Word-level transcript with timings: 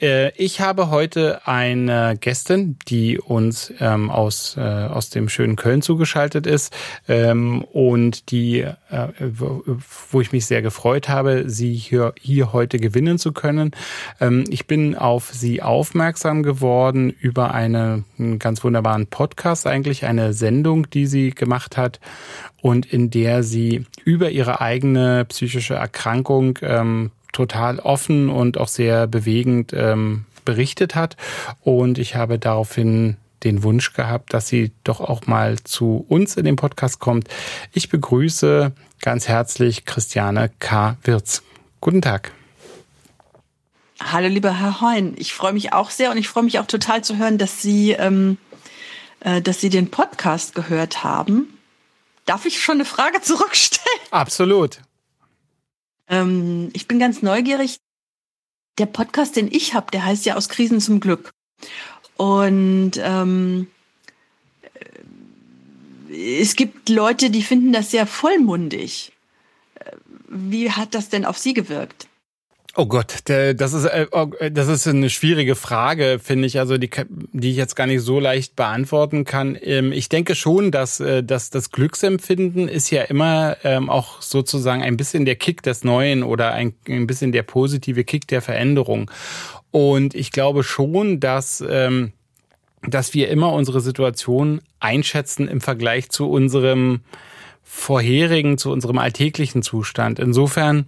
Äh, 0.00 0.32
ich 0.36 0.60
habe 0.60 0.90
heute 0.90 1.46
eine 1.46 2.16
Gästin, 2.20 2.76
die 2.88 3.18
uns 3.18 3.72
ähm, 3.80 4.10
aus, 4.10 4.56
äh, 4.56 4.60
aus 4.60 5.10
dem 5.10 5.28
schönen 5.28 5.56
Köln 5.56 5.82
zugeschaltet 5.82 6.46
ist 6.46 6.74
ähm, 7.08 7.64
und 7.64 8.30
die, 8.30 8.60
äh, 8.60 9.08
wo 10.10 10.20
ich 10.20 10.32
mich 10.32 10.46
sehr 10.46 10.62
gefreut 10.62 11.08
habe, 11.08 11.48
sie 11.48 11.74
hier, 11.74 12.14
hier 12.20 12.52
heute 12.52 12.78
gewinnen 12.78 13.18
zu 13.18 13.32
können. 13.32 13.70
Ähm, 14.20 14.44
ich 14.48 14.66
bin 14.66 14.96
auf 14.96 15.30
sie 15.32 15.62
aufmerksam 15.62 16.42
geworden 16.42 17.10
über 17.10 17.54
eine, 17.54 18.04
einen 18.18 18.38
ganz 18.38 18.62
wunderbaren 18.64 19.06
Podcast, 19.06 19.66
eigentlich 19.66 20.04
eine 20.04 20.32
Sendung, 20.32 20.90
die 20.90 21.06
sie 21.06 21.30
gemacht 21.30 21.76
hat 21.76 22.00
und 22.60 22.84
in 22.84 23.10
der 23.10 23.42
sie 23.42 23.86
über 24.04 24.30
ihre 24.30 24.60
eigene 24.60 25.24
psychische 25.24 25.74
Erkrankung 25.74 26.58
ähm, 26.62 27.12
total 27.36 27.80
offen 27.80 28.30
und 28.30 28.56
auch 28.56 28.68
sehr 28.68 29.06
bewegend 29.06 29.74
ähm, 29.74 30.24
berichtet 30.46 30.94
hat. 30.94 31.18
Und 31.60 31.98
ich 31.98 32.14
habe 32.16 32.38
daraufhin 32.38 33.18
den 33.44 33.62
Wunsch 33.62 33.92
gehabt, 33.92 34.32
dass 34.32 34.48
sie 34.48 34.72
doch 34.84 35.00
auch 35.00 35.26
mal 35.26 35.58
zu 35.62 36.06
uns 36.08 36.36
in 36.36 36.46
den 36.46 36.56
Podcast 36.56 36.98
kommt. 36.98 37.28
Ich 37.72 37.90
begrüße 37.90 38.72
ganz 39.02 39.28
herzlich 39.28 39.84
Christiane 39.84 40.50
K. 40.58 40.96
Wirz. 41.02 41.42
Guten 41.82 42.00
Tag. 42.00 42.32
Hallo, 44.02 44.28
lieber 44.28 44.58
Herr 44.58 44.80
Heun. 44.80 45.14
Ich 45.18 45.34
freue 45.34 45.52
mich 45.52 45.74
auch 45.74 45.90
sehr 45.90 46.10
und 46.10 46.16
ich 46.16 46.28
freue 46.28 46.44
mich 46.44 46.58
auch 46.58 46.66
total 46.66 47.04
zu 47.04 47.18
hören, 47.18 47.36
dass 47.36 47.60
Sie, 47.60 47.92
ähm, 47.92 48.38
äh, 49.20 49.42
dass 49.42 49.60
Sie 49.60 49.68
den 49.68 49.90
Podcast 49.90 50.54
gehört 50.54 51.04
haben. 51.04 51.58
Darf 52.24 52.46
ich 52.46 52.62
schon 52.62 52.76
eine 52.76 52.86
Frage 52.86 53.20
zurückstellen? 53.20 54.00
Absolut. 54.10 54.80
Ähm, 56.08 56.70
ich 56.72 56.88
bin 56.88 56.98
ganz 56.98 57.22
neugierig. 57.22 57.78
Der 58.78 58.86
Podcast, 58.86 59.36
den 59.36 59.50
ich 59.50 59.74
habe, 59.74 59.90
der 59.90 60.04
heißt 60.04 60.26
ja 60.26 60.36
Aus 60.36 60.48
Krisen 60.48 60.80
zum 60.80 61.00
Glück. 61.00 61.30
Und 62.16 62.92
ähm, 62.96 63.68
äh, 66.10 66.40
es 66.40 66.56
gibt 66.56 66.88
Leute, 66.88 67.30
die 67.30 67.42
finden 67.42 67.72
das 67.72 67.90
sehr 67.90 68.06
vollmundig. 68.06 69.12
Äh, 69.76 69.92
wie 70.28 70.70
hat 70.70 70.94
das 70.94 71.08
denn 71.08 71.24
auf 71.24 71.38
Sie 71.38 71.54
gewirkt? 71.54 72.08
Oh 72.78 72.84
Gott, 72.84 73.20
das 73.24 73.72
ist 73.72 73.86
äh, 73.86 74.06
oh, 74.10 74.26
das 74.52 74.68
ist 74.68 74.86
eine 74.86 75.08
schwierige 75.08 75.54
Frage, 75.54 76.20
finde 76.22 76.46
ich, 76.46 76.58
also 76.58 76.76
die 76.76 76.90
die 77.32 77.50
ich 77.50 77.56
jetzt 77.56 77.74
gar 77.74 77.86
nicht 77.86 78.02
so 78.02 78.20
leicht 78.20 78.54
beantworten 78.54 79.24
kann. 79.24 79.56
Ähm, 79.62 79.92
ich 79.92 80.10
denke 80.10 80.34
schon, 80.34 80.70
dass 80.70 81.00
äh, 81.00 81.24
dass 81.24 81.48
das 81.48 81.70
Glücksempfinden 81.70 82.68
ist 82.68 82.90
ja 82.90 83.02
immer 83.04 83.56
ähm, 83.64 83.88
auch 83.88 84.20
sozusagen 84.20 84.82
ein 84.82 84.98
bisschen 84.98 85.24
der 85.24 85.36
Kick 85.36 85.62
des 85.62 85.84
Neuen 85.84 86.22
oder 86.22 86.52
ein, 86.52 86.74
ein 86.86 87.06
bisschen 87.06 87.32
der 87.32 87.44
positive 87.44 88.04
Kick 88.04 88.28
der 88.28 88.42
Veränderung. 88.42 89.10
Und 89.70 90.14
ich 90.14 90.30
glaube 90.30 90.62
schon, 90.62 91.18
dass 91.18 91.64
ähm, 91.66 92.12
dass 92.86 93.14
wir 93.14 93.30
immer 93.30 93.54
unsere 93.54 93.80
Situation 93.80 94.60
einschätzen 94.80 95.48
im 95.48 95.62
Vergleich 95.62 96.10
zu 96.10 96.28
unserem 96.28 97.00
vorherigen, 97.62 98.58
zu 98.58 98.70
unserem 98.70 98.98
alltäglichen 98.98 99.62
Zustand. 99.62 100.18
Insofern 100.18 100.84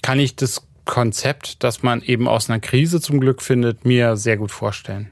kann 0.00 0.18
ich 0.18 0.34
das 0.34 0.62
Konzept, 0.86 1.62
das 1.62 1.82
man 1.82 2.00
eben 2.00 2.26
aus 2.28 2.48
einer 2.48 2.60
Krise 2.60 3.00
zum 3.00 3.20
Glück 3.20 3.42
findet, 3.42 3.84
mir 3.84 4.16
sehr 4.16 4.38
gut 4.38 4.50
vorstellen. 4.50 5.10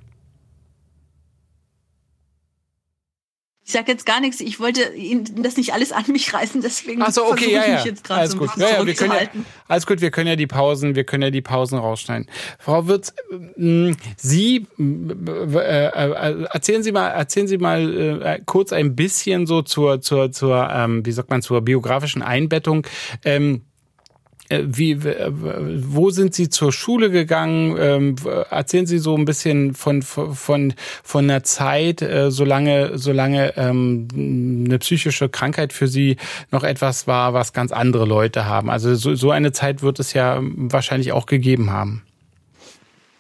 Ich 3.67 3.73
sage 3.73 3.91
jetzt 3.91 4.05
gar 4.05 4.21
nichts. 4.21 4.41
Ich 4.41 4.61
wollte 4.61 4.93
Ihnen 4.95 5.43
das 5.43 5.57
nicht 5.57 5.73
alles 5.73 5.91
an 5.91 6.05
mich 6.09 6.35
reißen, 6.35 6.61
deswegen 6.61 7.01
Ach 7.01 7.11
so, 7.11 7.25
okay, 7.25 7.51
ja, 7.51 7.63
ich 7.63 7.69
ja. 7.69 7.75
mich 7.77 7.85
jetzt 7.87 8.05
gerade 8.05 8.21
alles 8.21 8.33
so 8.33 8.39
gut. 8.39 8.51
Ja, 8.59 8.69
ja, 8.69 8.87
wir 8.87 8.93
können 8.93 9.13
ja, 9.13 9.41
alles 9.69 9.87
gut. 9.87 10.03
Wir 10.03 10.11
können 10.11 10.29
ja 10.29 10.37
die 10.37 10.47
Pausen, 10.47 10.95
wir 10.95 11.05
können 11.05 11.23
ja 11.23 11.31
die 11.31 11.41
Pausen 11.41 11.79
rausschneiden. 11.79 12.29
Frau 12.59 12.87
Wirz, 12.89 13.15
äh, 13.57 13.95
Sie 14.19 14.67
äh, 14.79 15.87
äh, 15.87 16.45
erzählen 16.53 16.83
Sie 16.83 16.93
mal, 16.93 17.09
erzählen 17.09 17.49
Sie 17.49 17.57
mal 17.57 18.23
äh, 18.23 18.41
kurz 18.45 18.71
ein 18.75 18.95
bisschen 18.95 19.47
so 19.47 19.63
zur 19.63 20.03
zur 20.03 20.31
zur 20.31 20.69
ähm, 20.71 21.07
wie 21.07 21.13
sagt 21.13 21.31
man 21.31 21.41
zur 21.41 21.63
biografischen 21.63 22.21
Einbettung. 22.21 22.87
Ähm, 23.25 23.55
äh, 23.55 23.74
wie, 24.67 24.93
äh, 24.93 25.31
wo 25.33 26.11
sind 26.11 26.35
Sie 26.35 26.49
zur 26.49 26.73
Schule 26.73 27.11
gegangen? 27.11 27.77
Ähm, 27.79 28.17
erzählen 28.51 28.87
Sie 28.87 28.99
so 28.99 29.17
ein 29.17 29.25
bisschen 29.25 29.75
von, 29.75 30.03
von, 30.03 30.75
von 31.03 31.29
der 31.29 31.43
Zeit, 31.45 32.03
äh, 32.03 32.31
solange, 32.31 32.99
solange 32.99 33.57
ähm, 33.57 34.09
eine 34.15 34.79
psychische 34.79 35.29
Krankheit 35.29 35.73
für 35.73 35.89
Sie 35.89 36.17
noch 36.51 36.65
etwas 36.65 37.07
war, 37.07 37.35
was 37.35 37.53
ganz 37.53 37.73
andere 37.73 38.05
Leute 38.05 38.47
haben. 38.47 38.71
Also 38.71 38.95
so, 38.95 39.15
so 39.15 39.31
eine 39.31 39.53
Zeit 39.53 39.83
wird 39.83 39.99
es 39.99 40.13
ja 40.13 40.41
wahrscheinlich 40.43 41.13
auch 41.13 41.27
gegeben 41.27 41.71
haben. 41.71 42.03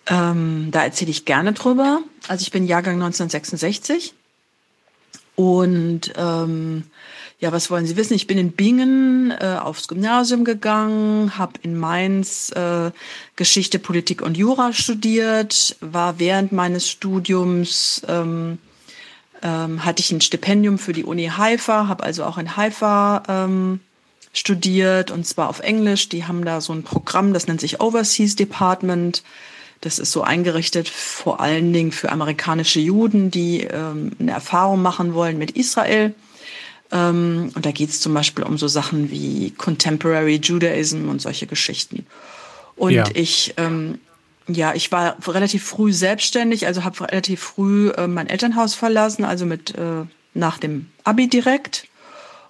Ähm, 0.06 0.68
da 0.70 0.84
erzähle 0.84 1.10
ich 1.10 1.24
gerne 1.24 1.52
drüber. 1.52 2.00
Also 2.28 2.42
ich 2.42 2.50
bin 2.50 2.66
Jahrgang 2.66 2.94
1966 2.94 4.14
und 5.36 6.12
ähm, 6.16 6.84
ja, 7.44 7.52
was 7.52 7.70
wollen 7.70 7.84
Sie 7.84 7.96
wissen? 7.96 8.14
Ich 8.14 8.26
bin 8.26 8.38
in 8.38 8.52
Bingen 8.52 9.30
äh, 9.30 9.58
aufs 9.60 9.86
Gymnasium 9.86 10.46
gegangen, 10.46 11.36
habe 11.36 11.52
in 11.60 11.78
Mainz 11.78 12.50
äh, 12.52 12.90
Geschichte, 13.36 13.78
Politik 13.78 14.22
und 14.22 14.38
Jura 14.38 14.72
studiert, 14.72 15.76
war 15.80 16.18
während 16.18 16.52
meines 16.52 16.88
Studiums 16.88 18.00
ähm, 18.08 18.56
ähm, 19.42 19.84
hatte 19.84 20.00
ich 20.00 20.10
ein 20.10 20.22
Stipendium 20.22 20.78
für 20.78 20.94
die 20.94 21.04
Uni 21.04 21.26
Haifa, 21.36 21.86
habe 21.86 22.02
also 22.02 22.24
auch 22.24 22.38
in 22.38 22.56
Haifa 22.56 23.24
ähm, 23.28 23.80
studiert 24.32 25.10
und 25.10 25.26
zwar 25.26 25.50
auf 25.50 25.60
Englisch. 25.60 26.08
Die 26.08 26.24
haben 26.24 26.46
da 26.46 26.62
so 26.62 26.72
ein 26.72 26.82
Programm, 26.82 27.34
das 27.34 27.46
nennt 27.46 27.60
sich 27.60 27.78
Overseas 27.78 28.36
Department. 28.36 29.22
Das 29.82 29.98
ist 29.98 30.12
so 30.12 30.22
eingerichtet 30.22 30.88
vor 30.88 31.42
allen 31.42 31.74
Dingen 31.74 31.92
für 31.92 32.10
amerikanische 32.10 32.80
Juden, 32.80 33.30
die 33.30 33.64
ähm, 33.64 34.12
eine 34.18 34.30
Erfahrung 34.30 34.80
machen 34.80 35.12
wollen 35.12 35.36
mit 35.36 35.50
Israel. 35.50 36.14
Ähm, 36.94 37.50
und 37.54 37.66
da 37.66 37.72
geht 37.72 37.90
es 37.90 38.00
zum 38.00 38.14
Beispiel 38.14 38.44
um 38.44 38.56
so 38.56 38.68
Sachen 38.68 39.10
wie 39.10 39.50
Contemporary 39.50 40.36
Judaism 40.36 41.08
und 41.08 41.20
solche 41.20 41.46
Geschichten. 41.46 42.06
Und 42.76 42.92
ja. 42.92 43.04
ich, 43.12 43.54
ähm, 43.56 43.98
ja, 44.46 44.74
ich 44.74 44.92
war 44.92 45.16
relativ 45.26 45.64
früh 45.64 45.92
selbstständig, 45.92 46.66
also 46.66 46.84
habe 46.84 47.00
relativ 47.00 47.40
früh 47.40 47.90
äh, 47.90 48.06
mein 48.06 48.28
Elternhaus 48.28 48.74
verlassen, 48.74 49.24
also 49.24 49.44
mit 49.44 49.74
äh, 49.74 50.04
nach 50.34 50.58
dem 50.58 50.86
Abi 51.02 51.28
direkt 51.28 51.88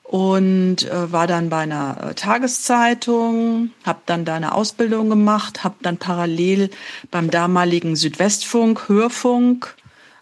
und 0.03 0.83
äh, 0.85 1.13
war 1.13 1.27
dann 1.27 1.49
bei 1.49 1.61
einer 1.61 2.11
äh, 2.11 2.15
Tageszeitung, 2.15 3.71
habe 3.85 4.01
dann 4.07 4.25
da 4.27 4.35
eine 4.35 4.55
Ausbildung 4.55 5.09
gemacht, 5.09 5.65
habe 5.65 5.77
dann 5.83 5.97
parallel 5.97 6.71
beim 7.11 7.31
damaligen 7.31 7.97
Südwestfunk 7.97 8.89
Hörfunk 8.89 9.75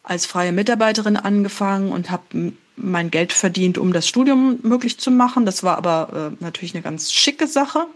als 0.04 0.26
freie 0.26 0.52
Mitarbeiterin 0.52 1.16
angefangen 1.16 1.90
und 1.90 2.10
habe 2.10 2.52
mein 2.76 3.10
Geld 3.10 3.32
verdient, 3.32 3.78
um 3.78 3.92
das 3.92 4.08
Studium 4.08 4.58
möglich 4.62 4.98
zu 4.98 5.10
machen. 5.10 5.46
Das 5.46 5.62
war 5.62 5.76
aber 5.76 6.32
äh, 6.32 6.42
natürlich 6.42 6.74
eine 6.74 6.82
ganz 6.82 7.12
schicke 7.12 7.46
Sache, 7.46 7.86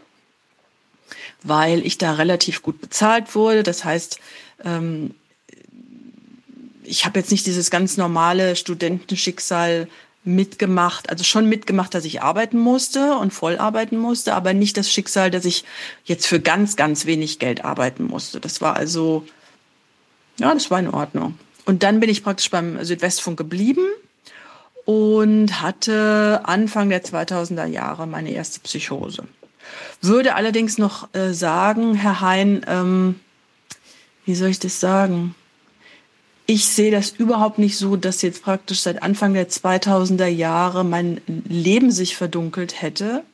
weil 1.42 1.84
ich 1.87 1.98
da 1.98 2.12
relativ 2.12 2.62
gut 2.62 2.81
bezahlt 2.81 3.34
wurde. 3.34 3.62
Das 3.62 3.84
heißt, 3.84 4.19
ähm, 4.64 5.14
ich 6.82 7.05
habe 7.05 7.19
jetzt 7.19 7.31
nicht 7.31 7.46
dieses 7.46 7.70
ganz 7.70 7.96
normale 7.96 8.56
Studentenschicksal 8.56 9.88
mitgemacht, 10.25 11.08
also 11.08 11.25
schon 11.25 11.49
mitgemacht, 11.49 11.94
dass 11.94 12.05
ich 12.05 12.23
arbeiten 12.23 12.58
musste 12.58 13.14
und 13.14 13.32
voll 13.32 13.58
arbeiten 13.58 13.96
musste, 13.96 14.34
aber 14.34 14.55
nicht 14.55 14.76
das 14.76 14.90
Schicksal, 14.90 15.31
dass 15.31 15.44
ich 15.44 15.64
jetzt 16.05 16.26
für 16.26 16.40
ganz, 16.40 16.76
ganz 16.76 17.06
wenig 17.06 17.38
Geld 17.38 17.64
arbeiten 17.64 18.05
musste. 18.05 18.40
Das 18.40 18.61
war 18.61 18.76
also, 18.76 19.25
ja, 20.38 20.52
das 20.52 20.70
war 20.70 20.81
in 20.81 20.88
Ordnung. 20.88 21.38
Und 21.64 21.82
dann 21.82 22.00
bin 22.00 22.11
ich 22.11 22.25
praktisch 22.25 22.50
beim 22.50 22.84
Südwestfunk 22.84 23.37
geblieben 23.37 23.87
und 24.87 25.61
hatte 25.61 26.41
Anfang 26.44 26.88
der 26.88 27.05
2000er 27.05 27.67
Jahre 27.67 28.06
meine 28.06 28.31
erste 28.31 28.61
Psychose. 28.61 29.25
Würde 30.00 30.37
allerdings 30.37 30.79
noch 30.79 31.12
äh, 31.12 31.35
sagen, 31.35 31.94
Herr 31.94 32.21
Hein, 32.21 32.65
ähm, 32.69 33.21
wie 34.25 34.37
soll 34.37 34.49
ich 34.49 34.61
das 34.61 34.79
sagen? 34.81 35.35
Ich 36.47 36.67
sehe 36.67 36.93
das 36.93 37.11
überhaupt 37.11 37.59
nicht 37.59 37.77
so, 37.77 37.97
dass 37.97 38.23
jetzt 38.23 38.44
praktisch 38.44 38.81
seit 38.81 39.03
Anfang 39.03 39.35
der 39.35 39.49
2000er 39.49 40.29
Jahre 40.29 40.85
mein 40.85 41.21
Leben 41.27 41.91
sich 41.91 42.17
verdunkelt 42.17 42.81
hätte, 42.81 43.25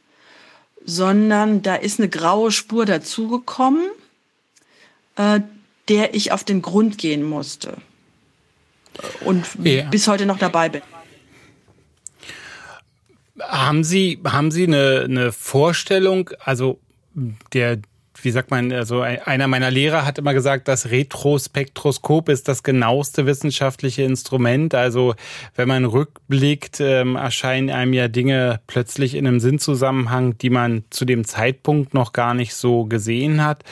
sondern 0.86 1.60
da 1.60 1.74
ist 1.74 2.00
eine 2.00 2.08
graue 2.08 2.50
Spur 2.50 2.86
dazugekommen, 2.86 3.90
äh, 5.16 5.40
der 5.88 6.14
ich 6.14 6.32
auf 6.32 6.44
den 6.44 6.62
Grund 6.62 6.96
gehen 6.96 7.22
musste. 7.22 7.76
Und 9.24 9.44
ja. 9.62 9.84
bis 9.90 10.08
heute 10.08 10.24
noch 10.24 10.38
dabei 10.38 10.70
bin. 10.70 10.82
Haben 13.40 13.84
Sie, 13.84 14.20
haben 14.24 14.50
Sie 14.50 14.64
eine, 14.64 15.02
eine 15.04 15.32
Vorstellung, 15.32 16.30
also 16.44 16.80
der, 17.52 17.78
wie 18.20 18.30
sagt 18.30 18.50
man, 18.50 18.72
also 18.72 19.00
einer 19.00 19.48
meiner 19.48 19.70
Lehrer 19.70 20.04
hat 20.04 20.18
immer 20.18 20.34
gesagt, 20.34 20.68
das 20.68 20.90
Retrospektroskop 20.90 22.28
ist 22.28 22.46
das 22.46 22.62
genaueste 22.62 23.26
wissenschaftliche 23.26 24.02
Instrument. 24.02 24.74
Also 24.74 25.14
wenn 25.56 25.68
man 25.68 25.84
rückblickt, 25.84 26.80
ähm, 26.80 27.16
erscheinen 27.16 27.70
einem 27.70 27.94
ja 27.94 28.08
Dinge 28.08 28.60
plötzlich 28.66 29.14
in 29.14 29.26
einem 29.26 29.40
Sinnzusammenhang, 29.40 30.36
die 30.38 30.50
man 30.50 30.84
zu 30.90 31.04
dem 31.04 31.24
Zeitpunkt 31.24 31.94
noch 31.94 32.12
gar 32.12 32.34
nicht 32.34 32.54
so 32.54 32.84
gesehen 32.84 33.44
hat. 33.44 33.64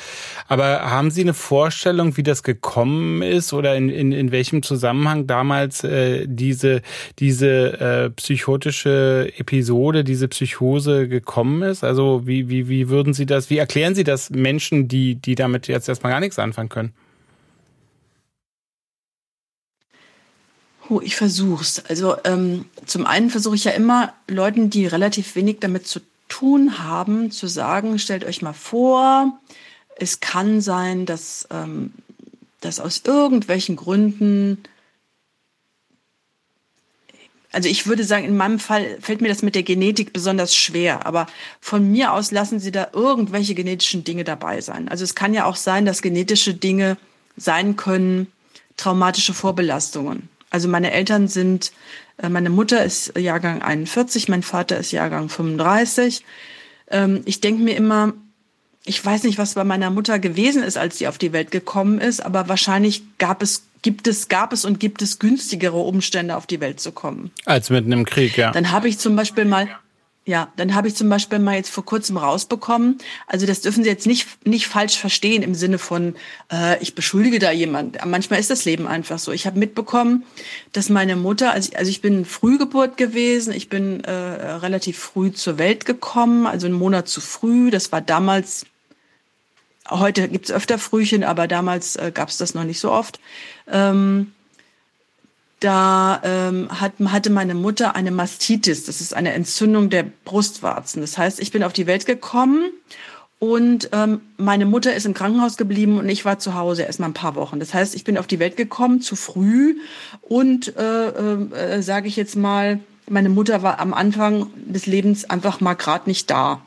Aber 0.48 0.90
haben 0.90 1.10
Sie 1.10 1.20
eine 1.20 1.34
Vorstellung, 1.34 2.16
wie 2.16 2.22
das 2.22 2.42
gekommen 2.42 3.22
ist 3.22 3.52
oder 3.52 3.76
in, 3.76 3.88
in, 3.90 4.12
in 4.12 4.32
welchem 4.32 4.62
Zusammenhang 4.62 5.26
damals 5.26 5.84
äh, 5.84 6.26
diese, 6.26 6.82
diese 7.18 7.80
äh, 7.80 8.10
psychotische 8.10 9.32
Episode, 9.36 10.02
diese 10.02 10.28
Psychose 10.28 11.08
gekommen 11.08 11.62
ist? 11.62 11.84
Also 11.84 12.26
wie, 12.26 12.48
wie, 12.48 12.68
wie 12.68 12.88
würden 12.88 13.12
Sie 13.12 13.26
das, 13.26 13.50
wie 13.50 13.58
erklären 13.58 13.94
Sie 13.94 14.04
das 14.04 14.29
Menschen, 14.30 14.88
die, 14.88 15.16
die 15.16 15.34
damit 15.34 15.68
jetzt 15.68 15.88
erstmal 15.88 16.12
gar 16.12 16.20
nichts 16.20 16.38
anfangen 16.38 16.68
können? 16.68 16.92
Oh, 20.88 21.00
ich 21.00 21.14
versuch's. 21.14 21.84
Also 21.88 22.16
ähm, 22.24 22.64
zum 22.84 23.06
einen 23.06 23.30
versuche 23.30 23.54
ich 23.54 23.64
ja 23.64 23.72
immer 23.72 24.12
Leuten, 24.26 24.70
die 24.70 24.86
relativ 24.86 25.36
wenig 25.36 25.58
damit 25.60 25.86
zu 25.86 26.00
tun 26.28 26.78
haben, 26.78 27.30
zu 27.30 27.46
sagen, 27.46 27.98
stellt 27.98 28.24
euch 28.24 28.42
mal 28.42 28.52
vor, 28.52 29.38
es 29.96 30.20
kann 30.20 30.60
sein, 30.60 31.06
dass, 31.06 31.46
ähm, 31.50 31.92
dass 32.60 32.80
aus 32.80 33.02
irgendwelchen 33.04 33.76
Gründen 33.76 34.58
also 37.52 37.68
ich 37.68 37.86
würde 37.86 38.04
sagen, 38.04 38.24
in 38.24 38.36
meinem 38.36 38.58
Fall 38.58 38.98
fällt 39.00 39.20
mir 39.20 39.28
das 39.28 39.42
mit 39.42 39.54
der 39.54 39.64
Genetik 39.64 40.12
besonders 40.12 40.54
schwer, 40.54 41.06
aber 41.06 41.26
von 41.60 41.90
mir 41.90 42.12
aus 42.12 42.30
lassen 42.30 42.60
Sie 42.60 42.70
da 42.70 42.88
irgendwelche 42.92 43.54
genetischen 43.54 44.04
Dinge 44.04 44.24
dabei 44.24 44.60
sein. 44.60 44.88
Also 44.88 45.02
es 45.04 45.14
kann 45.14 45.34
ja 45.34 45.46
auch 45.46 45.56
sein, 45.56 45.84
dass 45.84 46.02
genetische 46.02 46.54
Dinge 46.54 46.96
sein 47.36 47.76
können, 47.76 48.28
traumatische 48.76 49.34
Vorbelastungen. 49.34 50.28
Also 50.50 50.68
meine 50.68 50.92
Eltern 50.92 51.28
sind, 51.28 51.72
äh, 52.18 52.28
meine 52.28 52.50
Mutter 52.50 52.84
ist 52.84 53.16
Jahrgang 53.18 53.62
41, 53.62 54.28
mein 54.28 54.42
Vater 54.42 54.78
ist 54.78 54.92
Jahrgang 54.92 55.28
35. 55.28 56.24
Ähm, 56.88 57.22
ich 57.24 57.40
denke 57.40 57.62
mir 57.62 57.76
immer, 57.76 58.12
ich 58.84 59.04
weiß 59.04 59.24
nicht, 59.24 59.38
was 59.38 59.54
bei 59.54 59.64
meiner 59.64 59.90
Mutter 59.90 60.18
gewesen 60.18 60.62
ist, 60.62 60.78
als 60.78 60.98
sie 60.98 61.08
auf 61.08 61.18
die 61.18 61.32
Welt 61.32 61.50
gekommen 61.50 62.00
ist, 62.00 62.24
aber 62.24 62.48
wahrscheinlich 62.48 63.02
gab 63.18 63.42
es 63.42 63.64
gibt 63.82 64.06
es, 64.06 64.28
gab 64.28 64.52
es 64.52 64.64
und 64.64 64.80
gibt 64.80 65.02
es 65.02 65.18
günstigere 65.18 65.78
Umstände, 65.78 66.36
auf 66.36 66.46
die 66.46 66.60
Welt 66.60 66.80
zu 66.80 66.92
kommen. 66.92 67.30
Als 67.44 67.70
mitten 67.70 67.92
im 67.92 68.04
Krieg, 68.04 68.36
ja. 68.36 68.50
Dann 68.52 68.70
habe 68.70 68.88
ich 68.88 68.98
zum 68.98 69.16
Beispiel 69.16 69.44
mal, 69.44 69.68
ja, 70.26 70.52
dann 70.56 70.74
habe 70.74 70.88
ich 70.88 70.94
zum 70.94 71.08
Beispiel 71.08 71.38
mal 71.38 71.56
jetzt 71.56 71.70
vor 71.70 71.84
kurzem 71.84 72.16
rausbekommen, 72.16 72.98
also 73.26 73.46
das 73.46 73.62
dürfen 73.62 73.82
Sie 73.82 73.90
jetzt 73.90 74.06
nicht, 74.06 74.46
nicht 74.46 74.66
falsch 74.66 74.98
verstehen 74.98 75.42
im 75.42 75.54
Sinne 75.54 75.78
von, 75.78 76.14
äh, 76.52 76.80
ich 76.82 76.94
beschuldige 76.94 77.38
da 77.38 77.50
jemand. 77.50 78.04
Manchmal 78.04 78.38
ist 78.38 78.50
das 78.50 78.64
Leben 78.64 78.86
einfach 78.86 79.18
so. 79.18 79.32
Ich 79.32 79.46
habe 79.46 79.58
mitbekommen, 79.58 80.24
dass 80.72 80.88
meine 80.90 81.16
Mutter, 81.16 81.52
also, 81.52 81.72
also 81.74 81.90
ich 81.90 82.02
bin 82.02 82.24
Frühgeburt 82.24 82.96
gewesen, 82.96 83.52
ich 83.52 83.68
bin 83.68 84.04
äh, 84.04 84.12
relativ 84.12 84.98
früh 84.98 85.32
zur 85.32 85.58
Welt 85.58 85.86
gekommen, 85.86 86.46
also 86.46 86.66
einen 86.66 86.76
Monat 86.76 87.08
zu 87.08 87.20
früh. 87.20 87.70
Das 87.70 87.90
war 87.90 88.02
damals 88.02 88.66
Heute 89.88 90.28
gibt's 90.28 90.50
öfter 90.52 90.78
Frühchen, 90.78 91.24
aber 91.24 91.48
damals 91.48 91.96
äh, 91.96 92.12
gab 92.12 92.28
es 92.28 92.36
das 92.36 92.54
noch 92.54 92.64
nicht 92.64 92.80
so 92.80 92.92
oft. 92.92 93.18
Ähm, 93.66 94.32
da 95.60 96.20
ähm, 96.24 96.68
hat, 96.80 96.92
hatte 97.06 97.30
meine 97.30 97.54
Mutter 97.54 97.94
eine 97.94 98.10
Mastitis. 98.10 98.84
Das 98.84 99.00
ist 99.00 99.14
eine 99.14 99.32
Entzündung 99.32 99.90
der 99.90 100.04
Brustwarzen. 100.24 101.02
Das 101.02 101.18
heißt, 101.18 101.38
ich 101.40 101.50
bin 101.52 101.62
auf 101.62 101.72
die 101.72 101.86
Welt 101.86 102.06
gekommen 102.06 102.70
und 103.38 103.88
ähm, 103.92 104.20
meine 104.36 104.66
Mutter 104.66 104.94
ist 104.94 105.06
im 105.06 105.14
Krankenhaus 105.14 105.56
geblieben 105.56 105.98
und 105.98 106.08
ich 106.08 106.24
war 106.24 106.38
zu 106.38 106.54
Hause 106.54 106.82
erst 106.82 107.00
mal 107.00 107.06
ein 107.06 107.14
paar 107.14 107.34
Wochen. 107.34 107.58
Das 107.60 107.74
heißt, 107.74 107.94
ich 107.94 108.04
bin 108.04 108.18
auf 108.18 108.26
die 108.26 108.38
Welt 108.38 108.56
gekommen 108.56 109.00
zu 109.00 109.16
früh 109.16 109.76
und 110.20 110.76
äh, 110.76 111.08
äh, 111.08 111.82
sage 111.82 112.08
ich 112.08 112.16
jetzt 112.16 112.36
mal, 112.36 112.80
meine 113.08 113.28
Mutter 113.28 113.62
war 113.62 113.80
am 113.80 113.92
Anfang 113.94 114.50
des 114.54 114.86
Lebens 114.86 115.28
einfach 115.28 115.60
mal 115.60 115.74
gerade 115.74 116.08
nicht 116.08 116.30
da, 116.30 116.60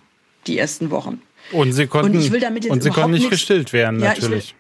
die 0.46 0.58
ersten 0.58 0.92
Wochen. 0.92 1.22
Und 1.52 1.74
sie 1.74 1.88
konnten, 1.88 2.16
und 2.16 2.22
ich 2.24 2.32
will 2.32 2.40
damit 2.40 2.64
jetzt 2.64 2.74
und 2.74 2.84
sie 2.84 2.90
konnten 2.90 3.12
nicht 3.12 3.30
gestillt 3.30 3.74
werden, 3.74 4.00
ja, 4.00 4.10
natürlich. 4.10 4.56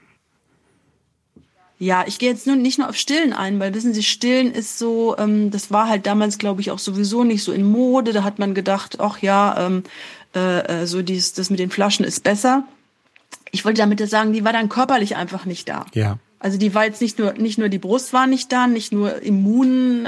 Ja, 1.79 2.05
ich 2.07 2.17
gehe 2.17 2.29
jetzt 2.29 2.47
nur 2.47 2.55
nicht 2.55 2.77
nur 2.77 2.87
auf 2.87 2.95
Stillen 2.95 3.33
ein, 3.33 3.59
weil 3.59 3.73
wissen 3.73 3.93
Sie, 3.93 4.03
Stillen 4.03 4.53
ist 4.53 4.79
so, 4.79 5.17
ähm, 5.17 5.51
das 5.51 5.69
war 5.69 5.89
halt 5.89 6.05
damals, 6.05 6.37
glaube 6.37 6.61
ich, 6.61 6.71
auch 6.71 6.79
sowieso 6.79 7.25
nicht 7.25 7.43
so 7.43 7.51
in 7.51 7.69
Mode. 7.69 8.13
Da 8.13 8.23
hat 8.23 8.39
man 8.39 8.53
gedacht, 8.53 9.01
ach 9.01 9.17
ja, 9.19 9.65
ähm, 9.65 9.83
äh, 10.33 10.59
äh 10.59 10.85
so 10.85 11.01
dies, 11.01 11.33
das 11.33 11.49
mit 11.49 11.59
den 11.59 11.69
Flaschen 11.69 12.05
ist 12.05 12.23
besser. 12.23 12.63
Ich 13.51 13.65
wollte 13.65 13.81
damit 13.81 14.07
sagen, 14.09 14.31
die 14.31 14.45
war 14.45 14.53
dann 14.53 14.69
körperlich 14.69 15.17
einfach 15.17 15.43
nicht 15.45 15.67
da. 15.67 15.85
Ja. 15.93 16.19
Also 16.39 16.57
die 16.57 16.73
war 16.73 16.85
jetzt 16.85 17.01
nicht 17.01 17.19
nur 17.19 17.33
nicht 17.33 17.57
nur 17.57 17.69
die 17.69 17.79
Brust 17.79 18.13
war 18.13 18.27
nicht 18.27 18.51
da, 18.51 18.67
nicht 18.67 18.91
nur 18.91 19.21
Immunsystem 19.21 20.03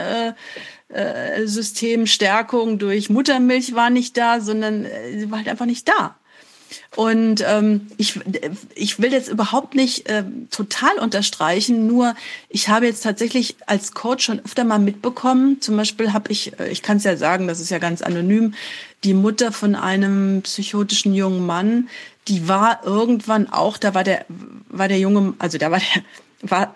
äh, 2.00 2.04
äh, 2.04 2.08
Stärkung 2.08 2.78
durch 2.78 3.10
Muttermilch 3.10 3.74
war 3.76 3.90
nicht 3.90 4.18
da, 4.18 4.40
sondern 4.40 4.86
äh, 4.86 5.20
sie 5.20 5.32
war 5.32 5.40
halt 5.40 5.50
einfach 5.50 5.66
nicht 5.66 5.90
da. 5.90 6.16
Und 6.96 7.44
ähm, 7.46 7.88
ich, 7.98 8.20
ich 8.74 9.00
will 9.00 9.12
jetzt 9.12 9.30
überhaupt 9.30 9.76
nicht 9.76 10.10
äh, 10.10 10.24
total 10.52 10.98
unterstreichen, 11.00 11.88
nur 11.88 12.16
ich 12.50 12.70
habe 12.70 12.86
jetzt 12.86 13.04
tatsächlich 13.04 13.56
als 13.66 13.94
Coach 13.94 14.26
schon 14.26 14.40
öfter 14.40 14.64
mal 14.64 14.80
mitbekommen, 14.80 15.62
zum 15.62 15.78
Beispiel 15.78 16.14
habe 16.14 16.32
ich, 16.32 16.58
äh, 16.60 16.70
ich 16.70 16.82
kann 16.82 16.98
es 16.98 17.04
ja 17.04 17.18
sagen, 17.18 17.48
das 17.48 17.60
ist 17.60 17.70
ja 17.70 17.80
ganz 17.80 18.02
anonym, 18.02 18.54
die 19.04 19.14
Mutter 19.14 19.52
von 19.52 19.76
einem 19.76 20.42
psychotischen 20.44 21.14
jungen 21.14 21.46
Mann, 21.46 21.90
die 22.28 22.48
war 22.48 22.84
irgendwann 22.84 23.50
auch, 23.50 23.78
da 23.78 23.94
war 23.94 24.04
der, 24.04 24.26
war 24.70 24.88
der 24.88 25.00
junge, 25.00 25.34
also 25.38 25.58
da 25.58 25.72
war 25.72 25.80
der, 25.80 26.04
war 26.50 26.76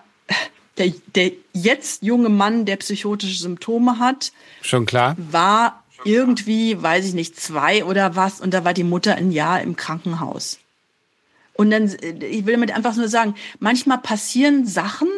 der, 0.78 0.92
der 1.14 1.32
jetzt 1.52 2.02
junge 2.02 2.28
Mann, 2.28 2.64
der 2.64 2.76
psychotische 2.76 3.40
Symptome 3.42 3.98
hat. 3.98 4.32
Schon 4.62 4.86
klar. 4.86 5.16
War 5.18 5.79
irgendwie, 6.04 6.82
weiß 6.82 7.06
ich 7.06 7.14
nicht, 7.14 7.38
zwei 7.38 7.84
oder 7.84 8.16
was, 8.16 8.40
und 8.40 8.54
da 8.54 8.64
war 8.64 8.74
die 8.74 8.84
Mutter 8.84 9.14
ein 9.14 9.32
Jahr 9.32 9.60
im 9.60 9.76
Krankenhaus. 9.76 10.58
Und 11.54 11.70
dann, 11.70 11.84
ich 11.84 12.46
will 12.46 12.54
damit 12.54 12.74
einfach 12.74 12.96
nur 12.96 13.08
sagen, 13.08 13.34
manchmal 13.58 13.98
passieren 13.98 14.66
Sachen, 14.66 15.08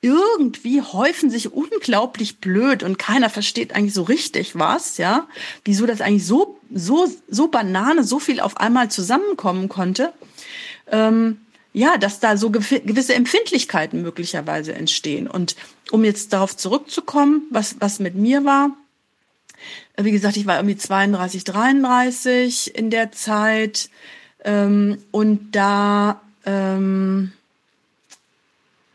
irgendwie 0.00 0.80
häufen 0.80 1.30
sich 1.30 1.52
unglaublich 1.52 2.38
blöd 2.38 2.82
und 2.82 2.98
keiner 2.98 3.30
versteht 3.30 3.74
eigentlich 3.74 3.94
so 3.94 4.02
richtig 4.02 4.56
was, 4.56 4.98
ja, 4.98 5.26
wieso 5.64 5.86
das 5.86 6.00
eigentlich 6.00 6.26
so, 6.26 6.58
so, 6.72 7.10
so 7.28 7.48
Banane, 7.48 8.04
so 8.04 8.18
viel 8.18 8.40
auf 8.40 8.58
einmal 8.58 8.90
zusammenkommen 8.90 9.68
konnte. 9.68 10.12
Ähm, 10.90 11.38
ja, 11.72 11.96
dass 11.96 12.18
da 12.18 12.36
so 12.36 12.50
gewisse 12.50 13.14
Empfindlichkeiten 13.14 14.02
möglicherweise 14.02 14.74
entstehen. 14.74 15.28
Und 15.28 15.54
um 15.90 16.04
jetzt 16.04 16.32
darauf 16.32 16.56
zurückzukommen, 16.56 17.42
was, 17.50 17.76
was 17.80 17.98
mit 17.98 18.14
mir 18.14 18.44
war, 18.44 18.70
wie 19.96 20.12
gesagt, 20.12 20.36
ich 20.36 20.46
war 20.46 20.56
irgendwie 20.56 20.76
32, 20.76 21.44
33 21.44 22.76
in 22.76 22.90
der 22.90 23.12
Zeit. 23.12 23.90
Ähm, 24.44 24.98
und 25.10 25.52
da, 25.52 26.20
ähm, 26.46 27.32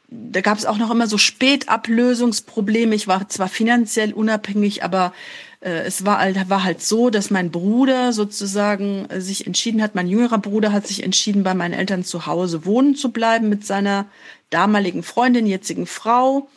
da 0.10 0.42
gab 0.42 0.58
es 0.58 0.66
auch 0.66 0.78
noch 0.78 0.92
immer 0.92 1.08
so 1.08 1.18
Spätablösungsprobleme. 1.18 2.96
Ich 2.96 3.08
war 3.08 3.28
zwar 3.30 3.50
finanziell 3.50 4.14
unabhängig, 4.14 4.84
aber 4.84 5.14
äh, 5.60 5.84
es 5.84 6.06
war 6.06 6.20
halt, 6.20 6.50
war 6.50 6.64
halt 6.64 6.82
so, 6.82 7.10
dass 7.10 7.32
mein 7.32 7.52
Bruder 7.52 8.14
sozusagen 8.14 9.08
sich 9.18 9.48
entschieden 9.48 9.82
hat, 9.82 9.96
mein 9.96 10.08
jüngerer 10.08 10.38
Bruder 10.38 10.72
hat 10.72 10.88
sich 10.88 11.04
entschieden, 11.04 11.44
bei 11.44 11.54
meinen 11.54 11.74
Eltern 11.74 12.04
zu 12.04 12.26
Hause 12.26 12.66
wohnen 12.66 12.96
zu 12.96 13.12
bleiben 13.12 13.50
mit 13.50 13.66
seiner 13.66 14.06
damaligen 14.50 15.04
Freundin, 15.04 15.48
jetzigen 15.48 15.86
Frau. 15.86 16.48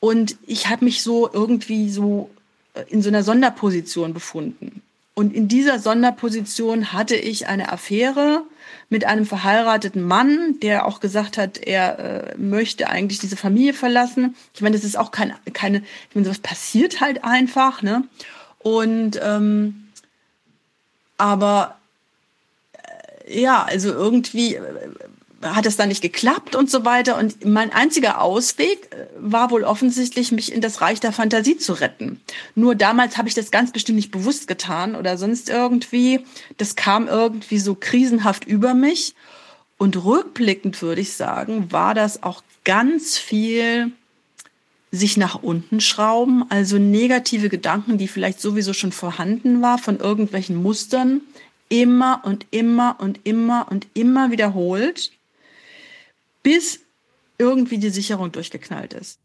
Und 0.00 0.36
ich 0.46 0.68
habe 0.68 0.84
mich 0.84 1.02
so 1.02 1.30
irgendwie 1.32 1.90
so 1.90 2.30
in 2.88 3.02
so 3.02 3.08
einer 3.08 3.22
Sonderposition 3.22 4.14
befunden. 4.14 4.82
Und 5.14 5.34
in 5.34 5.48
dieser 5.48 5.78
Sonderposition 5.78 6.92
hatte 6.92 7.16
ich 7.16 7.46
eine 7.46 7.70
Affäre 7.72 8.42
mit 8.88 9.04
einem 9.04 9.26
verheirateten 9.26 10.02
Mann, 10.02 10.58
der 10.60 10.86
auch 10.86 11.00
gesagt 11.00 11.36
hat, 11.36 11.58
er 11.58 11.98
äh, 11.98 12.38
möchte 12.38 12.88
eigentlich 12.88 13.18
diese 13.18 13.36
Familie 13.36 13.74
verlassen. 13.74 14.34
Ich 14.54 14.62
meine, 14.62 14.76
das 14.76 14.84
ist 14.84 14.96
auch 14.96 15.10
kein, 15.10 15.34
keine, 15.52 15.78
ich 16.08 16.14
meine, 16.14 16.24
sowas 16.24 16.38
passiert 16.38 17.00
halt 17.00 17.24
einfach, 17.24 17.82
ne? 17.82 18.04
Und 18.58 19.20
ähm, 19.22 19.88
aber 21.18 21.78
äh, 23.26 23.40
ja, 23.40 23.62
also 23.62 23.90
irgendwie 23.90 24.54
äh, 24.54 24.62
hat 25.42 25.66
es 25.66 25.76
dann 25.76 25.88
nicht 25.88 26.02
geklappt 26.02 26.54
und 26.54 26.70
so 26.70 26.84
weiter. 26.84 27.16
Und 27.16 27.44
mein 27.44 27.72
einziger 27.72 28.20
Ausweg 28.20 28.90
äh, 28.92 29.06
war 29.18 29.50
wohl 29.50 29.64
offensichtlich, 29.64 30.32
mich 30.32 30.52
in 30.52 30.60
das 30.60 30.80
Reich 30.80 31.00
der 31.00 31.12
Fantasie 31.12 31.56
zu 31.56 31.72
retten. 31.72 32.20
Nur 32.54 32.74
damals 32.74 33.16
habe 33.16 33.28
ich 33.28 33.34
das 33.34 33.50
ganz 33.50 33.72
bestimmt 33.72 33.96
nicht 33.96 34.10
bewusst 34.10 34.48
getan 34.48 34.94
oder 34.94 35.16
sonst 35.16 35.48
irgendwie. 35.48 36.24
Das 36.58 36.76
kam 36.76 37.08
irgendwie 37.08 37.58
so 37.58 37.74
krisenhaft 37.74 38.44
über 38.44 38.74
mich. 38.74 39.14
Und 39.78 40.04
rückblickend 40.04 40.82
würde 40.82 41.00
ich 41.00 41.14
sagen, 41.14 41.72
war 41.72 41.94
das 41.94 42.22
auch 42.22 42.42
ganz 42.64 43.16
viel 43.16 43.92
sich 44.92 45.16
nach 45.16 45.36
unten 45.42 45.80
schrauben, 45.80 46.44
also 46.50 46.76
negative 46.76 47.48
Gedanken, 47.48 47.96
die 47.96 48.08
vielleicht 48.08 48.40
sowieso 48.40 48.72
schon 48.72 48.92
vorhanden 48.92 49.62
war 49.62 49.78
von 49.78 49.98
irgendwelchen 49.98 50.56
Mustern, 50.56 51.20
immer 51.68 52.22
und 52.24 52.46
immer 52.50 52.96
und 52.98 53.20
immer 53.24 53.68
und 53.70 53.86
immer 53.94 54.32
wiederholt, 54.32 55.12
bis 56.42 56.80
irgendwie 57.38 57.78
die 57.78 57.90
Sicherung 57.90 58.32
durchgeknallt 58.32 58.92
ist. 58.92 59.18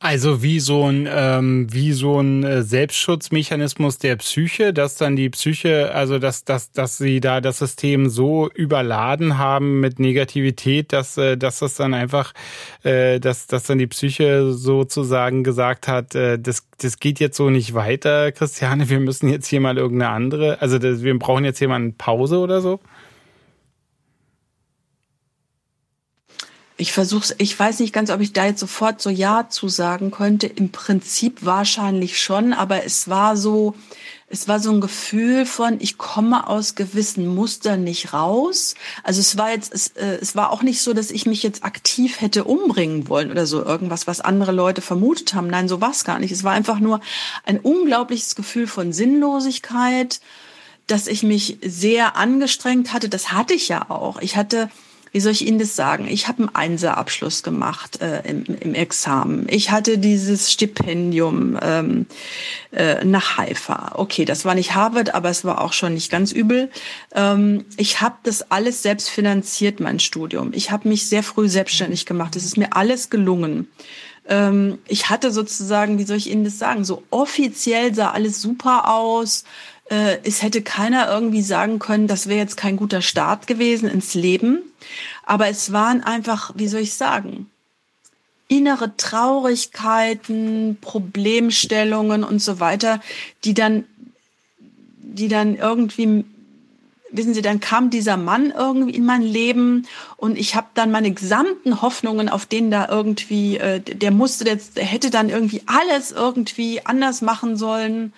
Also 0.00 0.42
wie 0.42 0.60
so 0.60 0.84
ein 0.84 1.08
ähm, 1.10 1.72
wie 1.72 1.92
so 1.92 2.20
ein 2.20 2.44
äh, 2.44 2.62
Selbstschutzmechanismus 2.62 3.96
der 3.96 4.16
Psyche, 4.16 4.74
dass 4.74 4.96
dann 4.96 5.16
die 5.16 5.30
Psyche, 5.30 5.94
also 5.94 6.18
dass 6.18 6.44
dass 6.44 6.72
dass 6.72 6.98
sie 6.98 7.20
da 7.20 7.40
das 7.40 7.60
System 7.60 8.10
so 8.10 8.50
überladen 8.50 9.38
haben 9.38 9.80
mit 9.80 9.98
Negativität, 9.98 10.92
dass 10.92 11.16
äh, 11.16 11.38
dass 11.38 11.60
das 11.60 11.76
dann 11.76 11.94
einfach, 11.94 12.34
äh, 12.82 13.18
dass 13.18 13.46
dass 13.46 13.62
dann 13.64 13.78
die 13.78 13.86
Psyche 13.86 14.52
sozusagen 14.52 15.42
gesagt 15.42 15.88
hat, 15.88 16.14
äh, 16.14 16.38
das 16.38 16.66
das 16.76 16.98
geht 16.98 17.18
jetzt 17.18 17.38
so 17.38 17.48
nicht 17.48 17.72
weiter, 17.72 18.30
Christiane, 18.30 18.90
wir 18.90 19.00
müssen 19.00 19.30
jetzt 19.30 19.46
hier 19.46 19.60
mal 19.60 19.78
irgendeine 19.78 20.12
andere, 20.12 20.60
also 20.60 20.78
das, 20.78 21.02
wir 21.02 21.18
brauchen 21.18 21.46
jetzt 21.46 21.60
hier 21.60 21.68
mal 21.68 21.76
eine 21.76 21.92
Pause 21.92 22.40
oder 22.40 22.60
so. 22.60 22.78
Ich 26.76 26.92
versuche 26.92 27.34
ich 27.38 27.58
weiß 27.58 27.78
nicht 27.78 27.92
ganz, 27.92 28.10
ob 28.10 28.20
ich 28.20 28.32
da 28.32 28.46
jetzt 28.46 28.58
sofort 28.58 29.00
so 29.00 29.08
Ja 29.08 29.48
zu 29.48 29.68
sagen 29.68 30.10
könnte. 30.10 30.48
Im 30.48 30.70
Prinzip 30.72 31.44
wahrscheinlich 31.44 32.20
schon, 32.20 32.52
aber 32.52 32.84
es 32.84 33.08
war 33.08 33.36
so, 33.36 33.76
es 34.28 34.48
war 34.48 34.58
so 34.58 34.72
ein 34.72 34.80
Gefühl 34.80 35.46
von, 35.46 35.76
ich 35.78 35.98
komme 35.98 36.48
aus 36.48 36.74
gewissen 36.74 37.32
Mustern 37.32 37.84
nicht 37.84 38.12
raus. 38.12 38.74
Also 39.04 39.20
es 39.20 39.38
war 39.38 39.52
jetzt, 39.52 39.72
es, 39.72 39.88
äh, 39.88 40.18
es 40.20 40.34
war 40.34 40.50
auch 40.50 40.62
nicht 40.62 40.82
so, 40.82 40.94
dass 40.94 41.12
ich 41.12 41.26
mich 41.26 41.44
jetzt 41.44 41.62
aktiv 41.62 42.20
hätte 42.20 42.42
umbringen 42.42 43.08
wollen 43.08 43.30
oder 43.30 43.46
so 43.46 43.64
irgendwas, 43.64 44.08
was 44.08 44.20
andere 44.20 44.50
Leute 44.50 44.82
vermutet 44.82 45.32
haben. 45.34 45.46
Nein, 45.46 45.68
so 45.68 45.80
war 45.80 45.92
es 45.92 46.02
gar 46.02 46.18
nicht. 46.18 46.32
Es 46.32 46.42
war 46.42 46.54
einfach 46.54 46.80
nur 46.80 47.00
ein 47.44 47.60
unglaubliches 47.60 48.34
Gefühl 48.34 48.66
von 48.66 48.92
Sinnlosigkeit, 48.92 50.20
dass 50.88 51.06
ich 51.06 51.22
mich 51.22 51.58
sehr 51.62 52.16
angestrengt 52.16 52.92
hatte. 52.92 53.08
Das 53.08 53.30
hatte 53.30 53.54
ich 53.54 53.68
ja 53.68 53.88
auch. 53.90 54.20
Ich 54.20 54.36
hatte 54.36 54.70
wie 55.14 55.20
soll 55.20 55.30
ich 55.30 55.46
Ihnen 55.46 55.60
das 55.60 55.76
sagen? 55.76 56.08
Ich 56.08 56.26
habe 56.26 56.40
einen 56.42 56.54
Einserabschluss 56.56 57.44
gemacht 57.44 58.00
äh, 58.00 58.28
im, 58.28 58.44
im 58.46 58.74
Examen. 58.74 59.46
Ich 59.48 59.70
hatte 59.70 59.96
dieses 59.96 60.50
Stipendium 60.50 61.56
ähm, 61.62 62.06
äh, 62.72 63.04
nach 63.04 63.38
Haifa. 63.38 63.92
Okay, 63.94 64.24
das 64.24 64.44
war 64.44 64.56
nicht 64.56 64.74
Harvard, 64.74 65.14
aber 65.14 65.30
es 65.30 65.44
war 65.44 65.60
auch 65.60 65.72
schon 65.72 65.94
nicht 65.94 66.10
ganz 66.10 66.32
übel. 66.32 66.68
Ähm, 67.14 67.64
ich 67.76 68.00
habe 68.00 68.16
das 68.24 68.50
alles 68.50 68.82
selbst 68.82 69.08
finanziert, 69.08 69.78
mein 69.78 70.00
Studium. 70.00 70.50
Ich 70.52 70.72
habe 70.72 70.88
mich 70.88 71.08
sehr 71.08 71.22
früh 71.22 71.48
selbstständig 71.48 72.06
gemacht. 72.06 72.34
Es 72.34 72.44
ist 72.44 72.56
mir 72.56 72.74
alles 72.74 73.08
gelungen 73.08 73.68
ähm, 74.26 74.78
ich 74.88 75.10
hatte 75.10 75.30
sozusagen, 75.30 75.98
wie 75.98 76.04
soll 76.04 76.16
ich 76.16 76.30
Ihnen 76.30 76.44
das 76.44 76.58
sagen, 76.58 76.82
so 76.84 77.02
offiziell 77.10 77.94
sah 77.94 78.12
alles 78.12 78.40
super 78.40 78.88
aus. 78.88 79.44
Äh, 79.90 80.18
es 80.24 80.42
hätte 80.42 80.62
keiner 80.62 81.10
irgendwie 81.10 81.42
sagen 81.42 81.78
können, 81.78 82.06
das 82.06 82.28
wäre 82.28 82.38
jetzt 82.38 82.56
kein 82.56 82.76
guter 82.76 83.02
Start 83.02 83.46
gewesen 83.46 83.88
ins 83.88 84.14
Leben. 84.14 84.62
Aber 85.24 85.48
es 85.48 85.72
waren 85.72 86.02
einfach, 86.02 86.52
wie 86.54 86.68
soll 86.68 86.80
ich 86.80 86.94
sagen, 86.94 87.50
innere 88.48 88.96
Traurigkeiten, 88.96 90.78
Problemstellungen 90.80 92.24
und 92.24 92.40
so 92.40 92.60
weiter, 92.60 93.00
die 93.44 93.54
dann, 93.54 93.84
die 94.98 95.28
dann 95.28 95.56
irgendwie, 95.56 96.24
wissen 97.10 97.34
Sie, 97.34 97.42
dann 97.42 97.60
kam 97.60 97.90
dieser 97.90 98.16
Mann 98.16 98.52
irgendwie 98.56 98.94
in 98.94 99.06
mein 99.06 99.22
Leben 99.22 99.86
und 100.16 100.36
ich 100.38 100.54
habe 100.54 100.66
dann 100.74 100.90
meine 100.90 101.12
gesamten 101.12 101.80
Hoffnungen 101.80 102.28
auf 102.28 102.46
den 102.46 102.70
da 102.70 102.88
irgendwie, 102.88 103.56
äh, 103.56 103.80
der 103.80 104.10
musste 104.10 104.44
jetzt, 104.44 104.76
der 104.76 104.84
hätte 104.84 105.10
dann 105.10 105.30
irgendwie 105.30 105.62
alles 105.66 106.12
irgendwie 106.12 106.84
anders 106.84 107.22
machen 107.22 107.56
sollen. 107.56 108.12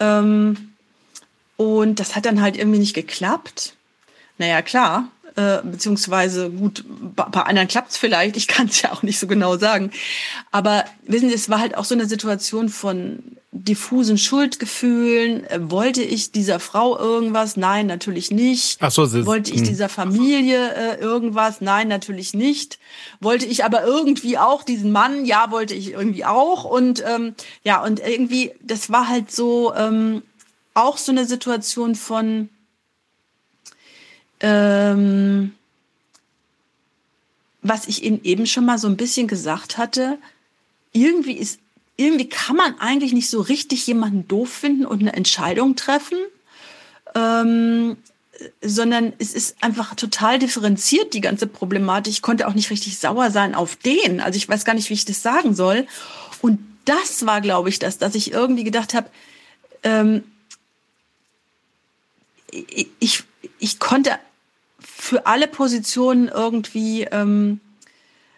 Ähm, 0.00 0.67
und 1.58 2.00
das 2.00 2.16
hat 2.16 2.24
dann 2.24 2.40
halt 2.40 2.56
irgendwie 2.56 2.78
nicht 2.78 2.94
geklappt. 2.94 3.74
Naja, 4.38 4.62
klar, 4.62 5.10
äh, 5.34 5.58
beziehungsweise 5.62 6.50
gut, 6.50 6.84
bei 7.14 7.42
anderen 7.42 7.68
klappt 7.68 7.90
es 7.90 7.96
vielleicht, 7.96 8.36
ich 8.36 8.46
kann 8.48 8.68
es 8.68 8.80
ja 8.80 8.92
auch 8.92 9.02
nicht 9.02 9.18
so 9.18 9.26
genau 9.26 9.58
sagen. 9.58 9.90
Aber 10.52 10.84
wissen 11.04 11.28
Sie, 11.28 11.34
es 11.34 11.50
war 11.50 11.60
halt 11.60 11.76
auch 11.76 11.84
so 11.84 11.94
eine 11.94 12.06
Situation 12.06 12.68
von 12.68 13.22
diffusen 13.50 14.18
Schuldgefühlen. 14.18 15.44
Äh, 15.46 15.70
wollte 15.70 16.02
ich 16.02 16.30
dieser 16.30 16.60
Frau 16.60 16.96
irgendwas? 16.96 17.56
Nein, 17.56 17.86
natürlich 17.86 18.30
nicht. 18.30 18.78
Ach 18.80 18.92
so, 18.92 19.02
ist, 19.02 19.26
wollte 19.26 19.52
ich 19.52 19.60
hm. 19.60 19.66
dieser 19.66 19.88
Familie 19.88 20.74
äh, 20.74 21.00
irgendwas? 21.00 21.60
Nein, 21.60 21.88
natürlich 21.88 22.34
nicht. 22.34 22.78
Wollte 23.20 23.46
ich 23.46 23.64
aber 23.64 23.82
irgendwie 23.82 24.38
auch 24.38 24.62
diesen 24.62 24.92
Mann? 24.92 25.24
Ja, 25.24 25.50
wollte 25.50 25.74
ich 25.74 25.90
irgendwie 25.90 26.24
auch. 26.24 26.64
Und 26.64 27.02
ähm, 27.04 27.34
ja, 27.64 27.82
und 27.82 28.00
irgendwie, 28.00 28.52
das 28.62 28.90
war 28.90 29.08
halt 29.08 29.32
so. 29.32 29.74
Ähm, 29.74 30.22
auch 30.78 30.96
so 30.96 31.12
eine 31.12 31.26
Situation 31.26 31.94
von 31.94 32.48
ähm, 34.40 35.52
was 37.62 37.88
ich 37.88 38.04
Ihnen 38.04 38.22
eben 38.22 38.46
schon 38.46 38.64
mal 38.64 38.78
so 38.78 38.88
ein 38.88 38.96
bisschen 38.96 39.26
gesagt 39.26 39.78
hatte, 39.78 40.18
irgendwie 40.92 41.32
ist, 41.32 41.60
irgendwie 41.96 42.28
kann 42.28 42.56
man 42.56 42.78
eigentlich 42.78 43.12
nicht 43.12 43.28
so 43.28 43.40
richtig 43.40 43.86
jemanden 43.86 44.28
doof 44.28 44.50
finden 44.50 44.86
und 44.86 45.00
eine 45.00 45.12
Entscheidung 45.12 45.76
treffen, 45.76 46.18
ähm, 47.14 47.96
sondern 48.62 49.12
es 49.18 49.34
ist 49.34 49.56
einfach 49.62 49.96
total 49.96 50.38
differenziert, 50.38 51.12
die 51.12 51.20
ganze 51.20 51.48
Problematik. 51.48 52.12
Ich 52.12 52.22
konnte 52.22 52.46
auch 52.46 52.54
nicht 52.54 52.70
richtig 52.70 52.98
sauer 52.98 53.32
sein 53.32 53.56
auf 53.56 53.74
den. 53.74 54.20
Also 54.20 54.36
ich 54.36 54.48
weiß 54.48 54.64
gar 54.64 54.74
nicht, 54.74 54.88
wie 54.90 54.94
ich 54.94 55.04
das 55.04 55.22
sagen 55.22 55.56
soll. 55.56 55.88
Und 56.40 56.60
das 56.84 57.26
war, 57.26 57.40
glaube 57.40 57.68
ich, 57.68 57.80
das, 57.80 57.98
dass 57.98 58.14
ich 58.14 58.32
irgendwie 58.32 58.62
gedacht 58.62 58.94
habe, 58.94 59.10
ähm, 59.82 60.22
ich, 62.50 63.24
ich 63.58 63.78
konnte 63.78 64.18
für 64.80 65.26
alle 65.26 65.48
Positionen 65.48 66.28
irgendwie, 66.28 67.02
ähm, 67.04 67.60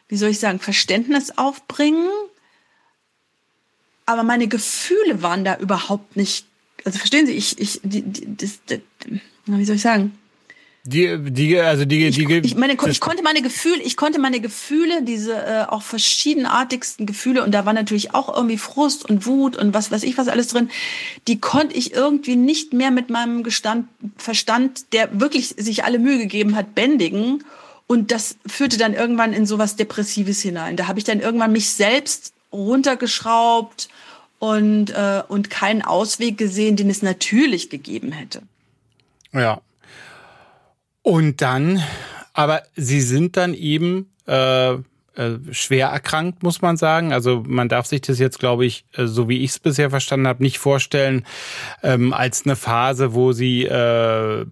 wie 0.08 0.16
soll 0.16 0.30
ich 0.30 0.40
sagen, 0.40 0.60
Verständnis 0.60 1.36
aufbringen. 1.36 2.08
Aber 4.06 4.22
meine 4.22 4.48
Gefühle 4.48 5.22
waren 5.22 5.44
da 5.44 5.56
überhaupt 5.56 6.16
nicht. 6.16 6.46
Also 6.84 6.98
verstehen 6.98 7.26
Sie, 7.26 7.34
ich, 7.34 7.58
ich, 7.58 7.80
die, 7.82 8.02
die, 8.02 8.36
das, 8.36 8.60
das, 8.66 8.80
wie 9.46 9.64
soll 9.64 9.76
ich 9.76 9.82
sagen? 9.82 10.18
Die, 10.84 11.18
die, 11.30 11.60
also 11.60 11.84
die, 11.84 12.06
ich, 12.06 12.16
die, 12.16 12.38
ich, 12.38 12.54
meine, 12.54 12.72
ich 12.72 13.00
konnte 13.00 13.22
meine 13.22 13.42
Gefühle, 13.42 13.82
ich 13.82 13.98
konnte 13.98 14.18
meine 14.18 14.40
Gefühle, 14.40 15.02
diese 15.02 15.34
äh, 15.34 15.64
auch 15.68 15.82
verschiedenartigsten 15.82 17.04
Gefühle, 17.04 17.44
und 17.44 17.52
da 17.52 17.66
war 17.66 17.74
natürlich 17.74 18.14
auch 18.14 18.34
irgendwie 18.34 18.56
Frust 18.56 19.04
und 19.04 19.26
Wut 19.26 19.56
und 19.56 19.74
was 19.74 19.90
weiß 19.90 20.02
ich 20.04 20.16
was 20.16 20.28
alles 20.28 20.48
drin, 20.48 20.70
die 21.28 21.38
konnte 21.38 21.76
ich 21.76 21.92
irgendwie 21.92 22.34
nicht 22.34 22.72
mehr 22.72 22.90
mit 22.90 23.10
meinem 23.10 23.42
Gestand, 23.42 23.88
Verstand, 24.16 24.94
der 24.94 25.20
wirklich 25.20 25.48
sich 25.58 25.84
alle 25.84 25.98
Mühe 25.98 26.16
gegeben 26.16 26.56
hat, 26.56 26.74
bändigen. 26.74 27.44
Und 27.86 28.10
das 28.10 28.36
führte 28.46 28.78
dann 28.78 28.94
irgendwann 28.94 29.34
in 29.34 29.44
sowas 29.44 29.76
Depressives 29.76 30.40
hinein. 30.40 30.76
Da 30.76 30.86
habe 30.86 30.98
ich 30.98 31.04
dann 31.04 31.20
irgendwann 31.20 31.52
mich 31.52 31.70
selbst 31.70 32.32
runtergeschraubt 32.52 33.88
und, 34.38 34.90
äh, 34.90 35.22
und 35.28 35.50
keinen 35.50 35.82
Ausweg 35.82 36.38
gesehen, 36.38 36.76
den 36.76 36.88
es 36.88 37.02
natürlich 37.02 37.68
gegeben 37.68 38.12
hätte. 38.12 38.42
Ja, 39.32 39.60
und 41.02 41.40
dann, 41.40 41.82
aber 42.32 42.62
sie 42.76 43.00
sind 43.00 43.36
dann 43.36 43.54
eben 43.54 44.10
äh, 44.26 44.76
äh, 45.20 45.38
schwer 45.50 45.88
erkrankt, 45.88 46.42
muss 46.42 46.62
man 46.62 46.76
sagen. 46.76 47.12
Also 47.12 47.42
man 47.46 47.68
darf 47.68 47.84
sich 47.86 48.00
das 48.00 48.18
jetzt, 48.18 48.38
glaube 48.38 48.64
ich, 48.64 48.84
äh, 48.94 49.06
so 49.06 49.28
wie 49.28 49.38
ich 49.38 49.50
es 49.50 49.58
bisher 49.58 49.90
verstanden 49.90 50.28
habe, 50.28 50.42
nicht 50.42 50.58
vorstellen 50.58 51.26
ähm, 51.82 52.12
als 52.12 52.44
eine 52.44 52.54
Phase, 52.54 53.12
wo 53.12 53.32
sie 53.32 53.64
äh, 53.64 54.46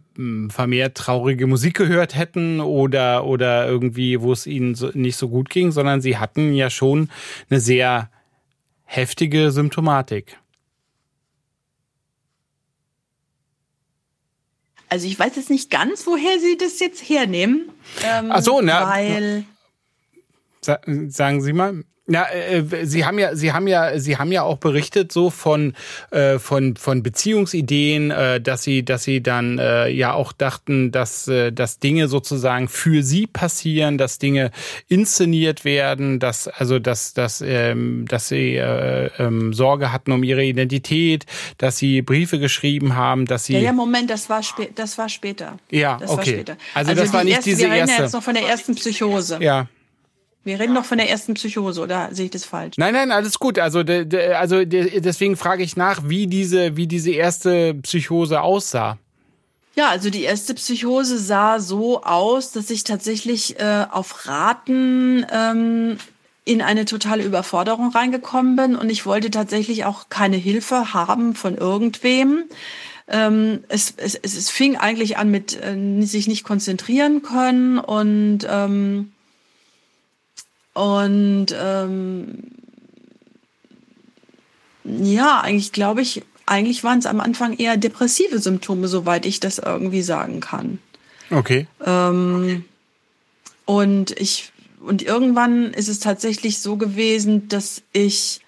vermehrt 0.49 0.97
traurige 0.97 1.47
Musik 1.47 1.75
gehört 1.75 2.17
hätten 2.17 2.61
oder 2.61 3.25
oder 3.25 3.69
irgendwie, 3.69 4.21
wo 4.21 4.33
es 4.33 4.47
ihnen 4.47 4.75
so, 4.75 4.90
nicht 4.95 5.17
so 5.17 5.28
gut 5.28 5.49
ging, 5.49 5.71
sondern 5.71 6.00
sie 6.00 6.19
hatten 6.19 6.52
ja 6.52 6.71
schon 6.71 7.09
eine 7.49 7.61
sehr 7.61 8.11
heftige 8.85 9.52
Symptomatik. 9.52 10.38
Also 14.88 15.07
ich 15.07 15.18
weiß 15.18 15.37
jetzt 15.37 15.50
nicht 15.50 15.71
ganz, 15.71 16.07
woher 16.07 16.38
Sie 16.40 16.57
das 16.57 16.80
jetzt 16.80 17.09
hernehmen. 17.09 17.71
Ähm, 18.04 18.30
Ach 18.30 18.42
so, 18.42 18.61
ne? 18.61 18.73
Weil 18.73 19.45
Sagen 21.09 21.41
Sie 21.41 21.53
mal. 21.53 21.85
Ja, 22.11 22.27
äh, 22.31 22.87
Sie 22.87 23.05
haben 23.05 23.19
ja, 23.19 23.37
Sie 23.37 23.53
haben 23.53 23.69
ja, 23.69 23.99
Sie 23.99 24.17
haben 24.17 24.33
ja 24.33 24.43
auch 24.43 24.57
berichtet 24.57 25.13
so 25.13 25.29
von 25.29 25.75
äh, 26.11 26.39
von 26.39 26.77
von 26.77 27.03
Beziehungsideen, 27.03 28.11
äh, 28.11 28.41
dass 28.41 28.63
Sie, 28.63 28.83
dass 28.83 29.05
Sie 29.05 29.23
dann 29.23 29.59
äh, 29.59 29.89
ja 29.89 30.15
auch 30.15 30.33
dachten, 30.33 30.91
dass 30.91 31.29
äh, 31.29 31.53
dass 31.53 31.81
Dinge 31.81 32.09
sozusagen 32.09 32.69
für 32.69 33.03
Sie 33.03 33.27
passieren, 33.27 33.99
dass 33.99 34.19
Dinge 34.19 34.53
inszeniert 34.89 35.67
werden, 35.67 36.19
dass 36.19 36.49
also 36.49 36.79
dass 36.79 37.13
dass 37.13 37.43
ähm, 37.43 38.07
dass 38.09 38.29
Sie 38.29 38.57
äh, 38.57 39.11
ähm, 39.19 39.53
Sorge 39.53 39.93
hatten 39.93 40.13
um 40.13 40.23
Ihre 40.23 40.45
Identität, 40.45 41.27
dass 41.59 41.77
Sie 41.77 42.01
Briefe 42.01 42.39
geschrieben 42.39 42.97
haben, 42.97 43.27
dass 43.27 43.45
Sie 43.45 43.53
ja, 43.53 43.61
ja 43.61 43.73
Moment, 43.73 44.09
das 44.09 44.31
war 44.31 44.43
spä 44.43 44.71
das 44.75 44.97
war 44.97 45.11
später. 45.11 45.59
Ja, 45.71 45.99
das 46.01 46.09
okay. 46.09 46.17
War 46.17 46.25
später. 46.25 46.57
Also, 46.73 46.91
also 46.91 47.03
das 47.03 47.13
war 47.13 47.25
nicht 47.25 47.35
erste, 47.35 47.51
diese 47.51 47.65
wir 47.65 47.77
erste. 47.77 47.97
Wir 47.99 48.05
jetzt 48.05 48.15
noch 48.15 48.23
von 48.23 48.35
der 48.35 48.49
ersten 48.49 48.75
Psychose. 48.75 49.39
Ja. 49.43 49.69
Wir 50.45 50.59
reden 50.59 50.73
noch 50.73 50.85
von 50.85 50.99
der 50.99 51.11
ersten 51.11 51.35
Psychose, 51.35 51.83
oder 51.83 52.09
sehe 52.12 52.26
ich 52.26 52.30
das 52.30 52.45
falsch? 52.45 52.76
Nein, 52.78 52.95
nein, 52.95 53.11
alles 53.11 53.38
gut. 53.38 53.59
Also, 53.59 53.83
de, 53.83 54.04
de, 54.04 54.33
also 54.33 54.64
de, 54.64 55.00
deswegen 55.00 55.37
frage 55.37 55.62
ich 55.62 55.76
nach, 55.76 56.02
wie 56.04 56.26
diese, 56.26 56.76
wie 56.76 56.87
diese 56.87 57.11
erste 57.11 57.75
Psychose 57.75 58.40
aussah. 58.40 58.99
Ja, 59.75 59.90
also 59.90 60.11
die 60.11 60.23
erste 60.23 60.54
Psychose 60.54 61.18
sah 61.18 61.61
so 61.61 62.02
aus, 62.02 62.50
dass 62.50 62.68
ich 62.71 62.83
tatsächlich 62.83 63.61
äh, 63.61 63.87
auf 63.90 64.26
Raten 64.26 65.25
ähm, 65.30 65.99
in 66.45 66.62
eine 66.62 66.85
totale 66.85 67.23
Überforderung 67.23 67.92
reingekommen 67.92 68.57
bin 68.57 68.75
und 68.75 68.90
ich 68.90 69.07
wollte 69.07 69.30
tatsächlich 69.30 69.85
auch 69.85 70.09
keine 70.09 70.37
Hilfe 70.37 70.95
haben 70.95 71.35
von 71.35 71.57
irgendwem. 71.57 72.45
Ähm, 73.07 73.62
es, 73.68 73.95
es, 73.99 74.14
es 74.16 74.50
fing 74.50 74.76
eigentlich 74.76 75.16
an 75.16 75.30
mit 75.30 75.57
äh, 75.62 76.02
sich 76.04 76.26
nicht 76.26 76.42
konzentrieren 76.42 77.23
können 77.23 77.78
und 77.78 78.40
ähm, 78.50 79.12
und 80.75 81.47
ähm, 81.59 82.45
ja, 84.85 85.41
eigentlich 85.41 85.73
glaube 85.73 86.03
ich, 86.03 86.23
eigentlich 86.47 86.85
waren 86.85 86.99
es 86.99 87.07
am 87.07 87.21
Anfang 87.21 87.57
eher 87.57 87.77
depressive 87.77 88.39
Symptome, 88.39 88.89
soweit 88.89 89.27
ich 89.27 89.41
das 89.41 89.59
irgendwie 89.59 90.03
sagen 90.03 90.41
kann. 90.41 90.79
Okay. 91.31 91.67
Ähm, 91.85 92.65
und 93.67 94.19
ich 94.19 94.53
und 94.81 95.03
irgendwann 95.03 95.73
ist 95.75 95.89
es 95.89 96.01
tatsächlich 96.01 96.61
so 96.61 96.77
gewesen, 96.77 97.49
dass 97.49 97.83
ich 97.93 98.41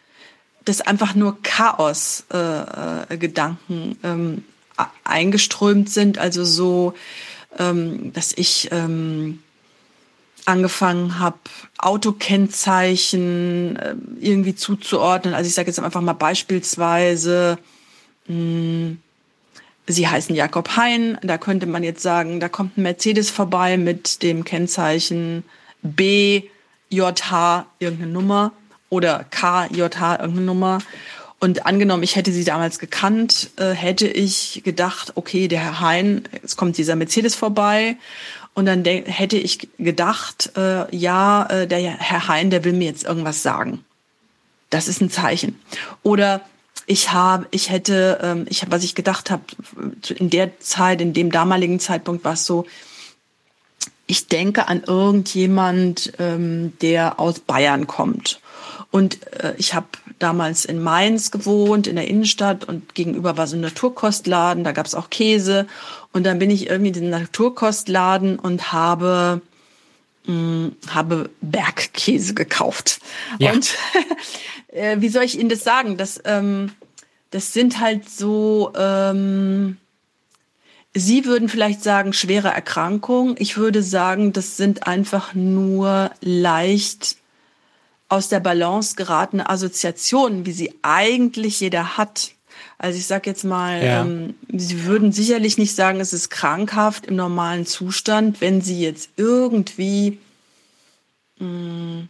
dass 0.65 0.81
einfach 0.81 1.15
nur 1.15 1.43
Chaos 1.43 2.25
äh, 2.33 3.15
äh, 3.15 3.19
Gedanken 3.19 3.99
ähm, 4.03 4.45
eingeströmt 5.05 5.91
sind, 5.91 6.19
also 6.19 6.45
so, 6.45 6.95
ähm, 7.59 8.13
dass 8.13 8.33
ich 8.33 8.69
ähm, 8.71 9.41
angefangen 10.47 11.19
habe, 11.19 11.39
Autokennzeichen 11.79 13.77
äh, 13.77 13.95
irgendwie 14.21 14.55
zuzuordnen. 14.55 15.35
Also 15.35 15.49
ich 15.49 15.55
sage 15.55 15.69
jetzt 15.69 15.81
einfach 15.81 16.01
mal 16.01 16.13
beispielsweise, 16.13 17.59
mh, 18.27 18.35
hm, 18.35 18.99
Sie 19.87 20.07
heißen 20.07 20.35
Jakob 20.37 20.77
Hein, 20.77 21.19
da 21.23 21.37
könnte 21.37 21.67
man 21.67 21.83
jetzt 21.83 22.03
sagen, 22.03 22.39
da 22.39 22.49
kommt 22.49 22.79
ein 22.79 22.83
Mercedes 22.83 23.31
vorbei 23.31 23.77
mit 23.77 24.23
dem 24.23 24.45
Kennzeichen 24.45 25.43
BJH 25.83 27.67
irgendeine 27.79 28.13
Nummer 28.13 28.53
oder 28.89 29.25
KJH 29.31 30.21
irgendeine 30.21 30.43
Nummer. 30.43 30.79
Und 31.41 31.65
angenommen, 31.65 32.03
ich 32.03 32.17
hätte 32.17 32.33
sie 32.33 32.45
damals 32.45 32.79
gekannt, 32.79 33.51
äh, 33.57 33.71
hätte 33.71 34.07
ich 34.07 34.61
gedacht, 34.63 35.13
okay, 35.15 35.49
der 35.49 35.61
Herr 35.61 35.81
Hein, 35.81 36.25
es 36.43 36.57
kommt 36.57 36.77
dieser 36.77 36.97
Mercedes 36.97 37.35
vorbei 37.35 37.97
und 38.55 38.67
dann 38.67 38.85
hätte 38.85 39.37
ich 39.37 39.69
gedacht, 39.79 40.53
äh, 40.57 40.95
ja, 40.95 41.47
äh, 41.47 41.67
der 41.67 41.79
Herr 41.81 42.29
Hein, 42.29 42.51
der 42.51 42.65
will 42.65 42.73
mir 42.73 42.89
jetzt 42.89 43.05
irgendwas 43.05 43.43
sagen. 43.43 43.85
Das 44.71 44.89
ist 44.89 45.01
ein 45.01 45.11
Zeichen. 45.11 45.61
Oder 46.03 46.43
ich 46.87 47.13
habe, 47.13 47.47
ich 47.51 47.71
hätte, 47.71 48.19
ähm, 48.23 48.47
ich 48.49 48.65
was 48.69 48.85
ich 48.85 48.95
gedacht 48.95 49.31
habe, 49.31 49.43
in 50.17 50.31
der 50.31 50.59
Zeit, 50.61 51.01
in 51.01 51.13
dem 51.13 51.31
damaligen 51.31 51.81
Zeitpunkt 51.81 52.25
war 52.25 52.33
es 52.33 52.47
so, 52.47 52.67
ich 54.07 54.27
denke 54.27 54.67
an 54.67 54.83
irgendjemand, 54.85 56.13
ähm, 56.19 56.73
der 56.81 57.21
aus 57.21 57.39
Bayern 57.39 57.87
kommt. 57.87 58.41
Und 58.91 59.25
äh, 59.41 59.55
ich 59.57 59.75
habe 59.75 59.87
damals 60.21 60.65
in 60.65 60.81
Mainz 60.81 61.31
gewohnt, 61.31 61.87
in 61.87 61.97
der 61.97 62.07
Innenstadt 62.07 62.65
und 62.65 62.95
gegenüber 62.95 63.37
war 63.37 63.47
so 63.47 63.57
ein 63.57 63.61
Naturkostladen, 63.61 64.63
da 64.63 64.73
gab 64.73 64.87
es 64.87 64.95
auch 64.95 65.11
Käse. 65.11 65.67
Und 66.13 66.25
dann 66.25 66.39
bin 66.39 66.51
ich 66.51 66.69
irgendwie 66.69 66.89
in 66.89 66.95
den 66.95 67.11
Naturkostladen 67.11 68.39
und 68.39 68.73
habe 68.73 69.41
mh, 70.27 70.33
mm, 70.35 70.77
habe 70.91 71.31
Bergkäse 71.41 72.35
gekauft. 72.35 73.01
Ja. 73.39 73.53
Und 73.53 73.77
äh, 74.69 74.97
wie 75.01 75.09
soll 75.09 75.25
ich 75.25 75.39
Ihnen 75.39 75.49
das 75.49 75.65
sagen? 75.65 75.97
Das, 75.97 76.21
ähm, 76.25 76.73
das 77.31 77.53
sind 77.53 77.81
halt 77.81 78.09
so, 78.09 78.73
ähm, 78.77 79.79
Sie 80.93 81.25
würden 81.25 81.49
vielleicht 81.49 81.85
sagen, 81.85 82.13
schwere 82.13 82.49
Erkrankung. 82.49 83.37
Ich 83.39 83.57
würde 83.57 83.83
sagen, 83.83 84.33
das 84.33 84.57
sind 84.57 84.89
einfach 84.89 85.35
nur 85.35 86.11
leicht 86.21 87.20
aus 88.11 88.29
der 88.29 88.41
Balance 88.41 88.97
geratene 88.97 89.49
Assoziationen, 89.49 90.45
wie 90.45 90.53
sie 90.53 90.75
eigentlich 90.83 91.61
jeder 91.61 91.97
hat. 91.97 92.33
Also 92.77 92.99
ich 92.99 93.07
sage 93.07 93.31
jetzt 93.31 93.45
mal, 93.45 93.83
ja. 93.83 94.03
ähm, 94.03 94.35
Sie 94.53 94.85
würden 94.85 95.13
sicherlich 95.13 95.59
nicht 95.59 95.75
sagen, 95.75 96.01
es 96.01 96.13
ist 96.13 96.29
krankhaft 96.29 97.07
im 97.07 97.17
normalen 97.17 97.67
Zustand, 97.67 98.41
wenn 98.41 98.63
Sie 98.63 98.81
jetzt 98.81 99.11
irgendwie 99.17 100.19
mh, 101.39 101.47
mm, 101.47 102.09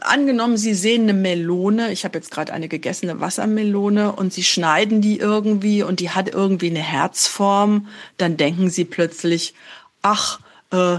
angenommen, 0.00 0.56
Sie 0.56 0.74
sehen 0.74 1.04
eine 1.04 1.14
Melone, 1.14 1.92
ich 1.92 2.04
habe 2.04 2.18
jetzt 2.18 2.30
gerade 2.30 2.52
eine 2.52 2.68
gegessene 2.68 3.20
Wassermelone 3.20 4.12
und 4.12 4.32
Sie 4.32 4.42
schneiden 4.42 5.00
die 5.00 5.18
irgendwie 5.18 5.82
und 5.82 6.00
die 6.00 6.10
hat 6.10 6.28
irgendwie 6.28 6.70
eine 6.70 6.80
Herzform, 6.82 7.88
dann 8.18 8.36
denken 8.36 8.68
Sie 8.68 8.84
plötzlich, 8.84 9.54
ach, 10.02 10.40
äh, 10.72 10.98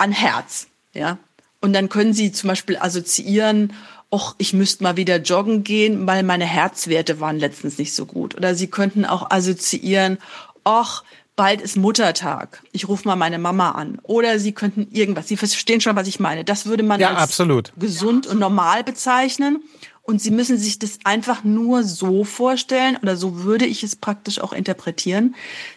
an 0.00 0.12
Herz, 0.12 0.68
ja. 0.92 1.18
Und 1.60 1.74
dann 1.74 1.88
können 1.88 2.14
Sie 2.14 2.32
zum 2.32 2.48
Beispiel 2.48 2.78
assoziieren, 2.78 3.74
och, 4.08 4.34
ich 4.38 4.52
müsste 4.52 4.82
mal 4.82 4.96
wieder 4.96 5.18
joggen 5.18 5.62
gehen, 5.62 6.06
weil 6.06 6.24
meine 6.24 6.46
Herzwerte 6.46 7.20
waren 7.20 7.38
letztens 7.38 7.78
nicht 7.78 7.94
so 7.94 8.06
gut. 8.06 8.34
Oder 8.34 8.56
Sie 8.56 8.66
könnten 8.66 9.04
auch 9.04 9.30
assoziieren, 9.30 10.18
och, 10.64 11.04
bald 11.40 11.62
ist 11.62 11.78
Muttertag. 11.78 12.62
Ich 12.70 12.86
rufe 12.86 13.08
mal 13.08 13.16
meine 13.16 13.38
Mama 13.38 13.70
an. 13.70 13.98
Oder 14.02 14.38
Sie 14.38 14.52
könnten 14.52 14.88
irgendwas. 14.90 15.26
Sie 15.26 15.38
verstehen 15.38 15.80
schon, 15.80 15.96
was 15.96 16.06
ich 16.06 16.20
meine. 16.20 16.44
Das 16.44 16.66
würde 16.66 16.82
man 16.82 17.00
ja, 17.00 17.14
als 17.14 17.22
absolut. 17.22 17.72
gesund 17.78 18.26
und 18.26 18.38
normal 18.38 18.84
bezeichnen. 18.84 19.62
Und 20.02 20.20
Sie 20.20 20.32
müssen 20.32 20.58
sich 20.58 20.78
das 20.78 20.98
einfach 21.04 21.42
nur 21.42 21.82
so 21.82 22.24
vorstellen, 22.24 22.98
oder 23.00 23.16
so 23.16 23.42
würde 23.42 23.64
ich 23.64 23.82
es 23.82 23.96
praktisch 23.96 24.38
auch 24.38 24.52
interpretieren, 24.52 25.34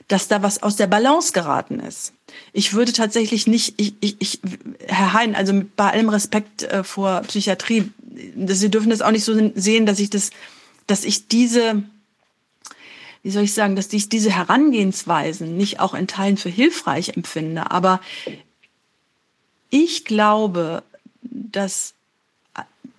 dass 0.10 0.28
da 0.28 0.44
was 0.44 0.62
aus 0.62 0.76
der 0.76 0.88
Balance 0.88 1.32
geraten 1.32 1.80
ist. 1.80 2.12
Ich 2.52 2.74
würde 2.74 2.92
tatsächlich 2.92 3.48
nicht, 3.48 3.76
ich, 3.78 3.94
ich, 4.02 4.18
ich 4.20 4.42
Herr 4.86 5.14
Hein, 5.14 5.34
also 5.34 5.62
bei 5.78 5.92
allem 5.92 6.10
Respekt 6.10 6.64
äh, 6.64 6.84
vor 6.84 7.22
Psychiatrie, 7.22 7.90
Sie 8.48 8.70
dürfen 8.70 8.90
das 8.90 9.02
auch 9.02 9.12
nicht 9.12 9.24
so 9.24 9.52
sehen, 9.56 9.86
dass 9.86 10.00
ich 10.00 10.10
das, 10.10 10.32
dass 10.88 11.06
ich 11.06 11.30
diese, 11.30 11.84
wie 13.24 13.32
soll 13.32 13.44
ich 13.44 13.54
sagen, 13.54 13.76
dass 13.76 13.92
ich 13.94 14.10
diese 14.10 14.32
Herangehensweisen 14.32 15.56
nicht 15.56 15.80
auch 15.80 15.94
in 15.94 16.08
Teilen 16.08 16.38
für 16.38 16.50
hilfreich 16.50 17.10
empfinde. 17.16 17.72
Aber 17.72 18.02
ich 19.70 20.04
glaube, 20.04 20.84
dass 21.24 21.94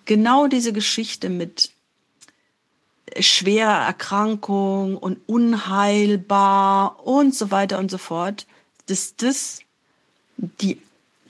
genau 0.06 0.46
diese 0.46 0.72
Geschichte 0.72 1.28
mit 1.28 1.70
schwerer 3.20 3.86
Erkrankung 3.86 4.96
und 4.96 5.18
unheilbar 5.26 7.06
und 7.06 7.34
so 7.34 7.50
weiter 7.50 7.78
und 7.78 7.90
so 7.90 7.98
fort, 7.98 8.46
dass 8.86 9.14
das 9.16 9.60
die 10.38 10.80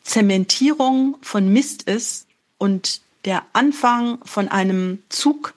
Zementierung 0.03 1.17
von 1.21 1.53
Mist 1.53 1.83
ist 1.83 2.27
und 2.59 3.01
der 3.25 3.45
Anfang 3.53 4.19
von 4.25 4.49
einem 4.49 5.03
Zug, 5.09 5.55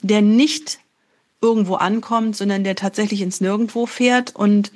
der 0.00 0.22
nicht 0.22 0.80
irgendwo 1.40 1.74
ankommt, 1.74 2.36
sondern 2.36 2.64
der 2.64 2.76
tatsächlich 2.76 3.20
ins 3.20 3.40
Nirgendwo 3.40 3.86
fährt. 3.86 4.34
Und 4.34 4.72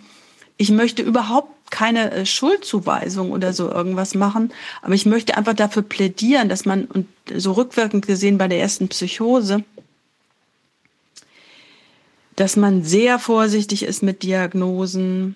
ich 0.57 0.71
möchte 0.71 1.03
überhaupt 1.03 1.71
keine 1.71 2.13
äh, 2.13 2.27
Schuldzuweisung 2.27 3.33
oder 3.33 3.53
so 3.53 3.71
irgendwas 3.71 4.15
machen, 4.15 4.53
aber 4.83 4.95
ich 4.95 5.07
möchte 5.07 5.37
einfach 5.37 5.55
dafür 5.55 5.83
plädieren, 5.83 6.49
dass 6.49 6.67
man, 6.67 6.85
und 6.85 7.09
so 7.35 7.53
rückwirkend 7.53 8.07
gesehen 8.07 8.39
bei 8.39 8.47
der 8.47 8.61
ersten 8.61 8.89
Psychose, 8.89 9.65
dass 12.37 12.57
man 12.57 12.85
sehr 12.85 13.19
vorsichtig 13.19 13.83
ist 13.83 14.03
mit 14.03 14.23
Diagnosen, 14.23 15.35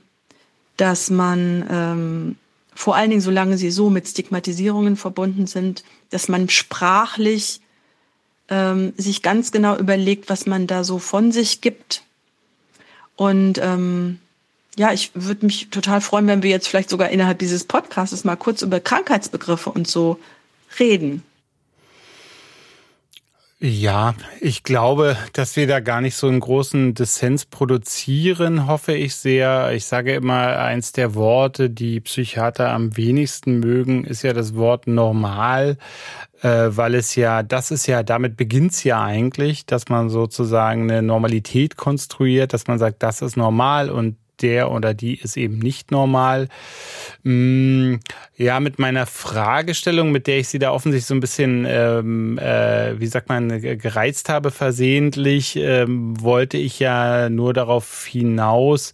dass 0.77 1.11
man 1.11 1.67
ähm, 1.71 2.37
vor 2.75 2.95
allen 2.95 3.11
Dingen, 3.11 3.23
solange 3.23 3.57
sie 3.57 3.71
so 3.71 3.89
mit 3.89 4.07
Stigmatisierungen 4.07 4.97
verbunden 4.97 5.47
sind, 5.47 5.83
dass 6.11 6.29
man 6.29 6.51
sprachlich 6.51 7.61
ähm, 8.49 8.93
sich 8.97 9.23
ganz 9.23 9.53
genau 9.53 9.77
überlegt, 9.77 10.29
was 10.29 10.47
man 10.47 10.67
da 10.67 10.85
so 10.85 10.99
von 10.99 11.33
sich 11.33 11.61
gibt. 11.61 12.03
Und 13.17 13.59
ähm, 13.59 14.19
ja, 14.77 14.93
ich 14.93 15.11
würde 15.15 15.47
mich 15.47 15.71
total 15.71 16.01
freuen, 16.01 16.27
wenn 16.27 16.43
wir 16.43 16.51
jetzt 16.51 16.69
vielleicht 16.69 16.91
sogar 16.91 17.09
innerhalb 17.09 17.39
dieses 17.39 17.65
Podcasts 17.65 18.25
mal 18.25 18.37
kurz 18.37 18.63
über 18.63 18.79
Krankheitsbegriffe 18.79 19.71
und 19.71 19.89
so 19.89 20.19
reden. 20.79 21.23
Ja, 23.59 24.15
ich 24.43 24.65
glaube, 24.65 25.17
dass 25.33 25.57
wir 25.57 25.67
da 25.67 25.81
gar 25.81 26.03
nicht 26.03 26.15
so 26.15 26.27
einen 26.29 26.41
großen 26.41 26.93
Dissens 26.93 27.47
produzieren, 27.47 28.67
hoffe 28.67 28.93
ich 28.93 29.15
sehr. 29.15 29.73
Ich 29.73 29.87
sage 29.87 30.15
immer, 30.15 30.59
eins 30.59 30.93
der 30.93 31.15
Worte, 31.15 31.71
die 31.71 32.01
Psychiater 32.01 32.71
am 32.71 32.99
wenigsten 32.99 33.59
mögen, 33.59 34.05
ist 34.05 34.21
ja 34.23 34.35
das 34.35 34.57
Wort 34.57 34.87
normal, 34.87 35.79
äh, 36.43 36.69
weil 36.71 36.95
es 36.95 37.15
ja, 37.15 37.43
das 37.43 37.71
ist 37.71 37.87
ja, 37.87 38.03
damit 38.03 38.37
beginnt's 38.37 38.85
ja 38.85 39.03
eigentlich, 39.03 39.67
dass 39.67 39.89
man 39.89 40.09
sozusagen 40.11 40.91
eine 40.91 41.03
Normalität 41.03 41.77
konstruiert, 41.77 42.53
dass 42.53 42.67
man 42.67 42.79
sagt, 42.79 43.03
das 43.03 43.23
ist 43.23 43.37
normal 43.37 43.91
und 43.91 44.17
der 44.43 44.71
oder 44.71 44.95
die 44.95 45.15
ist 45.15 45.37
eben 45.37 45.59
nicht 45.59 45.91
normal. 45.91 46.49
Mm, 47.23 47.95
ja, 48.37 48.61
mit 48.61 48.79
meiner 48.79 49.07
Fragestellung, 49.07 50.13
mit 50.13 50.27
der 50.27 50.39
ich 50.39 50.49
sie 50.49 50.59
da 50.59 50.73
offensichtlich 50.73 51.07
so 51.07 51.15
ein 51.15 51.21
bisschen, 51.21 51.65
ähm, 51.67 52.39
äh, 52.39 52.99
wie 53.01 53.07
sagt 53.07 53.29
man, 53.29 53.61
gereizt 53.61 54.29
habe 54.29 54.51
versehentlich, 54.51 55.57
ähm, 55.57 56.21
wollte 56.21 56.59
ich 56.59 56.79
ja 56.79 57.29
nur 57.31 57.55
darauf 57.55 58.05
hinaus, 58.07 58.93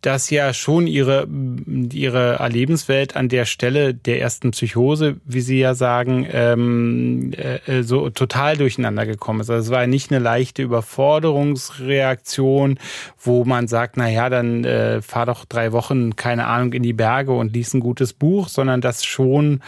dass 0.00 0.30
ja 0.30 0.54
schon 0.54 0.86
ihre, 0.86 1.26
ihre 1.66 2.38
Lebenswelt 2.48 3.16
an 3.16 3.28
der 3.28 3.46
Stelle 3.46 3.94
der 3.94 4.20
ersten 4.20 4.52
Psychose, 4.52 5.16
wie 5.24 5.40
Sie 5.40 5.58
ja 5.58 5.74
sagen, 5.74 6.24
ähm, 6.30 7.32
äh, 7.32 7.82
so 7.82 8.08
total 8.10 8.56
durcheinander 8.56 9.06
gekommen 9.06 9.40
ist. 9.40 9.50
Also 9.50 9.66
es 9.66 9.72
war 9.76 9.88
nicht 9.88 10.12
eine 10.12 10.20
leichte 10.20 10.62
Überforderungsreaktion, 10.62 12.78
wo 13.18 13.44
man 13.44 13.66
sagt, 13.66 13.96
na 13.96 14.08
ja, 14.08 14.30
dann 14.30 14.62
äh, 14.64 15.02
fahr 15.02 15.26
doch 15.26 15.44
drei 15.44 15.72
Wochen, 15.72 16.14
keine 16.14 16.46
Ahnung, 16.46 16.74
in 16.74 16.84
die 16.84 16.92
Berge 16.92 17.32
und 17.32 17.52
lies 17.52 17.74
ein 17.74 17.80
gutes 17.80 18.12
Buch, 18.12 18.46
sondern 18.48 18.80
dass 18.80 19.04
schon, 19.04 19.62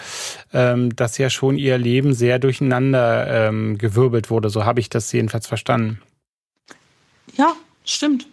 ähm, 0.52 0.94
dass 0.94 1.18
ja 1.18 1.28
schon 1.28 1.58
ihr 1.58 1.76
Leben 1.76 2.14
sehr 2.14 2.38
durcheinander 2.38 3.48
ähm, 3.48 3.78
gewirbelt 3.78 4.30
wurde. 4.30 4.48
So 4.48 4.64
habe 4.64 4.78
ich 4.78 4.88
das 4.88 5.10
jedenfalls 5.10 5.48
verstanden. 5.48 6.00
Ja, 7.36 7.54
stimmt. 7.84 8.28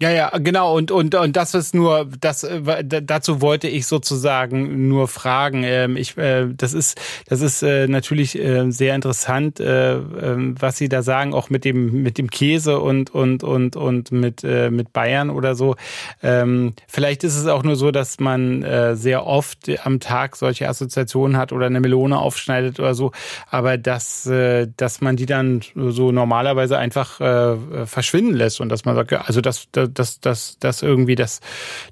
Ja, 0.00 0.10
ja, 0.10 0.30
genau. 0.38 0.76
Und, 0.76 0.90
und, 0.90 1.14
und 1.14 1.36
das 1.36 1.54
ist 1.54 1.76
nur, 1.76 2.08
das, 2.20 2.42
äh, 2.42 2.82
dazu 2.82 3.40
wollte 3.40 3.68
ich 3.68 3.86
sozusagen 3.86 4.88
nur 4.88 5.06
fragen. 5.06 5.62
Ähm, 5.62 5.96
ich, 5.96 6.16
äh, 6.18 6.48
das 6.56 6.72
ist, 6.72 7.00
das 7.28 7.40
ist 7.40 7.62
äh, 7.62 7.86
natürlich 7.86 8.32
sehr 8.32 8.94
interessant, 8.96 9.60
ähm, 9.60 10.56
was 10.58 10.78
Sie 10.78 10.88
da 10.88 11.02
sagen, 11.02 11.34
auch 11.34 11.50
mit 11.50 11.64
dem, 11.64 12.02
mit 12.02 12.18
dem 12.18 12.30
Käse 12.30 12.80
und, 12.80 13.10
und, 13.14 13.44
und, 13.44 13.76
und 13.76 14.10
mit, 14.10 14.42
mit 14.42 14.92
Bayern 14.92 15.30
oder 15.30 15.54
so. 15.54 15.76
Ähm, 16.20 16.74
vielleicht 16.88 17.22
ist 17.22 17.36
es 17.36 17.46
auch 17.46 17.62
nur 17.62 17.76
so, 17.76 17.90
dass 17.92 18.18
man 18.18 18.64
sehr 18.96 19.26
oft 19.26 19.70
am 19.84 20.00
Tag 20.00 20.36
solche 20.36 20.68
Assoziationen 20.68 21.36
hat 21.36 21.52
oder 21.52 21.66
eine 21.66 21.80
Melone 21.80 22.18
aufschneidet 22.18 22.80
oder 22.80 22.94
so. 22.94 23.12
Aber 23.50 23.78
dass, 23.78 24.28
dass 24.76 25.00
man 25.00 25.16
die 25.16 25.26
dann 25.26 25.60
so 25.74 26.12
normalerweise 26.12 26.78
einfach 26.78 27.16
verschwinden 27.86 28.34
lässt 28.34 28.60
und 28.60 28.68
dass 28.68 28.84
man 28.84 28.94
sagt, 28.96 29.12
also 29.12 29.40
das, 29.40 29.68
das 29.72 29.91
dass, 29.98 30.20
dass, 30.20 30.58
dass 30.58 30.82
irgendwie 30.82 31.14
das, 31.14 31.40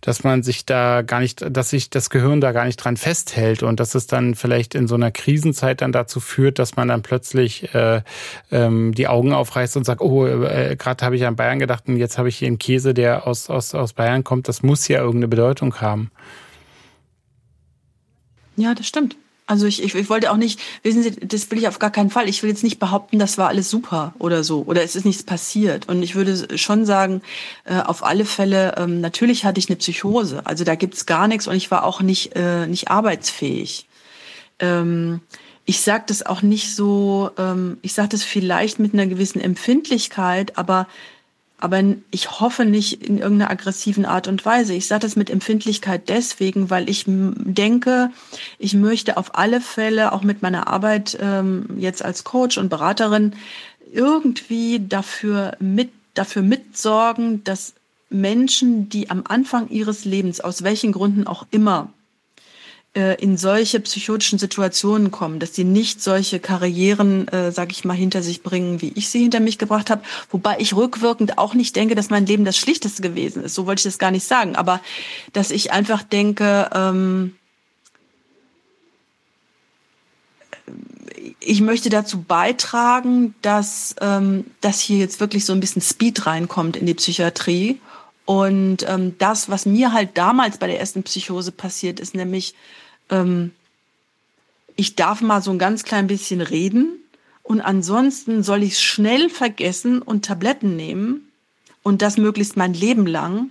dass 0.00 0.24
man 0.24 0.42
sich 0.42 0.66
da 0.66 1.02
gar 1.02 1.20
nicht, 1.20 1.44
dass 1.50 1.70
sich 1.70 1.90
das 1.90 2.10
Gehirn 2.10 2.40
da 2.40 2.52
gar 2.52 2.64
nicht 2.64 2.76
dran 2.76 2.96
festhält 2.96 3.62
und 3.62 3.80
dass 3.80 3.94
es 3.94 4.06
dann 4.06 4.34
vielleicht 4.34 4.74
in 4.74 4.88
so 4.88 4.94
einer 4.94 5.10
Krisenzeit 5.10 5.80
dann 5.80 5.92
dazu 5.92 6.20
führt, 6.20 6.58
dass 6.58 6.76
man 6.76 6.88
dann 6.88 7.02
plötzlich 7.02 7.74
äh, 7.74 8.02
ähm, 8.50 8.94
die 8.94 9.08
Augen 9.08 9.32
aufreißt 9.32 9.76
und 9.76 9.84
sagt, 9.84 10.00
oh, 10.00 10.26
äh, 10.26 10.76
gerade 10.78 11.04
habe 11.04 11.16
ich 11.16 11.26
an 11.26 11.36
Bayern 11.36 11.58
gedacht 11.58 11.84
und 11.88 11.96
jetzt 11.96 12.18
habe 12.18 12.28
ich 12.28 12.36
hier 12.36 12.48
einen 12.48 12.58
Käse, 12.58 12.94
der 12.94 13.26
aus, 13.26 13.50
aus, 13.50 13.74
aus 13.74 13.92
Bayern 13.92 14.24
kommt, 14.24 14.48
das 14.48 14.62
muss 14.62 14.88
ja 14.88 14.98
irgendeine 14.98 15.28
Bedeutung 15.28 15.80
haben. 15.80 16.10
Ja, 18.56 18.74
das 18.74 18.86
stimmt. 18.86 19.16
Also 19.50 19.66
ich, 19.66 19.82
ich, 19.82 19.96
ich 19.96 20.08
wollte 20.08 20.30
auch 20.30 20.36
nicht, 20.36 20.60
wissen 20.84 21.02
Sie, 21.02 21.10
das 21.10 21.50
will 21.50 21.58
ich 21.58 21.66
auf 21.66 21.80
gar 21.80 21.90
keinen 21.90 22.08
Fall. 22.08 22.28
Ich 22.28 22.40
will 22.44 22.50
jetzt 22.50 22.62
nicht 22.62 22.78
behaupten, 22.78 23.18
das 23.18 23.36
war 23.36 23.48
alles 23.48 23.68
super 23.68 24.14
oder 24.20 24.44
so 24.44 24.62
oder 24.64 24.84
es 24.84 24.94
ist 24.94 25.04
nichts 25.04 25.24
passiert. 25.24 25.88
Und 25.88 26.04
ich 26.04 26.14
würde 26.14 26.56
schon 26.56 26.86
sagen, 26.86 27.20
äh, 27.64 27.80
auf 27.80 28.04
alle 28.04 28.24
Fälle, 28.26 28.76
ähm, 28.78 29.00
natürlich 29.00 29.44
hatte 29.44 29.58
ich 29.58 29.68
eine 29.68 29.74
Psychose. 29.74 30.46
Also 30.46 30.62
da 30.62 30.76
gibt's 30.76 31.04
gar 31.04 31.26
nichts 31.26 31.48
und 31.48 31.56
ich 31.56 31.68
war 31.72 31.82
auch 31.82 32.00
nicht, 32.00 32.36
äh, 32.36 32.68
nicht 32.68 32.92
arbeitsfähig. 32.92 33.88
Ähm, 34.60 35.20
ich 35.64 35.80
sage 35.80 36.04
das 36.06 36.24
auch 36.24 36.42
nicht 36.42 36.72
so, 36.72 37.32
ähm, 37.36 37.78
ich 37.82 37.92
sage 37.92 38.10
das 38.10 38.22
vielleicht 38.22 38.78
mit 38.78 38.94
einer 38.94 39.08
gewissen 39.08 39.40
Empfindlichkeit, 39.40 40.58
aber 40.58 40.86
aber 41.60 41.82
ich 42.10 42.40
hoffe 42.40 42.64
nicht 42.64 43.06
in 43.06 43.18
irgendeiner 43.18 43.50
aggressiven 43.50 44.04
Art 44.04 44.28
und 44.28 44.44
Weise. 44.44 44.74
Ich 44.74 44.86
sage 44.86 45.02
das 45.02 45.16
mit 45.16 45.30
Empfindlichkeit 45.30 46.08
deswegen, 46.08 46.70
weil 46.70 46.88
ich 46.88 47.04
denke, 47.06 48.10
ich 48.58 48.74
möchte 48.74 49.16
auf 49.16 49.34
alle 49.36 49.60
Fälle 49.60 50.12
auch 50.12 50.22
mit 50.22 50.42
meiner 50.42 50.68
Arbeit 50.68 51.18
ähm, 51.20 51.66
jetzt 51.76 52.04
als 52.04 52.24
Coach 52.24 52.58
und 52.58 52.68
Beraterin 52.68 53.34
irgendwie 53.92 54.80
dafür 54.80 55.56
mit 55.60 55.90
dafür 56.14 56.42
mitsorgen, 56.42 57.44
dass 57.44 57.74
Menschen, 58.08 58.88
die 58.88 59.10
am 59.10 59.22
Anfang 59.26 59.68
ihres 59.68 60.04
Lebens 60.04 60.40
aus 60.40 60.62
welchen 60.62 60.92
Gründen 60.92 61.26
auch 61.26 61.46
immer 61.50 61.92
in 62.92 63.36
solche 63.36 63.78
psychotischen 63.78 64.40
Situationen 64.40 65.12
kommen, 65.12 65.38
dass 65.38 65.54
sie 65.54 65.62
nicht 65.62 66.02
solche 66.02 66.40
Karrieren, 66.40 67.28
äh, 67.28 67.52
sage 67.52 67.70
ich 67.70 67.84
mal, 67.84 67.94
hinter 67.94 68.20
sich 68.20 68.42
bringen, 68.42 68.82
wie 68.82 68.92
ich 68.96 69.08
sie 69.08 69.20
hinter 69.20 69.38
mich 69.38 69.58
gebracht 69.58 69.90
habe. 69.90 70.02
Wobei 70.30 70.56
ich 70.58 70.74
rückwirkend 70.74 71.38
auch 71.38 71.54
nicht 71.54 71.76
denke, 71.76 71.94
dass 71.94 72.10
mein 72.10 72.26
Leben 72.26 72.44
das 72.44 72.56
Schlichteste 72.56 73.00
gewesen 73.00 73.44
ist. 73.44 73.54
So 73.54 73.66
wollte 73.66 73.80
ich 73.80 73.84
das 73.84 73.98
gar 73.98 74.10
nicht 74.10 74.24
sagen. 74.26 74.56
Aber 74.56 74.80
dass 75.32 75.52
ich 75.52 75.70
einfach 75.72 76.02
denke, 76.02 76.68
ähm, 76.74 77.36
ich 81.38 81.60
möchte 81.60 81.90
dazu 81.90 82.22
beitragen, 82.22 83.34
dass, 83.40 83.94
ähm, 84.00 84.46
dass 84.60 84.80
hier 84.80 84.98
jetzt 84.98 85.20
wirklich 85.20 85.44
so 85.44 85.52
ein 85.52 85.60
bisschen 85.60 85.82
Speed 85.82 86.26
reinkommt 86.26 86.76
in 86.76 86.86
die 86.86 86.94
Psychiatrie. 86.94 87.80
Und 88.24 88.84
ähm, 88.88 89.16
das, 89.18 89.48
was 89.48 89.64
mir 89.66 89.92
halt 89.92 90.18
damals 90.18 90.58
bei 90.58 90.66
der 90.66 90.78
ersten 90.78 91.02
Psychose 91.02 91.52
passiert 91.52 91.98
ist, 91.98 92.14
nämlich 92.14 92.54
ähm, 93.10 93.52
ich 94.76 94.96
darf 94.96 95.20
mal 95.20 95.42
so 95.42 95.50
ein 95.50 95.58
ganz 95.58 95.84
klein 95.84 96.06
bisschen 96.06 96.40
reden 96.40 97.00
und 97.42 97.60
ansonsten 97.60 98.42
soll 98.42 98.62
ich 98.62 98.78
schnell 98.80 99.28
vergessen 99.28 100.00
und 100.02 100.24
Tabletten 100.24 100.76
nehmen 100.76 101.30
und 101.82 102.02
das 102.02 102.16
möglichst 102.16 102.56
mein 102.56 102.74
Leben 102.74 103.06
lang. 103.06 103.50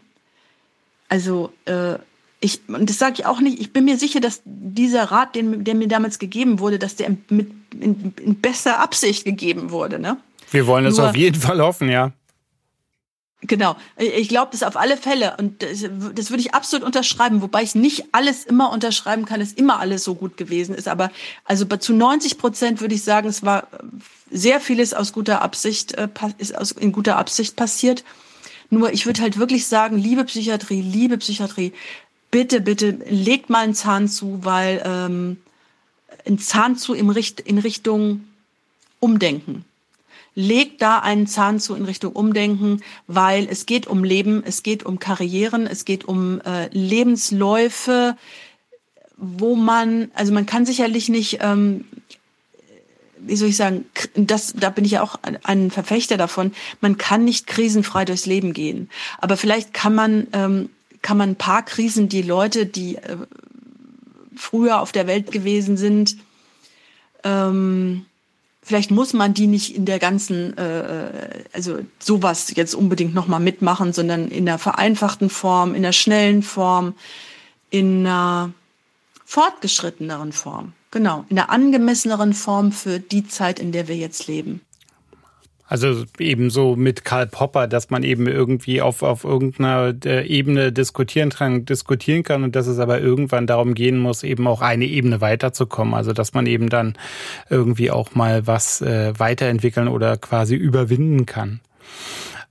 Also 1.08 1.52
äh, 1.66 1.96
ich, 2.40 2.62
und 2.68 2.90
das 2.90 2.98
sage 2.98 3.16
ich 3.20 3.26
auch 3.26 3.42
nicht, 3.42 3.60
ich 3.60 3.74
bin 3.74 3.86
mir 3.86 3.98
sicher, 3.98 4.22
dass 4.22 4.42
dieser 4.46 5.06
Rat, 5.06 5.36
den, 5.36 5.64
der 5.64 5.76
mir 5.76 5.88
damals 5.88 6.20
gegeben 6.20 6.60
wurde, 6.60 6.80
dass 6.80 6.96
der 6.96 7.10
mit, 7.30 7.52
in, 7.74 8.14
in 8.24 8.36
besser 8.40 8.80
Absicht 8.80 9.26
gegeben 9.26 9.72
wurde. 9.72 10.00
Ne? 10.00 10.18
Wir 10.52 10.66
wollen 10.66 10.86
es 10.86 11.00
auf 11.00 11.16
jeden 11.16 11.40
Fall 11.40 11.62
hoffen, 11.62 11.90
ja. 11.90 12.12
Genau, 13.42 13.78
ich 13.96 14.28
glaube 14.28 14.50
das 14.52 14.64
auf 14.64 14.76
alle 14.76 14.98
Fälle 14.98 15.38
und 15.38 15.64
das, 15.64 15.86
das, 16.14 16.30
würde 16.30 16.42
ich 16.42 16.54
absolut 16.54 16.86
unterschreiben, 16.86 17.42
wobei 17.42 17.64
ich 17.64 17.74
nicht 17.74 18.08
alles 18.12 18.44
immer 18.44 18.70
unterschreiben 18.70 19.24
kann, 19.24 19.40
dass 19.40 19.54
immer 19.54 19.80
alles 19.80 20.04
so 20.04 20.14
gut 20.14 20.36
gewesen 20.36 20.76
ist. 20.76 20.90
Aber 20.90 21.10
also 21.46 21.64
zu 21.66 21.94
90 21.94 22.38
Prozent 22.38 22.82
würde 22.82 22.96
ich 22.96 23.04
sagen, 23.06 23.30
es 23.30 23.42
war 23.42 23.68
sehr 24.30 24.60
vieles 24.60 24.94
aus 24.94 25.14
guter 25.14 25.42
Absicht 25.42 25.94
äh, 25.94 26.10
ist 26.38 26.58
aus, 26.58 26.72
in 26.72 26.92
guter 26.92 27.18
Absicht 27.18 27.56
passiert. 27.56 28.04
Nur 28.70 28.92
ich 28.92 29.06
würde 29.06 29.22
halt 29.22 29.40
wirklich 29.40 29.68
sagen, 29.68 29.98
liebe 29.98 30.26
Psychiatrie, 30.26 30.82
liebe 30.82 31.18
Psychiatrie, 31.18 31.72
bitte, 32.32 32.60
bitte 32.60 32.92
legt 33.10 33.50
mal 33.50 33.64
einen 33.64 33.74
Zahn 33.74 34.10
zu, 34.10 34.44
weil 34.44 34.82
ähm, 34.86 35.38
ein 36.28 36.40
Zahn 36.40 36.76
zu 36.76 36.94
im 36.94 37.10
Richt 37.10 37.40
in 37.40 37.58
Richtung 37.58 38.26
Umdenken 39.00 39.64
legt 40.40 40.82
da 40.82 41.00
einen 41.00 41.28
Zahn 41.28 41.60
zu 41.60 41.76
in 41.76 41.84
Richtung 41.84 42.14
Umdenken, 42.14 42.82
weil 43.08 43.46
es 43.50 43.66
geht 43.66 43.88
um 43.88 44.06
Leben, 44.06 44.42
es 44.46 44.64
geht 44.64 44.86
um 44.86 44.98
Karrieren, 44.98 45.68
es 45.68 45.84
geht 45.84 46.06
um 46.06 46.40
äh, 46.42 46.70
Lebensläufe, 46.72 48.16
wo 49.18 49.58
man, 49.58 50.12
also 50.14 50.32
man 50.32 50.46
kann 50.46 50.66
sicherlich 50.66 51.10
nicht, 51.10 51.40
ähm, 51.42 51.84
wie 53.18 53.36
soll 53.36 53.50
ich 53.50 53.58
sagen, 53.58 53.84
das, 54.16 54.54
da 54.54 54.70
bin 54.70 54.86
ich 54.86 54.92
ja 54.92 55.04
auch 55.04 55.20
ein 55.44 55.72
Verfechter 55.72 56.16
davon, 56.16 56.54
man 56.80 56.98
kann 56.98 57.26
nicht 57.26 57.46
krisenfrei 57.46 58.06
durchs 58.06 58.26
Leben 58.26 58.54
gehen. 58.54 58.90
Aber 59.18 59.36
vielleicht 59.36 59.74
kann 59.74 59.94
man, 59.94 60.28
ähm, 60.32 60.70
kann 61.02 61.18
man 61.18 61.32
ein 61.32 61.36
paar 61.36 61.66
Krisen, 61.66 62.08
die 62.08 62.22
Leute, 62.22 62.66
die 62.66 62.96
äh, 62.96 63.18
früher 64.38 64.80
auf 64.80 64.94
der 64.94 65.06
Welt 65.06 65.34
gewesen 65.34 65.76
sind, 65.76 66.16
ähm, 67.26 68.06
vielleicht 68.70 68.92
muss 68.92 69.14
man 69.14 69.34
die 69.34 69.48
nicht 69.48 69.76
in 69.76 69.86
der 69.86 69.98
ganzen, 69.98 70.56
äh, 70.56 71.44
also 71.54 71.80
sowas 71.98 72.54
jetzt 72.56 72.76
unbedingt 72.76 73.16
nochmal 73.16 73.40
mitmachen, 73.40 73.94
sondern 73.94 74.28
in 74.28 74.46
der 74.46 74.60
vereinfachten 74.60 75.32
Form, 75.32 75.74
in 75.74 75.82
der 75.82 75.92
schnellen 75.92 76.44
Form, 76.44 76.94
in 77.72 78.06
einer 78.06 78.54
fortgeschritteneren 79.26 80.34
Form. 80.34 80.74
Genau, 80.92 81.26
in 81.30 81.40
einer 81.40 81.50
angemesseneren 81.50 82.34
Form 82.34 82.72
für 82.72 83.00
die 83.00 83.28
Zeit, 83.28 83.60
in 83.60 83.72
der 83.72 83.88
wir 83.88 83.96
jetzt 83.96 84.28
leben. 84.28 84.62
Also 85.70 86.04
ebenso 86.18 86.76
mit 86.76 87.06
Karl 87.06 87.28
Popper, 87.28 87.68
dass 87.68 87.92
man 87.92 88.02
eben 88.02 88.26
irgendwie 88.26 88.82
auf, 88.82 89.04
auf 89.04 89.24
irgendeiner 89.24 89.94
äh, 90.04 90.26
Ebene 90.26 90.72
diskutieren 90.72 91.30
kann, 91.30 91.64
diskutieren 91.64 92.24
kann 92.24 92.44
und 92.44 92.56
dass 92.56 92.66
es 92.66 92.80
aber 92.80 93.00
irgendwann 93.00 93.46
darum 93.46 93.76
gehen 93.76 94.00
muss, 94.00 94.24
eben 94.24 94.48
auch 94.48 94.62
eine 94.62 94.86
Ebene 94.86 95.22
weiterzukommen. 95.22 95.94
Also 95.94 96.12
dass 96.12 96.34
man 96.34 96.48
eben 96.48 96.70
dann 96.70 96.98
irgendwie 97.52 97.92
auch 97.92 98.16
mal 98.16 98.48
was 98.48 98.82
äh, 98.82 99.14
weiterentwickeln 99.20 99.88
oder 99.88 100.18
quasi 100.18 100.56
überwinden 100.56 101.28
kann. 101.28 101.60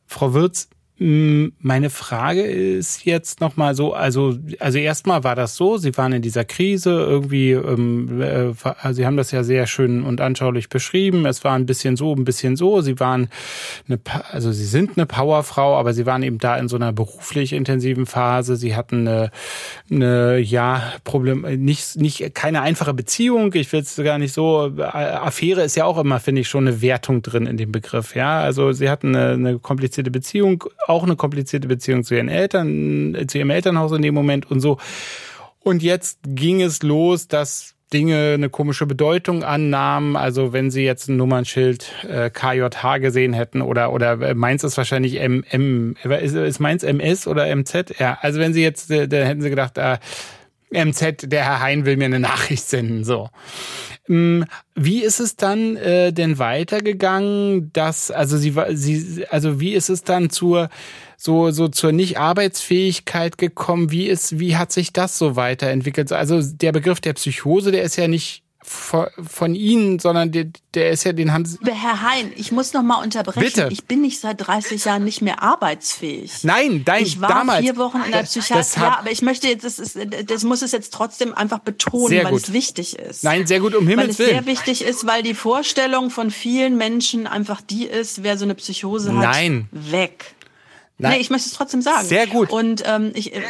Frau 0.07 0.33
Würz, 0.33 0.69
hm, 0.71 0.78
meine 1.01 1.91
Frage 1.91 2.43
ist 2.43 3.05
jetzt 3.05 3.41
nochmal 3.41 3.77
so, 3.77 3.93
also, 3.93 4.37
also 4.59 4.79
erstmal 4.79 5.23
war 5.23 5.37
das 5.37 5.55
so, 5.55 5.77
Sie 5.77 5.97
waren 5.97 6.13
in 6.13 6.23
dieser 6.23 6.45
Krise 6.45 6.91
irgendwie, 6.91 7.53
ähm, 7.53 8.21
äh, 8.21 8.53
Sie 8.93 9.07
haben 9.07 9.17
das 9.17 9.31
ja 9.31 9.45
sehr 9.45 9.69
schön 9.69 10.03
und 10.03 10.21
anschaulich 10.21 10.69
beschrieben. 10.69 11.25
Es 11.25 11.45
war 11.45 11.53
ein 11.53 11.67
bisschen 11.67 11.97
so, 11.97 12.13
ein 12.17 12.25
bisschen 12.25 12.57
so. 12.57 12.81
Sie 12.81 12.99
waren 12.99 13.29
eine, 13.87 14.01
also 14.33 14.51
Sie 14.51 14.65
sind 14.65 14.97
eine 14.97 15.07
Powerfrau, 15.07 15.77
aber 15.77 15.93
Sie 15.95 16.05
waren 16.05 16.25
eben 16.25 16.39
da 16.39 16.57
in 16.57 16.67
so 16.67 16.75
einer 16.75 16.93
beruflich 16.93 17.53
intensiven 17.53 18.07
Phase. 18.07 18.57
Sie 18.57 18.75
hatten 18.75 19.07
eine, 19.07 19.31
eine 19.93 20.39
ja, 20.39 20.95
Problem, 21.05 21.43
nicht, 21.65 21.95
nicht, 21.95 22.35
keine 22.35 22.63
einfache 22.63 22.93
Beziehung. 22.93 23.55
Ich 23.55 23.73
will 23.73 23.83
es 23.83 23.95
gar 23.95 24.19
nicht 24.19 24.33
so, 24.33 24.73
Affäre 24.79 25.63
ist 25.63 25.77
ja 25.77 25.85
auch 25.85 25.99
immer, 25.99 26.19
finde 26.19 26.41
ich, 26.41 26.49
schon 26.49 26.67
eine 26.67 26.83
Wertung 26.83 27.23
drin 27.23 27.47
in 27.47 27.57
dem 27.57 27.71
Begriff, 27.71 28.17
ja. 28.17 28.41
Also 28.41 28.73
Sie 28.73 28.91
hatten 28.91 29.15
eine, 29.15 29.35
eine 29.35 29.59
komplizierte 29.61 30.11
Beziehung 30.11 30.65
auch 30.89 31.05
eine 31.05 31.17
komplizierte 31.17 31.69
Beziehung 31.69 32.05
zu 32.05 32.15
ihren 32.15 32.29
Eltern, 32.29 33.17
zu 33.29 33.39
ihrem 33.39 33.51
Elternhaus 33.51 33.93
in 33.93 34.03
dem 34.03 34.15
Moment 34.15 34.51
und 34.51 34.61
so. 34.61 34.79
Und 35.61 35.83
jetzt 35.83 36.21
ging 36.25 36.63
es 36.63 36.83
los, 36.83 37.29
dass 37.29 37.75
Dinge 37.93 38.35
eine 38.35 38.51
komische 38.51 38.87
Bedeutung 38.87 39.45
annahmen. 39.45 40.17
Also 40.17 40.53
wenn 40.53 40.71
Sie 40.71 40.85
jetzt 40.85 41.09
ein 41.09 41.17
Nummernschild 41.17 41.91
äh, 42.09 42.31
KJH 42.31 42.99
gesehen 42.99 43.33
hätten 43.33 43.63
oder 43.63 43.93
oder 43.93 44.21
äh, 44.21 44.35
meins 44.35 44.63
ist 44.63 44.77
wahrscheinlich 44.77 45.21
M, 45.21 45.43
M 45.49 45.97
ist, 46.03 46.35
ist 46.35 46.61
meins 46.61 46.83
MS 46.83 47.27
oder 47.27 47.55
MZ? 47.55 47.99
Ja, 47.99 48.19
also 48.21 48.41
wenn 48.41 48.53
Sie 48.53 48.63
jetzt, 48.63 48.91
äh, 48.91 49.09
da 49.09 49.19
hätten 49.19 49.41
Sie 49.41 49.51
gedacht, 49.51 49.79
äh, 49.79 49.99
MZ, 50.71 51.31
der 51.31 51.45
Herr 51.45 51.61
Hein 51.61 51.85
will 51.85 51.97
mir 51.97 52.07
eine 52.07 52.21
Nachricht 52.21 52.65
senden. 52.65 53.05
So. 53.05 53.29
Mm, 54.09 54.43
wie 54.75 55.03
ist 55.03 55.21
es 55.21 55.37
dann 55.37 55.77
äh, 55.77 56.13
denn 56.13 56.39
weitergegangen, 56.39 57.73
dass 57.73 58.11
also 58.11 58.39
sie 58.39 58.55
sie 58.73 59.27
also 59.31 59.61
wie 59.61 59.75
ist 59.75 59.91
es 59.91 60.03
dann 60.03 60.31
zur 60.31 60.71
so 61.17 61.51
so 61.51 61.69
zur 61.69 61.93
Nicht-Arbeitsfähigkeit 61.93 63.39
gekommen? 63.39 63.91
Wie 63.91 64.07
ist 64.07 64.39
wie 64.39 64.57
hat 64.57 64.73
sich 64.73 64.93
das 64.93 65.19
so 65.19 65.37
weiterentwickelt? 65.37 66.11
Also 66.13 66.41
der 66.43 66.73
Begriff 66.73 67.01
der 67.01 67.13
Psychose, 67.13 67.71
der 67.71 67.83
ist 67.83 67.97
ja 67.97 68.09
nicht 68.09 68.43
von 68.69 69.55
Ihnen, 69.55 69.99
sondern 69.99 70.33
der, 70.33 70.47
der 70.75 70.91
ist 70.91 71.05
ja, 71.05 71.13
den 71.13 71.33
haben 71.33 71.45
Sie. 71.45 71.59
Herr 71.65 72.03
Hein, 72.03 72.33
ich 72.37 72.53
muss 72.53 72.73
noch 72.73 72.83
mal 72.83 73.03
unterbrechen. 73.03 73.41
Bitte. 73.41 73.69
Ich 73.71 73.85
bin 73.85 74.01
nicht 74.01 74.21
seit 74.21 74.47
30 74.47 74.85
Jahren 74.85 75.05
nicht 75.05 75.23
mehr 75.23 75.43
arbeitsfähig. 75.43 76.45
Nein, 76.45 76.85
dein, 76.85 77.03
ich 77.03 77.21
war 77.21 77.29
damals. 77.29 77.61
vier 77.61 77.77
Wochen 77.77 78.01
in 78.05 78.13
der 78.13 78.23
Psychiatrie. 78.23 78.81
Ja, 78.81 78.99
aber 78.99 79.11
ich 79.11 79.23
möchte 79.23 79.49
jetzt, 79.49 79.65
das, 79.65 79.79
ist, 79.79 79.99
das 80.27 80.45
muss 80.45 80.63
es 80.63 80.73
jetzt 80.73 80.93
trotzdem 80.93 81.35
einfach 81.35 81.59
betonen, 81.59 82.09
sehr 82.09 82.25
weil 82.25 82.33
gut. 82.33 82.43
es 82.43 82.53
wichtig 82.53 82.99
ist. 82.99 83.25
Nein, 83.25 83.47
sehr 83.47 83.61
gut, 83.61 83.75
um 83.75 83.87
Himmels 83.87 84.19
Willen. 84.19 84.31
Weil 84.31 84.39
es 84.39 84.45
sehr 84.45 84.47
wichtig 84.47 84.85
ist, 84.85 85.07
weil 85.07 85.23
die 85.23 85.35
Vorstellung 85.35 86.11
von 86.11 86.31
vielen 86.31 86.77
Menschen 86.77 87.27
einfach 87.27 87.61
die 87.61 87.85
ist, 87.85 88.23
wer 88.23 88.39
so 88.39 88.45
eine 88.45 88.55
Psychose 88.55 89.13
hat, 89.15 89.23
Nein. 89.23 89.69
weg. 89.73 90.35
Nein. 91.01 91.13
Nee, 91.13 91.19
ich 91.21 91.31
möchte 91.31 91.49
es 91.49 91.55
trotzdem 91.55 91.81
sagen. 91.81 92.07
Sehr 92.07 92.27
gut. 92.27 92.51
Und 92.51 92.83
ähm, 92.85 93.13
ich, 93.15 93.33
äh, 93.33 93.41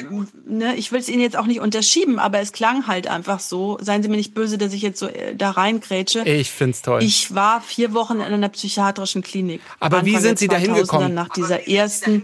ne, 0.47 0.77
ich 0.77 0.93
will 0.93 1.01
es 1.01 1.09
Ihnen 1.09 1.23
jetzt 1.23 1.37
auch 1.37 1.47
nicht 1.47 1.61
unterschieben, 1.61 2.19
aber 2.19 2.41
es 2.41 2.53
klang 2.53 2.87
halt 2.87 3.09
einfach 3.09 3.41
so. 3.41 3.79
Seien 3.81 4.03
Sie 4.03 4.11
mir 4.11 4.19
nicht 4.19 4.35
böse, 4.35 4.59
dass 4.59 4.75
ich 4.75 4.83
jetzt 4.83 4.99
so 4.99 5.07
äh, 5.07 5.35
da 5.35 5.53
reingrätsche. 5.53 6.29
Ich 6.29 6.51
find's 6.51 6.83
toll. 6.83 7.03
Ich 7.03 7.35
war 7.35 7.63
vier 7.63 7.95
Wochen 7.95 8.17
in 8.17 8.35
einer 8.35 8.51
psychiatrischen 8.51 9.23
Klinik. 9.23 9.63
Aber 9.81 10.05
wie 10.05 10.19
sind 10.19 10.39
Sie 10.39 10.49
da 10.49 10.57
hingekommen? 10.57 11.15
Nach 11.15 11.31
dieser 11.31 11.67
ersten 11.67 12.23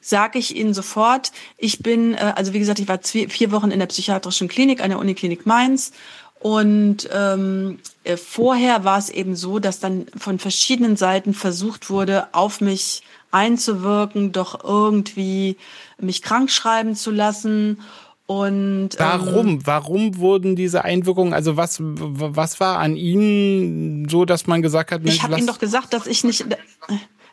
sage 0.00 0.38
ich 0.38 0.56
Ihnen 0.56 0.72
sofort. 0.72 1.32
Ich 1.58 1.80
bin, 1.80 2.14
äh, 2.14 2.32
also 2.34 2.54
wie 2.54 2.58
gesagt, 2.58 2.78
ich 2.78 2.88
war 2.88 3.02
zwei, 3.02 3.28
vier 3.28 3.52
Wochen 3.52 3.70
in 3.70 3.80
der 3.80 3.86
psychiatrischen 3.86 4.48
Klinik, 4.48 4.80
an 4.82 4.88
der 4.88 4.98
Uniklinik 4.98 5.44
Mainz. 5.44 5.92
Und 6.40 7.08
ähm, 7.12 7.80
äh, 8.04 8.16
vorher 8.16 8.84
war 8.84 8.98
es 8.98 9.10
eben 9.10 9.36
so, 9.36 9.58
dass 9.58 9.80
dann 9.80 10.06
von 10.16 10.38
verschiedenen 10.38 10.96
Seiten 10.96 11.34
versucht 11.34 11.90
wurde, 11.90 12.28
auf 12.32 12.60
mich 12.60 13.02
einzuwirken, 13.30 14.32
doch 14.32 14.64
irgendwie 14.64 15.56
mich 16.00 16.22
krank 16.22 16.50
schreiben 16.50 16.94
zu 16.94 17.10
lassen. 17.10 17.80
Und 18.26 18.90
warum? 18.98 19.48
Ähm, 19.48 19.60
warum 19.66 20.18
wurden 20.18 20.54
diese 20.54 20.84
Einwirkungen? 20.84 21.32
Also 21.32 21.56
was 21.56 21.78
was 21.80 22.60
war 22.60 22.78
an 22.78 22.94
Ihnen 22.94 24.06
so, 24.08 24.26
dass 24.26 24.46
man 24.46 24.60
gesagt 24.60 24.92
hat? 24.92 25.02
Mensch, 25.02 25.16
ich 25.16 25.22
habe 25.22 25.38
Ihnen 25.38 25.46
doch 25.46 25.58
gesagt, 25.58 25.94
dass 25.94 26.06
ich 26.06 26.24
nicht. 26.24 26.44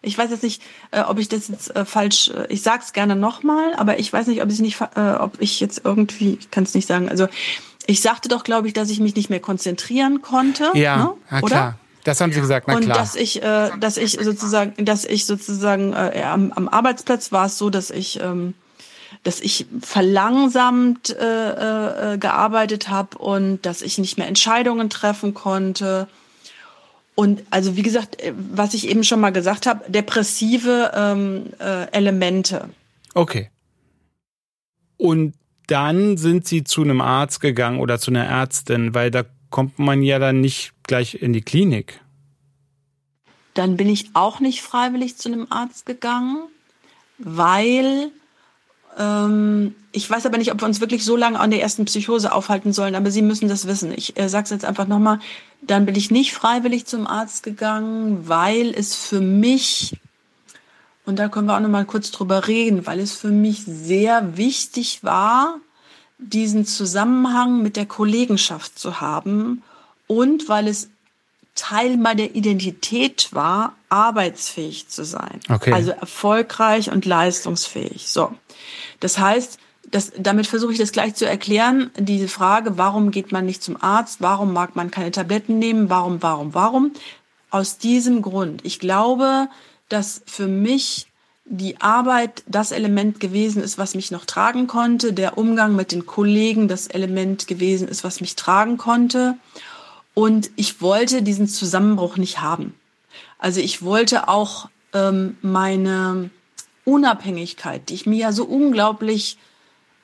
Ich 0.01 0.17
weiß 0.17 0.29
jetzt 0.29 0.43
nicht, 0.43 0.61
äh, 0.91 1.01
ob 1.01 1.19
ich 1.19 1.27
das 1.27 1.47
jetzt 1.49 1.75
äh, 1.75 1.83
falsch. 1.83 2.29
Äh, 2.29 2.45
ich 2.49 2.61
sag's 2.61 2.93
gerne 2.93 3.15
nochmal, 3.15 3.73
aber 3.75 3.99
ich 3.99 4.13
weiß 4.13 4.27
nicht, 4.27 4.41
ob 4.41 4.49
ich 4.49 4.59
nicht, 4.59 4.79
äh, 4.95 5.15
ob 5.19 5.41
ich 5.41 5.59
jetzt 5.59 5.81
irgendwie, 5.83 6.37
ich 6.39 6.51
kann 6.51 6.63
es 6.63 6.75
nicht 6.75 6.87
sagen. 6.87 7.09
Also 7.09 7.27
ich 7.87 8.01
sagte 8.01 8.29
doch, 8.29 8.43
glaube 8.43 8.67
ich, 8.67 8.73
dass 8.73 8.89
ich 8.89 8.99
mich 8.99 9.15
nicht 9.15 9.29
mehr 9.29 9.39
konzentrieren 9.39 10.21
konnte. 10.21 10.71
Ja, 10.75 10.97
ne? 10.97 11.13
ja 11.31 11.41
klar. 11.41 11.79
Das 12.05 12.21
haben 12.21 12.31
Sie 12.31 12.39
gesagt, 12.39 12.67
na 12.67 12.75
und 12.75 12.83
klar. 12.83 12.97
Und 12.97 13.03
dass 13.03 13.15
ich, 13.15 13.41
äh, 13.41 13.71
dass 13.79 13.97
ich 13.97 14.11
sozusagen, 14.11 14.85
dass 14.85 15.05
ich 15.05 15.25
sozusagen 15.25 15.91
äh, 15.93 16.21
am, 16.23 16.51
am 16.53 16.67
Arbeitsplatz 16.69 17.31
war 17.31 17.47
es 17.47 17.57
so, 17.57 17.71
dass 17.71 17.89
ich, 17.89 18.21
ähm, 18.21 18.53
dass 19.23 19.41
ich 19.41 19.65
verlangsamt 19.81 21.09
äh, 21.09 22.13
äh, 22.13 22.17
gearbeitet 22.19 22.89
habe 22.89 23.17
und 23.17 23.65
dass 23.65 23.81
ich 23.81 23.97
nicht 23.97 24.19
mehr 24.19 24.27
Entscheidungen 24.27 24.91
treffen 24.91 25.33
konnte. 25.33 26.07
Und 27.15 27.41
also 27.49 27.75
wie 27.75 27.81
gesagt, 27.81 28.21
äh, 28.21 28.33
was 28.51 28.75
ich 28.75 28.87
eben 28.87 29.03
schon 29.03 29.19
mal 29.19 29.31
gesagt 29.31 29.65
habe, 29.65 29.89
depressive 29.89 30.91
ähm, 30.93 31.47
äh, 31.59 31.91
Elemente. 31.91 32.69
Okay. 33.15 33.49
Und 34.97 35.33
dann 35.65 36.17
sind 36.17 36.47
Sie 36.47 36.63
zu 36.63 36.83
einem 36.83 37.01
Arzt 37.01 37.41
gegangen 37.41 37.79
oder 37.79 37.97
zu 37.97 38.11
einer 38.11 38.25
Ärztin, 38.25 38.93
weil 38.93 39.09
da 39.09 39.23
kommt 39.49 39.79
man 39.79 40.03
ja 40.03 40.19
dann 40.19 40.39
nicht 40.39 40.74
gleich 40.87 41.15
in 41.15 41.33
die 41.33 41.41
Klinik. 41.41 42.01
Dann 43.53 43.77
bin 43.77 43.89
ich 43.89 44.09
auch 44.13 44.39
nicht 44.39 44.61
freiwillig 44.61 45.17
zu 45.17 45.29
einem 45.29 45.47
Arzt 45.49 45.85
gegangen, 45.85 46.43
weil 47.17 48.11
ähm, 48.97 49.75
ich 49.91 50.09
weiß 50.09 50.25
aber 50.25 50.37
nicht, 50.37 50.51
ob 50.51 50.61
wir 50.61 50.67
uns 50.67 50.81
wirklich 50.81 51.03
so 51.03 51.15
lange 51.15 51.39
an 51.39 51.51
der 51.51 51.61
ersten 51.61 51.85
Psychose 51.85 52.33
aufhalten 52.33 52.73
sollen, 52.73 52.95
aber 52.95 53.11
Sie 53.11 53.21
müssen 53.21 53.49
das 53.49 53.67
wissen. 53.67 53.93
Ich 53.95 54.17
äh, 54.19 54.29
sage 54.29 54.45
es 54.45 54.49
jetzt 54.49 54.65
einfach 54.65 54.87
nochmal. 54.87 55.19
Dann 55.61 55.85
bin 55.85 55.95
ich 55.95 56.11
nicht 56.11 56.33
freiwillig 56.33 56.85
zum 56.85 57.07
Arzt 57.07 57.43
gegangen, 57.43 58.27
weil 58.27 58.73
es 58.73 58.95
für 58.95 59.21
mich, 59.21 59.97
und 61.05 61.17
da 61.17 61.29
können 61.29 61.47
wir 61.47 61.55
auch 61.55 61.61
nochmal 61.61 61.85
kurz 61.85 62.11
drüber 62.11 62.47
reden, 62.47 62.85
weil 62.85 62.99
es 62.99 63.13
für 63.13 63.31
mich 63.31 63.63
sehr 63.65 64.37
wichtig 64.37 65.03
war, 65.03 65.59
diesen 66.17 66.65
Zusammenhang 66.65 67.61
mit 67.61 67.75
der 67.75 67.85
Kollegenschaft 67.85 68.79
zu 68.79 69.01
haben 69.01 69.63
und 70.07 70.49
weil 70.49 70.67
es 70.67 70.89
Teil 71.55 71.95
meiner 71.95 72.35
Identität 72.35 73.29
war, 73.31 73.75
arbeitsfähig 73.89 74.89
zu 74.89 75.05
sein. 75.05 75.39
Okay. 75.49 75.71
Also 75.71 75.91
erfolgreich 75.91 76.91
und 76.91 77.05
leistungsfähig. 77.05 78.09
So. 78.09 78.33
Das 78.99 79.17
heißt, 79.17 79.57
das, 79.89 80.11
damit 80.17 80.47
versuche 80.47 80.73
ich 80.73 80.79
das 80.79 80.91
gleich 80.91 81.15
zu 81.15 81.25
erklären. 81.25 81.91
Diese 81.97 82.27
Frage, 82.27 82.77
warum 82.77 83.11
geht 83.11 83.31
man 83.31 83.45
nicht 83.45 83.63
zum 83.63 83.81
Arzt? 83.81 84.17
Warum 84.19 84.51
mag 84.51 84.75
man 84.75 84.91
keine 84.91 85.11
Tabletten 85.11 85.57
nehmen? 85.57 85.89
Warum, 85.89 86.21
warum, 86.21 86.53
warum? 86.53 86.91
Aus 87.51 87.77
diesem 87.77 88.21
Grund. 88.21 88.65
Ich 88.65 88.79
glaube, 88.79 89.47
dass 89.87 90.23
für 90.25 90.47
mich 90.47 91.07
die 91.45 91.79
Arbeit 91.79 92.43
das 92.47 92.71
Element 92.71 93.19
gewesen 93.19 93.61
ist, 93.61 93.77
was 93.77 93.93
mich 93.93 94.09
noch 94.09 94.25
tragen 94.25 94.65
konnte, 94.65 95.13
der 95.13 95.37
Umgang 95.37 95.75
mit 95.75 95.91
den 95.91 96.05
Kollegen 96.07 96.67
das 96.67 96.87
Element 96.87 97.47
gewesen 97.47 97.87
ist, 97.87 98.03
was 98.03 98.19
mich 98.19 98.35
tragen 98.35 98.77
konnte. 98.77 99.37
Und 100.15 100.49
ich 100.55 100.81
wollte 100.81 101.21
diesen 101.21 101.47
Zusammenbruch 101.47 102.17
nicht 102.17 102.41
haben. 102.41 102.73
Also 103.37 103.61
ich 103.61 103.83
wollte 103.83 104.27
auch 104.27 104.69
ähm, 104.93 105.37
meine 105.43 106.31
Unabhängigkeit, 106.85 107.89
die 107.89 107.93
ich 107.93 108.07
mir 108.07 108.17
ja 108.17 108.31
so 108.31 108.45
unglaublich, 108.45 109.37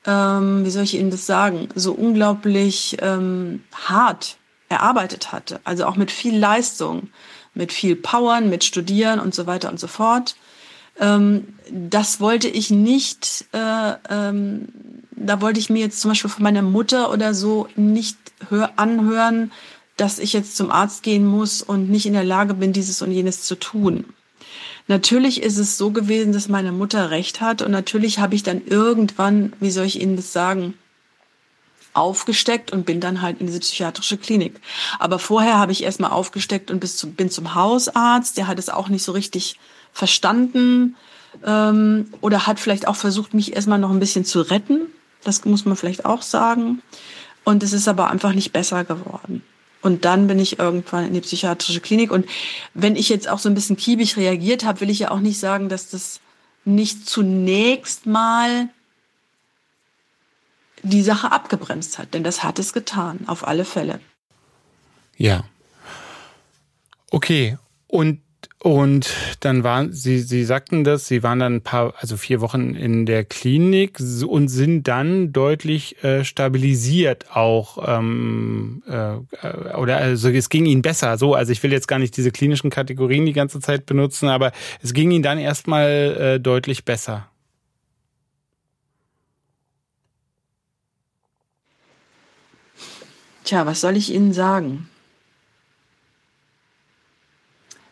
ähm, 0.05 0.63
wie 0.63 0.69
soll 0.69 0.83
ich 0.83 0.95
Ihnen 0.95 1.09
das 1.09 1.25
sagen, 1.25 1.69
so 1.73 1.93
unglaublich 1.93 2.97
ähm, 3.01 3.63
hart 3.73 4.37
erarbeitet 4.69 5.31
hatte. 5.31 5.59
Also 5.63 5.85
auch 5.85 5.95
mit 5.95 6.11
viel 6.11 6.37
Leistung, 6.37 7.09
mit 7.55 7.73
viel 7.73 7.95
Powern, 7.95 8.49
mit 8.49 8.63
Studieren 8.63 9.19
und 9.19 9.33
so 9.33 9.47
weiter 9.47 9.69
und 9.69 9.79
so 9.79 9.87
fort 9.87 10.35
ähm, 10.99 11.55
das 11.69 12.19
wollte 12.19 12.47
ich 12.47 12.69
nicht, 12.69 13.45
äh, 13.53 13.93
ähm, 14.09 14.67
da 15.11 15.41
wollte 15.41 15.59
ich 15.59 15.69
mir 15.69 15.79
jetzt 15.79 16.01
zum 16.01 16.11
Beispiel 16.11 16.29
von 16.29 16.43
meiner 16.43 16.61
Mutter 16.61 17.11
oder 17.11 17.33
so 17.33 17.67
nicht 17.75 18.17
hör, 18.49 18.71
anhören, 18.77 19.51
dass 19.97 20.19
ich 20.19 20.33
jetzt 20.33 20.57
zum 20.57 20.71
Arzt 20.71 21.03
gehen 21.03 21.25
muss 21.25 21.61
und 21.61 21.89
nicht 21.89 22.05
in 22.05 22.13
der 22.13 22.23
Lage 22.23 22.53
bin, 22.53 22.73
dieses 22.73 23.01
und 23.01 23.11
jenes 23.11 23.43
zu 23.43 23.55
tun. 23.55 24.05
Natürlich 24.87 25.41
ist 25.43 25.57
es 25.57 25.77
so 25.77 25.91
gewesen, 25.91 26.33
dass 26.33 26.49
meine 26.49 26.71
Mutter 26.71 27.11
recht 27.11 27.39
hat 27.39 27.61
und 27.61 27.71
natürlich 27.71 28.19
habe 28.19 28.35
ich 28.35 28.43
dann 28.43 28.65
irgendwann, 28.65 29.53
wie 29.59 29.71
soll 29.71 29.85
ich 29.85 30.01
Ihnen 30.01 30.15
das 30.15 30.33
sagen, 30.33 30.73
aufgesteckt 31.93 32.71
und 32.71 32.85
bin 32.85 32.99
dann 32.99 33.21
halt 33.21 33.41
in 33.41 33.47
diese 33.47 33.59
psychiatrische 33.59 34.17
Klinik. 34.17 34.59
Aber 34.99 35.19
vorher 35.19 35.57
habe 35.57 35.71
ich 35.71 35.83
erstmal 35.83 36.11
aufgesteckt 36.11 36.71
und 36.71 36.79
bis 36.79 36.97
zum, 36.97 37.13
bin 37.13 37.29
zum 37.29 37.53
Hausarzt. 37.55 38.37
Der 38.37 38.47
hat 38.47 38.59
es 38.59 38.69
auch 38.69 38.87
nicht 38.87 39.03
so 39.03 39.11
richtig 39.11 39.59
verstanden 39.93 40.95
ähm, 41.45 42.07
oder 42.21 42.47
hat 42.47 42.59
vielleicht 42.59 42.87
auch 42.87 42.95
versucht, 42.95 43.33
mich 43.33 43.55
erstmal 43.55 43.79
noch 43.79 43.91
ein 43.91 43.99
bisschen 43.99 44.25
zu 44.25 44.41
retten. 44.41 44.81
Das 45.23 45.43
muss 45.45 45.65
man 45.65 45.75
vielleicht 45.75 46.05
auch 46.05 46.21
sagen. 46.21 46.81
Und 47.43 47.63
es 47.63 47.73
ist 47.73 47.87
aber 47.87 48.09
einfach 48.09 48.33
nicht 48.33 48.53
besser 48.53 48.83
geworden. 48.83 49.43
Und 49.81 50.05
dann 50.05 50.27
bin 50.27 50.39
ich 50.39 50.59
irgendwann 50.59 51.07
in 51.07 51.13
die 51.13 51.21
psychiatrische 51.21 51.81
Klinik. 51.81 52.11
Und 52.11 52.27
wenn 52.73 52.95
ich 52.95 53.09
jetzt 53.09 53.27
auch 53.27 53.39
so 53.39 53.49
ein 53.49 53.55
bisschen 53.55 53.77
kiebig 53.77 54.15
reagiert 54.17 54.63
habe, 54.63 54.81
will 54.81 54.89
ich 54.89 54.99
ja 54.99 55.11
auch 55.11 55.19
nicht 55.19 55.39
sagen, 55.39 55.69
dass 55.69 55.89
das 55.89 56.19
nicht 56.65 57.07
zunächst 57.09 58.05
mal 58.05 58.69
die 60.83 61.01
Sache 61.01 61.31
abgebremst 61.31 61.97
hat. 61.97 62.13
Denn 62.13 62.23
das 62.23 62.43
hat 62.43 62.59
es 62.59 62.73
getan, 62.73 63.21
auf 63.27 63.47
alle 63.47 63.65
Fälle. 63.65 63.99
Ja. 65.17 65.43
Okay. 67.09 67.57
Und 67.87 68.21
und 68.63 69.09
dann 69.39 69.63
waren 69.63 69.91
Sie, 69.91 70.19
Sie 70.19 70.43
sagten 70.43 70.83
das, 70.83 71.07
Sie 71.07 71.23
waren 71.23 71.39
dann 71.39 71.55
ein 71.55 71.61
paar, 71.61 71.95
also 71.97 72.15
vier 72.15 72.41
Wochen 72.41 72.75
in 72.75 73.07
der 73.07 73.25
Klinik 73.25 73.99
und 73.99 74.49
sind 74.49 74.87
dann 74.87 75.33
deutlich 75.33 76.03
äh, 76.03 76.23
stabilisiert 76.23 77.35
auch, 77.35 77.79
ähm, 77.87 78.83
äh, 78.87 79.73
oder 79.75 79.97
also 79.97 80.29
es 80.29 80.49
ging 80.49 80.67
Ihnen 80.67 80.83
besser. 80.83 81.17
So, 81.17 81.33
also 81.33 81.51
ich 81.51 81.63
will 81.63 81.71
jetzt 81.71 81.87
gar 81.87 81.97
nicht 81.97 82.15
diese 82.15 82.29
klinischen 82.29 82.69
Kategorien 82.69 83.25
die 83.25 83.33
ganze 83.33 83.59
Zeit 83.61 83.87
benutzen, 83.87 84.29
aber 84.29 84.51
es 84.83 84.93
ging 84.93 85.09
Ihnen 85.09 85.23
dann 85.23 85.39
erstmal 85.39 85.89
äh, 85.89 86.39
deutlich 86.39 86.85
besser. 86.85 87.27
Tja, 93.43 93.65
was 93.65 93.81
soll 93.81 93.97
ich 93.97 94.13
Ihnen 94.13 94.33
sagen? 94.33 94.90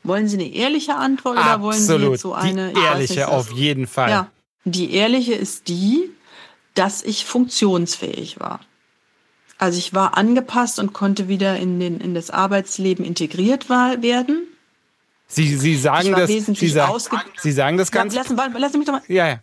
Wollen 0.09 0.27
Sie 0.27 0.37
eine 0.37 0.51
ehrliche 0.51 0.95
Antwort 0.95 1.37
oder 1.37 1.45
Absolut. 1.45 1.63
wollen 1.63 2.01
Sie 2.01 2.11
jetzt 2.11 2.21
so 2.21 2.33
eine? 2.33 2.73
Die 2.73 2.81
ehrliche 2.81 3.13
nicht, 3.13 3.25
auf 3.27 3.51
jeden 3.51 3.85
Fall. 3.85 4.09
Ja, 4.09 4.31
die 4.65 4.91
ehrliche 4.93 5.35
ist 5.35 5.67
die, 5.67 6.09
dass 6.73 7.03
ich 7.03 7.25
funktionsfähig 7.25 8.39
war. 8.39 8.59
Also 9.59 9.77
ich 9.77 9.93
war 9.93 10.17
angepasst 10.17 10.79
und 10.79 10.93
konnte 10.93 11.27
wieder 11.27 11.57
in, 11.57 11.79
den, 11.79 11.99
in 11.99 12.15
das 12.15 12.31
Arbeitsleben 12.31 13.05
integriert 13.05 13.69
werden. 13.69 14.47
Sie, 15.27 15.55
Sie 15.55 15.75
sagen 15.75 16.11
das. 16.11 16.27
Sie, 16.27 16.39
sa 16.39 16.97
Sie 17.37 17.51
sagen 17.51 17.77
das 17.77 17.91
ganz. 17.91 18.15
Lassen, 18.15 18.35
lassen 18.35 18.77
mich 18.79 18.87
doch 18.87 18.93
mal. 18.93 19.03
Ja, 19.07 19.27
ja. 19.27 19.39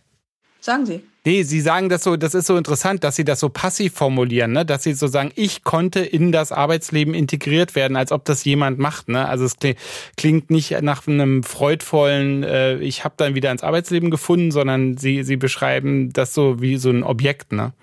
Sagen 0.59 0.85
Sie. 0.85 1.01
Nee, 1.27 1.43
Sie 1.43 1.59
sagen 1.59 1.89
das 1.89 2.05
so, 2.05 2.15
das 2.15 2.33
ist 2.33 2.47
so 2.47 2.55
interessant, 2.55 3.03
dass 3.03 3.17
Sie 3.17 3.25
das 3.25 3.41
so 3.41 3.49
passiv 3.49 3.91
formulieren, 3.95 4.53
ne? 4.53 4.65
dass 4.65 4.83
Sie 4.83 4.93
so 4.93 5.07
sagen, 5.07 5.33
ich 5.35 5.65
konnte 5.65 5.99
in 5.99 6.31
das 6.31 6.53
Arbeitsleben 6.53 7.13
integriert 7.13 7.75
werden, 7.75 7.97
als 7.97 8.13
ob 8.13 8.23
das 8.23 8.45
jemand 8.45 8.79
macht. 8.79 9.09
Ne? 9.09 9.27
Also 9.27 9.43
es 9.43 9.57
klingt 10.15 10.49
nicht 10.49 10.81
nach 10.81 11.05
einem 11.05 11.43
freudvollen, 11.43 12.43
äh, 12.43 12.77
ich 12.77 13.03
habe 13.03 13.15
dann 13.17 13.35
wieder 13.35 13.51
ins 13.51 13.61
Arbeitsleben 13.61 14.09
gefunden, 14.09 14.51
sondern 14.51 14.95
Sie, 14.95 15.23
Sie 15.23 15.35
beschreiben 15.35 16.13
das 16.13 16.33
so 16.33 16.61
wie 16.61 16.77
so 16.77 16.91
ein 16.91 17.03
Objekt. 17.03 17.51
Ne? 17.51 17.73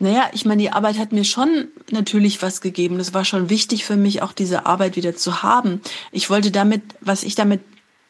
Naja, 0.00 0.28
ich 0.32 0.44
meine, 0.44 0.60
die 0.60 0.72
Arbeit 0.72 0.98
hat 0.98 1.12
mir 1.12 1.22
schon 1.22 1.68
natürlich 1.92 2.42
was 2.42 2.60
gegeben. 2.60 2.98
Es 2.98 3.14
war 3.14 3.24
schon 3.24 3.48
wichtig 3.48 3.84
für 3.84 3.94
mich, 3.96 4.22
auch 4.22 4.32
diese 4.32 4.66
Arbeit 4.66 4.96
wieder 4.96 5.14
zu 5.14 5.44
haben. 5.44 5.82
Ich 6.10 6.30
wollte 6.30 6.50
damit, 6.50 6.82
was 7.00 7.22
ich 7.22 7.36
damit 7.36 7.60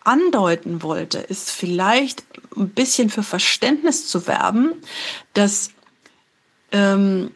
andeuten 0.05 0.83
wollte, 0.83 1.19
ist 1.19 1.51
vielleicht 1.51 2.25
ein 2.57 2.71
bisschen 2.71 3.11
für 3.11 3.23
Verständnis 3.23 4.07
zu 4.07 4.27
werben, 4.27 4.73
dass 5.35 5.71
ähm, 6.73 7.31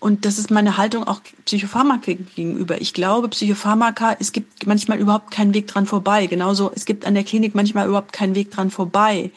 und 0.00 0.24
das 0.24 0.38
ist 0.38 0.50
meine 0.50 0.76
Haltung 0.76 1.04
auch 1.04 1.20
Psychopharmaka 1.44 2.12
gegenüber. 2.36 2.80
Ich 2.80 2.94
glaube, 2.94 3.28
Psychopharmaka, 3.28 4.16
es 4.20 4.30
gibt 4.30 4.64
manchmal 4.64 5.00
überhaupt 5.00 5.32
keinen 5.32 5.54
Weg 5.54 5.66
dran 5.66 5.86
vorbei. 5.86 6.26
Genauso, 6.26 6.70
es 6.72 6.84
gibt 6.84 7.04
an 7.04 7.14
der 7.14 7.24
Klinik 7.24 7.56
manchmal 7.56 7.88
überhaupt 7.88 8.12
keinen 8.12 8.36
Weg 8.36 8.52
dran 8.52 8.70
vorbei. 8.70 9.32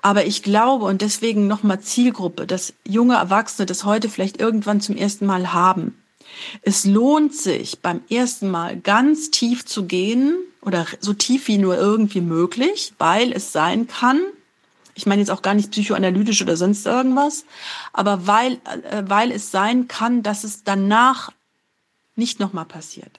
Aber 0.00 0.24
ich 0.24 0.42
glaube, 0.42 0.86
und 0.86 1.02
deswegen 1.02 1.46
nochmal 1.46 1.80
Zielgruppe, 1.80 2.46
dass 2.46 2.72
junge 2.88 3.16
Erwachsene 3.16 3.66
das 3.66 3.84
heute 3.84 4.08
vielleicht 4.08 4.40
irgendwann 4.40 4.80
zum 4.80 4.96
ersten 4.96 5.26
Mal 5.26 5.52
haben. 5.52 5.98
Es 6.62 6.86
lohnt 6.86 7.34
sich 7.34 7.80
beim 7.80 8.00
ersten 8.08 8.50
Mal 8.50 8.78
ganz 8.78 9.30
tief 9.30 9.66
zu 9.66 9.84
gehen 9.84 10.38
oder 10.62 10.86
so 11.00 11.12
tief 11.12 11.48
wie 11.48 11.58
nur 11.58 11.76
irgendwie 11.76 12.20
möglich, 12.20 12.92
weil 12.98 13.32
es 13.32 13.52
sein 13.52 13.86
kann, 13.86 14.20
ich 14.94 15.06
meine 15.06 15.22
jetzt 15.22 15.30
auch 15.30 15.42
gar 15.42 15.54
nicht 15.54 15.70
psychoanalytisch 15.70 16.42
oder 16.42 16.56
sonst 16.56 16.86
irgendwas, 16.86 17.44
aber 17.92 18.26
weil, 18.26 18.60
äh, 18.64 19.02
weil 19.06 19.32
es 19.32 19.50
sein 19.50 19.88
kann, 19.88 20.22
dass 20.22 20.44
es 20.44 20.62
danach 20.64 21.32
nicht 22.16 22.40
nochmal 22.40 22.66
passiert. 22.66 23.18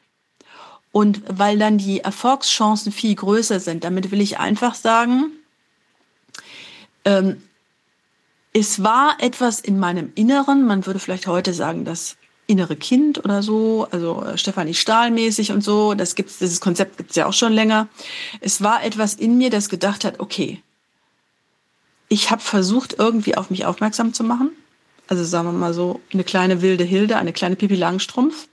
Und 0.92 1.24
weil 1.28 1.58
dann 1.58 1.78
die 1.78 2.02
Erfolgschancen 2.02 2.92
viel 2.92 3.16
größer 3.16 3.60
sind. 3.60 3.86
Damit 3.86 4.12
will 4.12 4.20
ich 4.20 4.40
einfach 4.40 4.76
sagen, 4.76 5.32
ähm, 7.06 7.42
es 8.54 8.84
war 8.84 9.16
etwas 9.20 9.62
in 9.62 9.80
meinem 9.80 10.12
Inneren, 10.16 10.66
man 10.66 10.86
würde 10.86 11.00
vielleicht 11.00 11.28
heute 11.28 11.54
sagen, 11.54 11.86
das 11.86 12.18
innere 12.52 12.76
Kind 12.76 13.24
oder 13.24 13.42
so, 13.42 13.88
also 13.92 14.24
äh, 14.24 14.38
Stefanie 14.38 14.74
Stahl-mäßig 14.74 15.52
und 15.52 15.64
so. 15.64 15.94
Das 15.94 16.16
gibt's, 16.16 16.40
dieses 16.40 16.60
Konzept 16.60 16.98
gibt's 16.98 17.16
ja 17.16 17.26
auch 17.26 17.34
schon 17.34 17.54
länger. 17.54 17.88
Es 18.42 18.62
war 18.62 18.84
etwas 18.84 19.14
in 19.14 19.38
mir, 19.38 19.50
das 19.50 19.70
gedacht 19.70 20.04
hat, 20.04 20.20
okay, 20.20 20.62
ich 22.10 22.30
habe 22.30 22.42
versucht, 22.42 22.96
irgendwie 23.00 23.36
auf 23.36 23.50
mich 23.50 23.66
aufmerksam 23.66 24.14
zu 24.14 24.24
machen. 24.24 24.52
Also 25.08 25.24
sagen 25.24 25.48
wir 25.48 25.54
mal 25.54 25.74
so, 25.74 26.02
eine 26.14 26.24
kleine 26.24 26.62
wilde 26.62 26.84
Hilde, 26.84 27.18
eine 27.18 27.34
kleine 27.34 27.56
Pipi 27.56 27.76
Langstrumpf. 27.76 28.48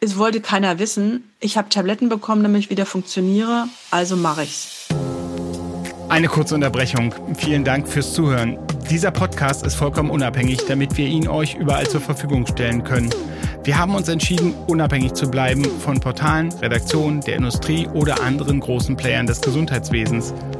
Es 0.00 0.16
wollte 0.16 0.40
keiner 0.40 0.78
wissen. 0.78 1.28
Ich 1.40 1.56
habe 1.56 1.68
Tabletten 1.68 2.08
bekommen, 2.08 2.44
damit 2.44 2.60
ich 2.60 2.70
wieder 2.70 2.86
funktioniere. 2.86 3.68
Also 3.90 4.16
mache 4.16 4.44
ich's. 4.44 4.77
Eine 6.08 6.28
kurze 6.28 6.54
Unterbrechung. 6.54 7.14
Vielen 7.36 7.64
Dank 7.64 7.86
fürs 7.86 8.14
Zuhören. 8.14 8.58
Dieser 8.90 9.10
Podcast 9.10 9.66
ist 9.66 9.74
vollkommen 9.74 10.08
unabhängig, 10.08 10.64
damit 10.66 10.96
wir 10.96 11.06
ihn 11.06 11.28
euch 11.28 11.54
überall 11.54 11.86
zur 11.86 12.00
Verfügung 12.00 12.46
stellen 12.46 12.82
können. 12.82 13.10
Wir 13.62 13.76
haben 13.76 13.94
uns 13.94 14.08
entschieden, 14.08 14.54
unabhängig 14.66 15.12
zu 15.12 15.30
bleiben 15.30 15.66
von 15.66 16.00
Portalen, 16.00 16.50
Redaktionen, 16.62 17.20
der 17.20 17.36
Industrie 17.36 17.86
oder 17.88 18.22
anderen 18.22 18.60
großen 18.60 18.96
Playern 18.96 19.26
des 19.26 19.42
Gesundheitswesens. 19.42 20.32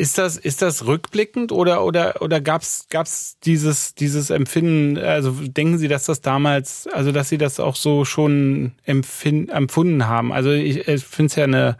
Ist 0.00 0.16
das, 0.16 0.38
ist 0.38 0.62
das 0.62 0.86
rückblickend 0.86 1.52
oder, 1.52 1.84
oder, 1.84 2.22
oder 2.22 2.40
gab's, 2.40 2.86
gab's 2.88 3.36
dieses, 3.44 3.94
dieses 3.94 4.30
Empfinden, 4.30 4.96
also 4.96 5.30
denken 5.32 5.76
Sie, 5.76 5.88
dass 5.88 6.06
das 6.06 6.22
damals, 6.22 6.86
also 6.86 7.12
dass 7.12 7.28
Sie 7.28 7.36
das 7.36 7.60
auch 7.60 7.76
so 7.76 8.06
schon 8.06 8.72
empfunden 8.86 10.06
haben? 10.06 10.32
Also 10.32 10.52
ich, 10.52 10.88
ich 10.88 11.04
finde 11.04 11.26
es 11.26 11.36
ja 11.36 11.44
eine, 11.44 11.76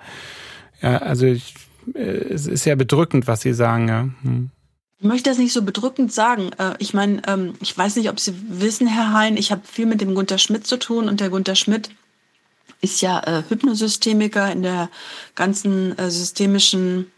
ja, 0.83 0.99
also 0.99 1.25
ich, 1.25 1.55
äh, 1.95 2.01
es 2.01 2.47
ist 2.47 2.67
ja 2.67 2.75
bedrückend, 2.75 3.27
was 3.27 3.41
Sie 3.41 3.55
sagen, 3.55 3.89
ja. 3.89 4.11
Hm. 4.21 4.51
Ich 4.99 5.07
möchte 5.07 5.31
das 5.31 5.39
nicht 5.39 5.55
so 5.55 5.63
bedrückend 5.63 6.13
sagen. 6.13 6.51
Äh, 6.59 6.75
ich 6.79 6.93
meine, 6.93 7.23
ähm, 7.27 7.55
ich 7.63 7.77
weiß 7.79 7.97
nicht, 7.97 8.11
ob 8.11 8.21
Sie 8.21 8.35
wissen, 8.51 8.87
Herr 8.87 9.15
Hein, 9.15 9.39
ich 9.39 9.51
habe 9.51 9.63
viel 9.65 9.87
mit 9.87 10.03
dem 10.03 10.15
Gunter 10.15 10.37
Schmidt 10.37 10.67
zu 10.67 10.79
tun 10.79 11.09
und 11.09 11.21
der 11.21 11.31
Gunter 11.31 11.55
Schmidt 11.55 11.89
ist 12.83 13.01
ja 13.01 13.19
äh, 13.21 13.45
Hypnosystemiker 13.49 14.53
in 14.53 14.63
der 14.63 14.91
ganzen 15.35 15.95
systemischen, 16.11 17.11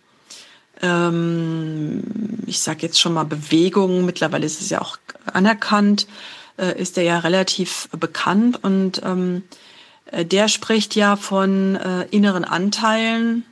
ich 0.80 2.58
sage 2.58 2.82
jetzt 2.82 2.98
schon 2.98 3.14
mal 3.14 3.24
Bewegung. 3.24 4.04
Mittlerweile 4.04 4.46
ist 4.46 4.60
es 4.60 4.70
ja 4.70 4.80
auch 4.80 4.96
anerkannt, 5.32 6.08
ist 6.76 6.98
er 6.98 7.04
ja 7.04 7.18
relativ 7.20 7.88
bekannt 7.98 8.64
und 8.64 9.00
ähm, 9.04 9.44
der 10.12 10.48
spricht 10.48 10.96
ja 10.96 11.16
von 11.16 11.76
inneren 12.10 12.44
Anteilen 12.44 13.44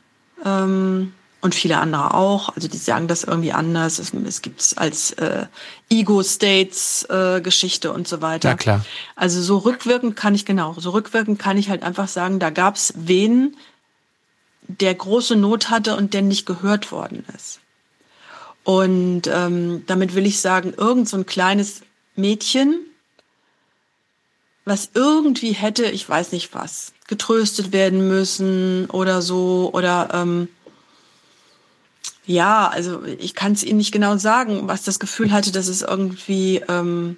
ähm, 0.45 1.13
und 1.41 1.55
viele 1.55 1.79
andere 1.79 2.13
auch. 2.15 2.55
Also 2.55 2.69
die 2.69 2.77
sagen 2.77 3.09
das 3.09 3.25
irgendwie 3.25 3.53
anders. 3.53 3.99
Es, 3.99 4.13
es 4.13 4.43
gibt 4.43 4.61
es 4.61 4.77
als 4.77 5.13
äh, 5.13 5.47
Ego-States-Geschichte 5.89 7.89
äh, 7.89 7.91
und 7.91 8.07
so 8.07 8.21
weiter. 8.21 8.51
Ja, 8.51 8.57
klar. 8.57 8.85
Also 9.17 9.41
so 9.41 9.57
rückwirkend 9.59 10.17
kann 10.17 10.35
ich, 10.35 10.45
genau, 10.45 10.75
so 10.77 10.91
rückwirkend 10.91 11.39
kann 11.39 11.57
ich 11.57 11.71
halt 11.71 11.83
einfach 11.83 12.09
sagen, 12.09 12.41
da 12.41 12.51
gab 12.51 12.77
es 12.77 12.93
wen, 12.97 13.57
der 14.79 14.95
große 14.95 15.37
Not 15.37 15.71
hatte 15.71 15.97
und 15.97 16.15
der 16.15 16.23
nicht 16.23 16.47
gehört 16.47 16.93
worden 16.93 17.25
ist. 17.35 17.61
Und 18.65 19.23
ähm, 19.27 19.85
damit 19.87 20.15
will 20.15 20.27
ich 20.27 20.41
sagen, 20.41 20.75
irgend 20.77 21.09
so 21.09 21.17
ein 21.17 21.27
kleines 21.27 21.83
Mädchen, 22.15 22.81
was 24.65 24.91
irgendwie 24.95 25.53
hätte, 25.53 25.87
ich 25.87 26.09
weiß 26.09 26.33
nicht 26.33 26.55
was, 26.55 26.93
getröstet 27.09 27.73
werden 27.73 28.07
müssen 28.07 28.89
oder 28.91 29.23
so 29.23 29.71
oder 29.73 30.11
ähm, 30.13 30.49
ja, 32.27 32.69
also 32.69 33.03
ich 33.05 33.35
kann 33.35 33.53
es 33.53 33.65
Ihnen 33.65 33.79
nicht 33.79 33.93
genau 33.93 34.17
sagen, 34.17 34.69
was 34.69 34.85
das 34.85 35.01
Gefühl 35.01 35.33
hatte, 35.33 35.51
dass 35.51 35.67
es 35.67 35.83
irgendwie, 35.83 36.63
ähm, 36.69 37.17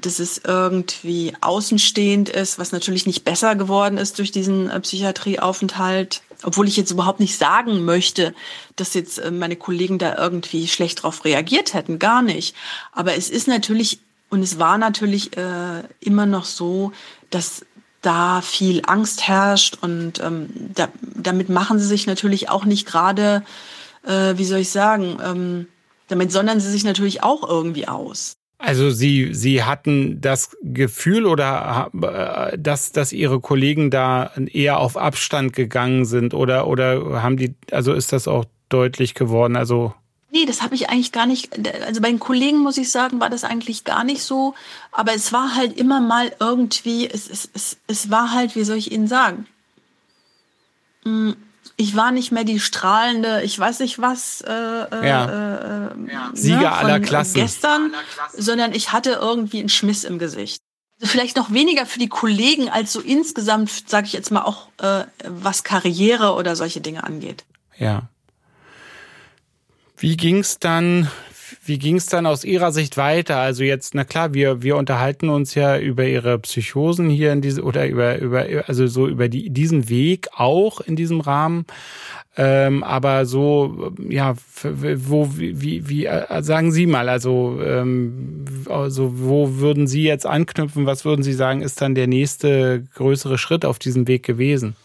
dass 0.00 0.18
es 0.18 0.38
irgendwie 0.44 1.34
außenstehend 1.40 2.28
ist, 2.28 2.58
was 2.58 2.72
natürlich 2.72 3.06
nicht 3.06 3.24
besser 3.24 3.56
geworden 3.56 3.98
ist 3.98 4.18
durch 4.18 4.32
diesen 4.32 4.70
äh, 4.70 4.80
Psychiatrieaufenthalt. 4.80 6.22
Obwohl 6.42 6.68
ich 6.68 6.76
jetzt 6.76 6.90
überhaupt 6.90 7.20
nicht 7.20 7.36
sagen 7.36 7.84
möchte, 7.84 8.34
dass 8.76 8.94
jetzt 8.94 9.18
äh, 9.18 9.30
meine 9.30 9.56
Kollegen 9.56 9.98
da 9.98 10.16
irgendwie 10.16 10.68
schlecht 10.68 11.02
drauf 11.02 11.24
reagiert 11.24 11.74
hätten, 11.74 11.98
gar 11.98 12.22
nicht. 12.22 12.54
Aber 12.92 13.14
es 13.14 13.30
ist 13.30 13.48
natürlich 13.48 14.00
und 14.30 14.42
es 14.42 14.58
war 14.58 14.78
natürlich 14.78 15.36
äh, 15.36 15.82
immer 16.00 16.24
noch 16.24 16.44
so, 16.44 16.92
dass 17.30 17.66
da 18.00 18.40
viel 18.40 18.82
Angst 18.86 19.28
herrscht 19.28 19.78
und 19.82 20.20
ähm, 20.20 20.48
da, 20.74 20.88
damit 21.02 21.48
machen 21.48 21.78
sie 21.78 21.86
sich 21.86 22.06
natürlich 22.06 22.48
auch 22.48 22.64
nicht 22.64 22.86
gerade, 22.86 23.44
äh, 24.04 24.34
wie 24.36 24.44
soll 24.44 24.60
ich 24.60 24.70
sagen, 24.70 25.18
ähm, 25.22 25.66
damit 26.08 26.32
sondern 26.32 26.60
sie 26.60 26.70
sich 26.70 26.84
natürlich 26.84 27.22
auch 27.22 27.46
irgendwie 27.46 27.88
aus. 27.88 28.36
Also 28.62 28.90
Sie, 28.90 29.32
Sie 29.32 29.64
hatten 29.64 30.20
das 30.20 30.54
Gefühl 30.62 31.24
oder 31.24 31.90
äh, 32.02 32.58
dass, 32.58 32.92
dass 32.92 33.12
Ihre 33.12 33.40
Kollegen 33.40 33.90
da 33.90 34.32
eher 34.52 34.78
auf 34.78 34.98
Abstand 34.98 35.54
gegangen 35.54 36.04
sind 36.04 36.34
oder, 36.34 36.66
oder 36.66 37.22
haben 37.22 37.38
die, 37.38 37.54
also 37.70 37.94
ist 37.94 38.12
das 38.12 38.28
auch 38.28 38.44
deutlich 38.68 39.14
geworden? 39.14 39.56
Also 39.56 39.94
Nee, 40.32 40.44
das 40.44 40.62
habe 40.62 40.76
ich 40.76 40.88
eigentlich 40.88 41.10
gar 41.10 41.26
nicht. 41.26 41.50
Also 41.84 42.00
bei 42.00 42.08
den 42.08 42.20
Kollegen 42.20 42.58
muss 42.58 42.78
ich 42.78 42.92
sagen, 42.92 43.18
war 43.18 43.30
das 43.30 43.42
eigentlich 43.42 43.82
gar 43.82 44.04
nicht 44.04 44.22
so. 44.22 44.54
Aber 44.92 45.12
es 45.12 45.32
war 45.32 45.56
halt 45.56 45.76
immer 45.76 46.00
mal 46.00 46.30
irgendwie, 46.38 47.08
es, 47.10 47.28
es, 47.28 47.50
es, 47.52 47.78
es 47.88 48.10
war 48.10 48.32
halt, 48.32 48.54
wie 48.54 48.62
soll 48.62 48.76
ich 48.76 48.92
Ihnen 48.92 49.08
sagen? 49.08 49.46
Hm, 51.02 51.34
ich 51.76 51.96
war 51.96 52.12
nicht 52.12 52.30
mehr 52.30 52.44
die 52.44 52.60
strahlende, 52.60 53.42
ich 53.42 53.58
weiß 53.58 53.80
nicht 53.80 53.98
was, 53.98 54.42
äh, 54.42 54.50
äh 54.50 55.08
ja. 55.08 55.88
äh, 55.88 56.12
ja. 56.12 56.30
Sieger 56.34 56.60
ne, 56.60 56.72
aller 56.72 57.00
Klassen. 57.00 57.34
Gestern, 57.34 57.94
sondern 58.36 58.72
ich 58.72 58.92
hatte 58.92 59.12
irgendwie 59.12 59.60
einen 59.60 59.68
Schmiss 59.68 60.04
im 60.04 60.18
Gesicht. 60.18 60.62
Also 61.00 61.12
vielleicht 61.12 61.36
noch 61.36 61.50
weniger 61.50 61.86
für 61.86 61.98
die 61.98 62.08
Kollegen 62.08 62.68
als 62.68 62.92
so 62.92 63.00
insgesamt, 63.00 63.88
sage 63.88 64.06
ich 64.06 64.12
jetzt 64.12 64.30
mal 64.30 64.42
auch, 64.42 64.68
äh, 64.78 65.04
was 65.26 65.64
Karriere 65.64 66.34
oder 66.34 66.54
solche 66.54 66.82
Dinge 66.82 67.04
angeht. 67.04 67.44
Ja. 67.78 68.02
Wie 69.96 70.16
ging's 70.16 70.58
dann, 70.58 71.10
wie 71.62 71.78
ging's 71.78 72.06
dann 72.06 72.26
aus 72.26 72.44
Ihrer 72.44 72.72
Sicht 72.72 72.96
weiter? 72.96 73.36
Also 73.36 73.64
jetzt, 73.64 73.94
na 73.94 74.04
klar, 74.04 74.32
wir, 74.32 74.62
wir 74.62 74.76
unterhalten 74.76 75.28
uns 75.28 75.54
ja 75.54 75.78
über 75.78 76.06
Ihre 76.06 76.38
Psychosen 76.38 77.10
hier 77.10 77.32
in 77.32 77.42
diese, 77.42 77.62
oder 77.62 77.86
über, 77.86 78.18
über, 78.18 78.46
also 78.66 78.86
so 78.86 79.06
über 79.06 79.28
die, 79.28 79.50
diesen 79.50 79.88
Weg 79.88 80.28
auch 80.34 80.80
in 80.80 80.96
diesem 80.96 81.20
Rahmen. 81.20 81.66
Ähm, 82.36 82.82
aber 82.82 83.26
so, 83.26 83.92
ja, 84.08 84.34
wo, 84.62 85.28
wie, 85.36 85.88
wie, 85.88 86.06
äh, 86.06 86.42
sagen 86.42 86.72
Sie 86.72 86.86
mal, 86.86 87.08
also, 87.08 87.60
ähm, 87.62 88.44
also, 88.68 89.12
wo 89.18 89.58
würden 89.58 89.86
Sie 89.86 90.04
jetzt 90.04 90.26
anknüpfen? 90.26 90.86
Was 90.86 91.04
würden 91.04 91.22
Sie 91.22 91.34
sagen, 91.34 91.60
ist 91.60 91.82
dann 91.82 91.94
der 91.94 92.06
nächste 92.06 92.86
größere 92.94 93.36
Schritt 93.36 93.64
auf 93.64 93.78
diesem 93.78 94.08
Weg 94.08 94.22
gewesen? 94.22 94.76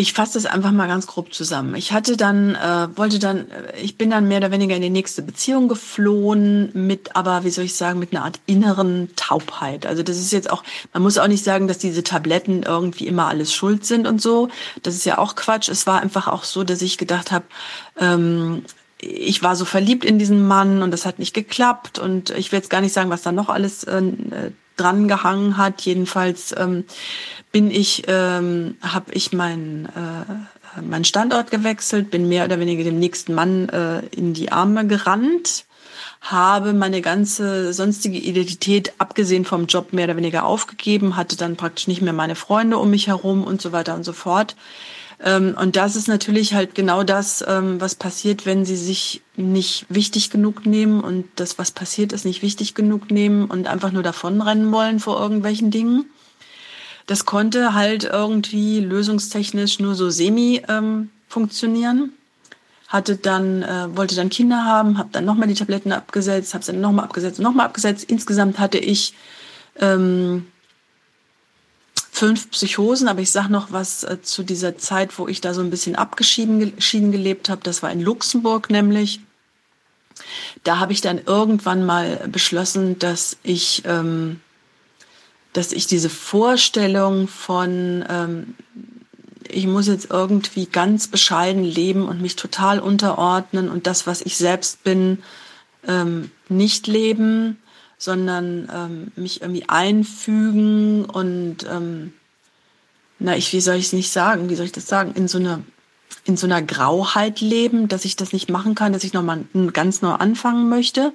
Ich 0.00 0.12
fasse 0.12 0.34
das 0.34 0.46
einfach 0.46 0.70
mal 0.70 0.86
ganz 0.86 1.08
grob 1.08 1.34
zusammen. 1.34 1.74
Ich 1.74 1.90
hatte 1.90 2.16
dann, 2.16 2.54
äh, 2.54 2.86
wollte 2.96 3.18
dann, 3.18 3.50
äh, 3.50 3.80
ich 3.82 3.98
bin 3.98 4.10
dann 4.10 4.28
mehr 4.28 4.38
oder 4.38 4.52
weniger 4.52 4.76
in 4.76 4.82
die 4.82 4.90
nächste 4.90 5.22
Beziehung 5.22 5.66
geflohen, 5.66 6.70
mit 6.72 7.16
aber, 7.16 7.42
wie 7.42 7.50
soll 7.50 7.64
ich 7.64 7.74
sagen, 7.74 7.98
mit 7.98 8.12
einer 8.12 8.24
Art 8.24 8.38
inneren 8.46 9.10
Taubheit. 9.16 9.86
Also 9.86 10.04
das 10.04 10.18
ist 10.18 10.30
jetzt 10.30 10.50
auch, 10.50 10.62
man 10.92 11.02
muss 11.02 11.18
auch 11.18 11.26
nicht 11.26 11.42
sagen, 11.42 11.66
dass 11.66 11.78
diese 11.78 12.04
Tabletten 12.04 12.62
irgendwie 12.62 13.08
immer 13.08 13.26
alles 13.26 13.52
schuld 13.52 13.84
sind 13.84 14.06
und 14.06 14.22
so. 14.22 14.50
Das 14.84 14.94
ist 14.94 15.04
ja 15.04 15.18
auch 15.18 15.34
Quatsch. 15.34 15.68
Es 15.68 15.88
war 15.88 16.00
einfach 16.00 16.28
auch 16.28 16.44
so, 16.44 16.62
dass 16.62 16.80
ich 16.80 16.96
gedacht 16.96 17.32
habe, 17.32 17.46
ähm, 17.98 18.62
ich 19.00 19.42
war 19.42 19.56
so 19.56 19.64
verliebt 19.64 20.04
in 20.04 20.20
diesen 20.20 20.46
Mann 20.46 20.80
und 20.80 20.92
das 20.92 21.06
hat 21.06 21.18
nicht 21.18 21.34
geklappt 21.34 21.98
und 21.98 22.30
ich 22.30 22.52
will 22.52 22.60
jetzt 22.60 22.70
gar 22.70 22.82
nicht 22.82 22.92
sagen, 22.92 23.10
was 23.10 23.22
da 23.22 23.32
noch 23.32 23.48
alles 23.48 23.82
äh, 23.82 24.00
dran 24.80 25.08
gehangen 25.08 25.56
hat. 25.56 25.82
Jedenfalls 25.82 26.54
ähm, 26.56 26.84
bin 27.52 27.70
ich, 27.70 28.04
ähm, 28.08 28.76
habe 28.82 29.12
ich 29.12 29.32
meinen 29.32 29.86
äh, 29.86 30.82
meinen 30.82 31.04
Standort 31.04 31.50
gewechselt, 31.50 32.10
bin 32.10 32.28
mehr 32.28 32.44
oder 32.44 32.60
weniger 32.60 32.84
dem 32.84 32.98
nächsten 32.98 33.34
Mann 33.34 33.68
äh, 33.68 34.00
in 34.06 34.34
die 34.34 34.52
Arme 34.52 34.86
gerannt, 34.86 35.64
habe 36.20 36.72
meine 36.72 37.00
ganze 37.00 37.72
sonstige 37.72 38.18
Identität, 38.18 38.92
abgesehen 38.98 39.44
vom 39.44 39.66
Job, 39.66 39.92
mehr 39.92 40.04
oder 40.04 40.16
weniger 40.16 40.44
aufgegeben, 40.44 41.16
hatte 41.16 41.36
dann 41.36 41.56
praktisch 41.56 41.88
nicht 41.88 42.02
mehr 42.02 42.12
meine 42.12 42.34
Freunde 42.34 42.78
um 42.78 42.90
mich 42.90 43.06
herum 43.06 43.44
und 43.44 43.62
so 43.62 43.72
weiter 43.72 43.94
und 43.94 44.04
so 44.04 44.12
fort. 44.12 44.56
Ähm, 45.20 45.56
und 45.60 45.76
das 45.76 45.96
ist 45.96 46.08
natürlich 46.08 46.54
halt 46.54 46.74
genau 46.74 47.02
das, 47.02 47.44
ähm, 47.46 47.80
was 47.80 47.96
passiert, 47.96 48.46
wenn 48.46 48.64
sie 48.64 48.76
sich 48.76 49.22
nicht 49.36 49.86
wichtig 49.88 50.30
genug 50.30 50.64
nehmen 50.64 51.00
und 51.00 51.26
das, 51.36 51.58
was 51.58 51.72
passiert 51.72 52.12
ist, 52.12 52.24
nicht 52.24 52.42
wichtig 52.42 52.74
genug 52.74 53.10
nehmen 53.10 53.46
und 53.46 53.66
einfach 53.66 53.90
nur 53.90 54.02
davonrennen 54.02 54.70
wollen 54.70 55.00
vor 55.00 55.20
irgendwelchen 55.20 55.70
Dingen. 55.70 56.06
Das 57.06 57.24
konnte 57.24 57.74
halt 57.74 58.04
irgendwie 58.04 58.80
lösungstechnisch 58.80 59.80
nur 59.80 59.94
so 59.94 60.10
semi 60.10 60.62
ähm, 60.68 61.10
funktionieren. 61.26 62.12
Hatte 62.86 63.16
dann, 63.16 63.62
äh, 63.62 63.96
wollte 63.96 64.14
dann 64.14 64.30
Kinder 64.30 64.64
haben, 64.64 64.98
habe 64.98 65.08
dann 65.12 65.24
nochmal 65.24 65.48
die 65.48 65.54
Tabletten 65.54 65.92
abgesetzt, 65.92 66.54
habe 66.54 66.64
sie 66.64 66.72
dann 66.72 66.80
nochmal 66.80 67.04
abgesetzt, 67.06 67.38
nochmal 67.40 67.66
abgesetzt. 67.66 68.04
Insgesamt 68.04 68.58
hatte 68.58 68.78
ich 68.78 69.14
ähm, 69.80 70.46
fünf 72.18 72.50
Psychosen, 72.50 73.08
aber 73.08 73.20
ich 73.20 73.30
sage 73.30 73.52
noch 73.52 73.72
was 73.72 74.04
äh, 74.04 74.20
zu 74.22 74.42
dieser 74.42 74.76
Zeit, 74.76 75.18
wo 75.18 75.28
ich 75.28 75.40
da 75.40 75.54
so 75.54 75.60
ein 75.60 75.70
bisschen 75.70 75.96
abgeschieden 75.96 77.12
gelebt 77.12 77.48
habe. 77.48 77.60
Das 77.62 77.82
war 77.82 77.90
in 77.90 78.00
Luxemburg 78.00 78.70
nämlich. 78.70 79.20
Da 80.64 80.78
habe 80.78 80.92
ich 80.92 81.00
dann 81.00 81.20
irgendwann 81.24 81.86
mal 81.86 82.28
beschlossen, 82.28 82.98
dass 82.98 83.36
ich 83.44 83.82
ähm, 83.84 84.40
dass 85.52 85.72
ich 85.72 85.86
diese 85.86 86.10
Vorstellung 86.10 87.26
von, 87.26 88.04
ähm, 88.08 88.54
ich 89.48 89.66
muss 89.66 89.86
jetzt 89.86 90.10
irgendwie 90.10 90.66
ganz 90.66 91.08
bescheiden 91.08 91.64
leben 91.64 92.06
und 92.06 92.20
mich 92.20 92.36
total 92.36 92.80
unterordnen 92.80 93.68
und 93.68 93.86
das, 93.86 94.06
was 94.06 94.20
ich 94.20 94.36
selbst 94.36 94.84
bin, 94.84 95.22
ähm, 95.86 96.30
nicht 96.48 96.86
leben, 96.86 97.58
sondern 97.98 98.68
ähm, 98.72 99.12
mich 99.16 99.42
irgendwie 99.42 99.68
einfügen 99.68 101.04
und 101.04 101.66
ähm, 101.70 102.14
na, 103.18 103.36
ich, 103.36 103.52
wie 103.52 103.60
soll 103.60 103.76
ich 103.76 103.86
es 103.86 103.92
nicht 103.92 104.10
sagen? 104.10 104.48
Wie 104.48 104.54
soll 104.54 104.66
ich 104.66 104.72
das 104.72 104.86
sagen? 104.86 105.12
In 105.14 105.28
so 105.28 105.38
einer 105.38 105.60
in 106.24 106.36
so 106.36 106.46
einer 106.46 106.62
Grauheit 106.62 107.40
leben, 107.40 107.88
dass 107.88 108.04
ich 108.04 108.16
das 108.16 108.32
nicht 108.32 108.50
machen 108.50 108.74
kann, 108.74 108.92
dass 108.92 109.04
ich 109.04 109.12
nochmal 109.12 109.44
ganz 109.72 110.02
neu 110.02 110.12
anfangen 110.12 110.68
möchte. 110.68 111.12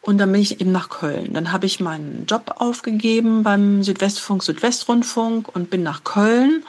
Und 0.00 0.18
dann 0.18 0.32
bin 0.32 0.40
ich 0.40 0.60
eben 0.60 0.72
nach 0.72 0.88
Köln. 0.88 1.34
Dann 1.34 1.52
habe 1.52 1.66
ich 1.66 1.80
meinen 1.80 2.24
Job 2.26 2.54
aufgegeben 2.56 3.42
beim 3.42 3.82
Südwestfunk, 3.82 4.42
Südwestrundfunk 4.42 5.54
und 5.54 5.70
bin 5.70 5.82
nach 5.82 6.04
Köln 6.04 6.64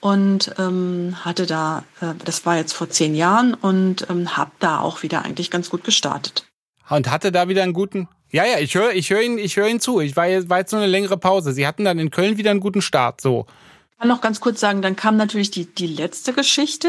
und 0.00 0.54
ähm, 0.58 1.16
hatte 1.24 1.46
da, 1.46 1.82
äh, 2.00 2.14
das 2.24 2.46
war 2.46 2.56
jetzt 2.56 2.74
vor 2.74 2.90
zehn 2.90 3.14
Jahren 3.14 3.54
und 3.54 4.08
ähm, 4.08 4.36
habe 4.36 4.52
da 4.60 4.78
auch 4.78 5.02
wieder 5.02 5.24
eigentlich 5.24 5.50
ganz 5.50 5.70
gut 5.70 5.82
gestartet. 5.82 6.46
Und 6.88 7.10
hatte 7.10 7.32
da 7.32 7.48
wieder 7.48 7.64
einen 7.64 7.72
guten. 7.72 8.08
Ja, 8.36 8.44
ja, 8.44 8.58
ich 8.58 8.74
höre, 8.74 8.92
ich 8.92 9.08
höre 9.08 9.22
ihn, 9.22 9.38
ich 9.38 9.56
höre 9.56 9.66
ihn 9.66 9.80
zu. 9.80 9.98
Ich 10.00 10.14
war 10.14 10.26
jetzt, 10.26 10.50
war 10.50 10.58
jetzt 10.58 10.70
nur 10.70 10.82
eine 10.82 10.90
längere 10.90 11.16
Pause. 11.16 11.54
Sie 11.54 11.66
hatten 11.66 11.86
dann 11.86 11.98
in 11.98 12.10
Köln 12.10 12.36
wieder 12.36 12.50
einen 12.50 12.60
guten 12.60 12.82
Start. 12.82 13.22
So. 13.22 13.46
Ich 13.92 13.98
kann 13.98 14.08
noch 14.08 14.20
ganz 14.20 14.40
kurz 14.40 14.60
sagen, 14.60 14.82
dann 14.82 14.94
kam 14.94 15.16
natürlich 15.16 15.50
die 15.50 15.64
die 15.64 15.86
letzte 15.86 16.34
Geschichte 16.34 16.88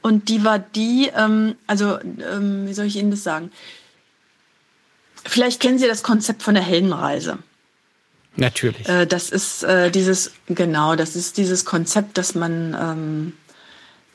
und 0.00 0.30
die 0.30 0.42
war 0.42 0.58
die, 0.58 1.10
ähm, 1.14 1.56
also 1.66 1.98
ähm, 2.00 2.66
wie 2.66 2.72
soll 2.72 2.86
ich 2.86 2.96
Ihnen 2.96 3.10
das 3.10 3.22
sagen? 3.22 3.52
Vielleicht 5.26 5.60
kennen 5.60 5.78
Sie 5.78 5.86
das 5.86 6.02
Konzept 6.02 6.42
von 6.42 6.54
der 6.54 6.62
Heldenreise. 6.62 7.36
Natürlich. 8.36 8.88
Äh, 8.88 9.06
das 9.06 9.28
ist 9.28 9.64
äh, 9.64 9.90
dieses, 9.90 10.32
genau, 10.46 10.96
das 10.96 11.14
ist 11.14 11.36
dieses 11.36 11.66
Konzept, 11.66 12.16
dass 12.16 12.34
man, 12.34 12.74
ähm, 12.80 13.32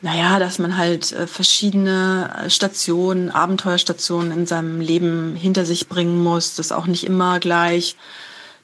naja, 0.01 0.39
dass 0.39 0.59
man 0.59 0.77
halt 0.77 1.11
äh, 1.11 1.27
verschiedene 1.27 2.45
Stationen, 2.47 3.31
Abenteuerstationen 3.31 4.31
in 4.31 4.45
seinem 4.45 4.79
Leben 4.79 5.35
hinter 5.35 5.65
sich 5.65 5.89
bringen 5.89 6.23
muss, 6.23 6.55
dass 6.55 6.71
auch 6.71 6.87
nicht 6.87 7.05
immer 7.05 7.39
gleich 7.39 7.95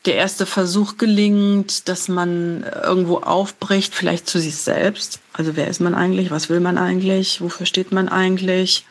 der 0.06 0.16
erste 0.16 0.46
Versuch 0.46 0.98
gelingt, 0.98 1.90
dass 1.90 2.08
man 2.08 2.64
irgendwo 2.64 3.18
aufbricht, 3.18 3.96
vielleicht 3.96 4.28
zu 4.30 4.40
sich 4.40 4.56
selbst. 4.58 5.20
Also 5.34 5.56
wer 5.56 5.68
ist 5.68 5.82
man 5.82 5.96
eigentlich? 5.96 6.32
Was 6.32 6.50
will 6.50 6.60
man 6.60 6.78
eigentlich? 6.78 7.42
Wofür 7.42 7.66
steht 7.66 7.92
man 7.92 8.08
eigentlich? 8.08 8.86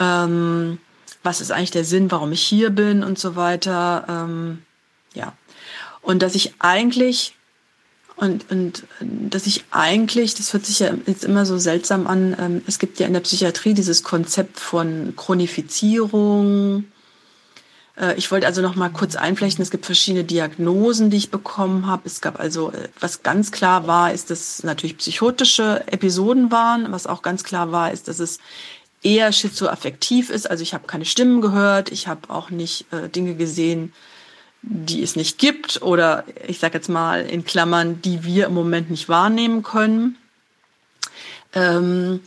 Ähm, 0.00 0.78
was 1.22 1.40
ist 1.40 1.52
eigentlich 1.52 1.70
der 1.70 1.84
Sinn, 1.84 2.10
warum 2.10 2.32
ich 2.32 2.42
hier 2.42 2.70
bin 2.70 3.04
und 3.04 3.18
so 3.18 3.36
weiter. 3.36 4.04
Ähm, 4.08 4.62
ja. 5.14 5.34
Und 6.00 6.22
dass 6.22 6.34
ich 6.34 6.54
eigentlich, 6.58 7.34
und, 8.22 8.48
und 8.52 8.84
dass 9.00 9.48
ich 9.48 9.64
eigentlich, 9.72 10.36
das 10.36 10.52
hört 10.52 10.64
sich 10.64 10.78
ja 10.78 10.94
jetzt 11.06 11.24
immer 11.24 11.44
so 11.44 11.58
seltsam 11.58 12.06
an, 12.06 12.36
ähm, 12.38 12.62
es 12.68 12.78
gibt 12.78 13.00
ja 13.00 13.08
in 13.08 13.14
der 13.14 13.20
Psychiatrie 13.20 13.74
dieses 13.74 14.04
Konzept 14.04 14.60
von 14.60 15.14
Chronifizierung. 15.16 16.84
Äh, 17.98 18.14
ich 18.14 18.30
wollte 18.30 18.46
also 18.46 18.62
noch 18.62 18.76
mal 18.76 18.90
kurz 18.90 19.16
einflechten, 19.16 19.60
es 19.60 19.72
gibt 19.72 19.86
verschiedene 19.86 20.22
Diagnosen, 20.22 21.10
die 21.10 21.16
ich 21.16 21.32
bekommen 21.32 21.88
habe. 21.88 22.02
Es 22.04 22.20
gab 22.20 22.38
also, 22.38 22.70
äh, 22.70 22.90
was 23.00 23.24
ganz 23.24 23.50
klar 23.50 23.88
war, 23.88 24.12
ist, 24.12 24.30
dass 24.30 24.62
natürlich 24.62 24.98
psychotische 24.98 25.82
Episoden 25.88 26.52
waren. 26.52 26.92
Was 26.92 27.08
auch 27.08 27.22
ganz 27.22 27.42
klar 27.42 27.72
war, 27.72 27.90
ist, 27.90 28.06
dass 28.06 28.20
es 28.20 28.38
eher 29.02 29.32
schizoaffektiv 29.32 30.30
ist. 30.30 30.48
Also 30.48 30.62
ich 30.62 30.74
habe 30.74 30.86
keine 30.86 31.06
Stimmen 31.06 31.40
gehört, 31.40 31.90
ich 31.90 32.06
habe 32.06 32.30
auch 32.30 32.50
nicht 32.50 32.86
äh, 32.92 33.08
Dinge 33.08 33.34
gesehen, 33.34 33.92
die 34.62 35.02
es 35.02 35.16
nicht 35.16 35.38
gibt 35.38 35.82
oder 35.82 36.24
ich 36.46 36.60
sage 36.60 36.74
jetzt 36.74 36.88
mal 36.88 37.26
in 37.26 37.44
Klammern, 37.44 38.00
die 38.02 38.24
wir 38.24 38.46
im 38.46 38.54
Moment 38.54 38.90
nicht 38.90 39.08
wahrnehmen 39.08 39.62
können. 39.62 40.16
Ähm, 41.52 42.20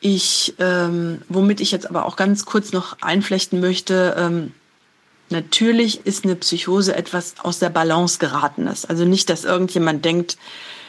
ich, 0.00 0.54
ähm, 0.58 1.22
womit 1.28 1.60
ich 1.60 1.70
jetzt 1.70 1.88
aber 1.88 2.06
auch 2.06 2.16
ganz 2.16 2.44
kurz 2.46 2.72
noch 2.72 2.96
einflechten 3.02 3.60
möchte, 3.60 4.16
ähm, 4.18 4.52
natürlich 5.28 6.06
ist 6.06 6.24
eine 6.24 6.36
Psychose 6.36 6.96
etwas 6.96 7.34
aus 7.42 7.58
der 7.58 7.70
Balance 7.70 8.18
geratenes. 8.18 8.84
Also 8.84 9.04
nicht, 9.04 9.30
dass 9.30 9.44
irgendjemand 9.44 10.04
denkt, 10.04 10.38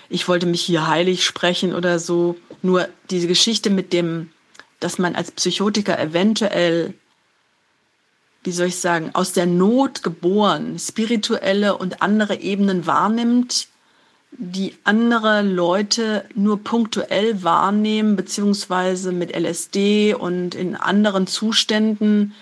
ich 0.09 0.27
wollte 0.27 0.45
mich 0.45 0.61
hier 0.61 0.87
heilig 0.87 1.25
sprechen 1.25 1.75
oder 1.75 1.99
so. 1.99 2.37
Nur 2.61 2.87
diese 3.09 3.27
Geschichte 3.27 3.69
mit 3.69 3.93
dem, 3.93 4.31
dass 4.79 4.97
man 4.97 5.15
als 5.15 5.31
Psychotiker 5.31 5.99
eventuell 5.99 6.93
wie 8.43 8.51
soll 8.51 8.67
ich 8.67 8.79
sagen, 8.79 9.11
aus 9.13 9.33
der 9.33 9.45
Not 9.45 10.03
geboren, 10.03 10.77
spirituelle 10.77 11.77
und 11.77 12.01
andere 12.01 12.41
Ebenen 12.41 12.85
wahrnimmt, 12.85 13.67
die 14.37 14.75
andere 14.83 15.41
Leute 15.41 16.25
nur 16.33 16.63
punktuell 16.63 17.43
wahrnehmen, 17.43 18.15
beziehungsweise 18.15 19.11
mit 19.11 19.35
LSD 19.35 20.15
und 20.15 20.55
in 20.55 20.75
anderen 20.75 21.27
Zuständen. 21.27 22.33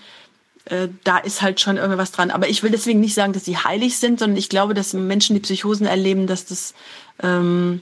Äh, 0.65 0.87
da 1.03 1.17
ist 1.17 1.41
halt 1.41 1.59
schon 1.59 1.77
irgendwas 1.77 2.11
dran. 2.11 2.31
Aber 2.31 2.47
ich 2.47 2.63
will 2.63 2.71
deswegen 2.71 3.01
nicht 3.01 3.13
sagen, 3.13 3.33
dass 3.33 3.45
sie 3.45 3.57
heilig 3.57 3.97
sind, 3.97 4.19
sondern 4.19 4.37
ich 4.37 4.49
glaube, 4.49 4.73
dass 4.73 4.93
Menschen, 4.93 5.33
die 5.33 5.41
Psychosen 5.41 5.85
erleben, 5.85 6.27
dass 6.27 6.45
das, 6.45 6.73
ähm, 7.21 7.81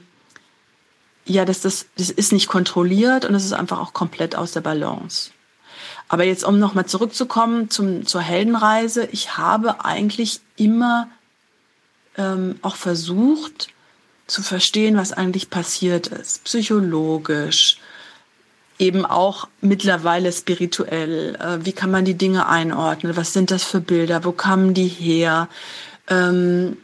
ja, 1.24 1.44
dass 1.44 1.60
das, 1.60 1.86
das 1.96 2.10
ist 2.10 2.32
nicht 2.32 2.48
kontrolliert 2.48 3.24
und 3.24 3.34
es 3.34 3.44
ist 3.44 3.52
einfach 3.52 3.78
auch 3.78 3.92
komplett 3.92 4.34
aus 4.34 4.52
der 4.52 4.62
Balance. 4.62 5.30
Aber 6.12 6.24
jetzt, 6.24 6.42
um 6.42 6.58
nochmal 6.58 6.86
zurückzukommen 6.86 7.70
zum, 7.70 8.04
zur 8.04 8.20
Heldenreise, 8.20 9.08
ich 9.12 9.38
habe 9.38 9.84
eigentlich 9.84 10.40
immer 10.56 11.08
ähm, 12.18 12.58
auch 12.62 12.74
versucht 12.74 13.68
zu 14.26 14.42
verstehen, 14.42 14.96
was 14.96 15.12
eigentlich 15.12 15.50
passiert 15.50 16.08
ist, 16.08 16.42
psychologisch, 16.42 17.78
eben 18.80 19.06
auch 19.06 19.46
mittlerweile 19.60 20.32
spirituell. 20.32 21.36
Äh, 21.36 21.64
wie 21.64 21.72
kann 21.72 21.92
man 21.92 22.04
die 22.04 22.14
Dinge 22.14 22.48
einordnen? 22.48 23.16
Was 23.16 23.32
sind 23.32 23.52
das 23.52 23.62
für 23.62 23.80
Bilder? 23.80 24.24
Wo 24.24 24.32
kamen 24.32 24.74
die 24.74 24.88
her? 24.88 25.48
Ähm, 26.08 26.76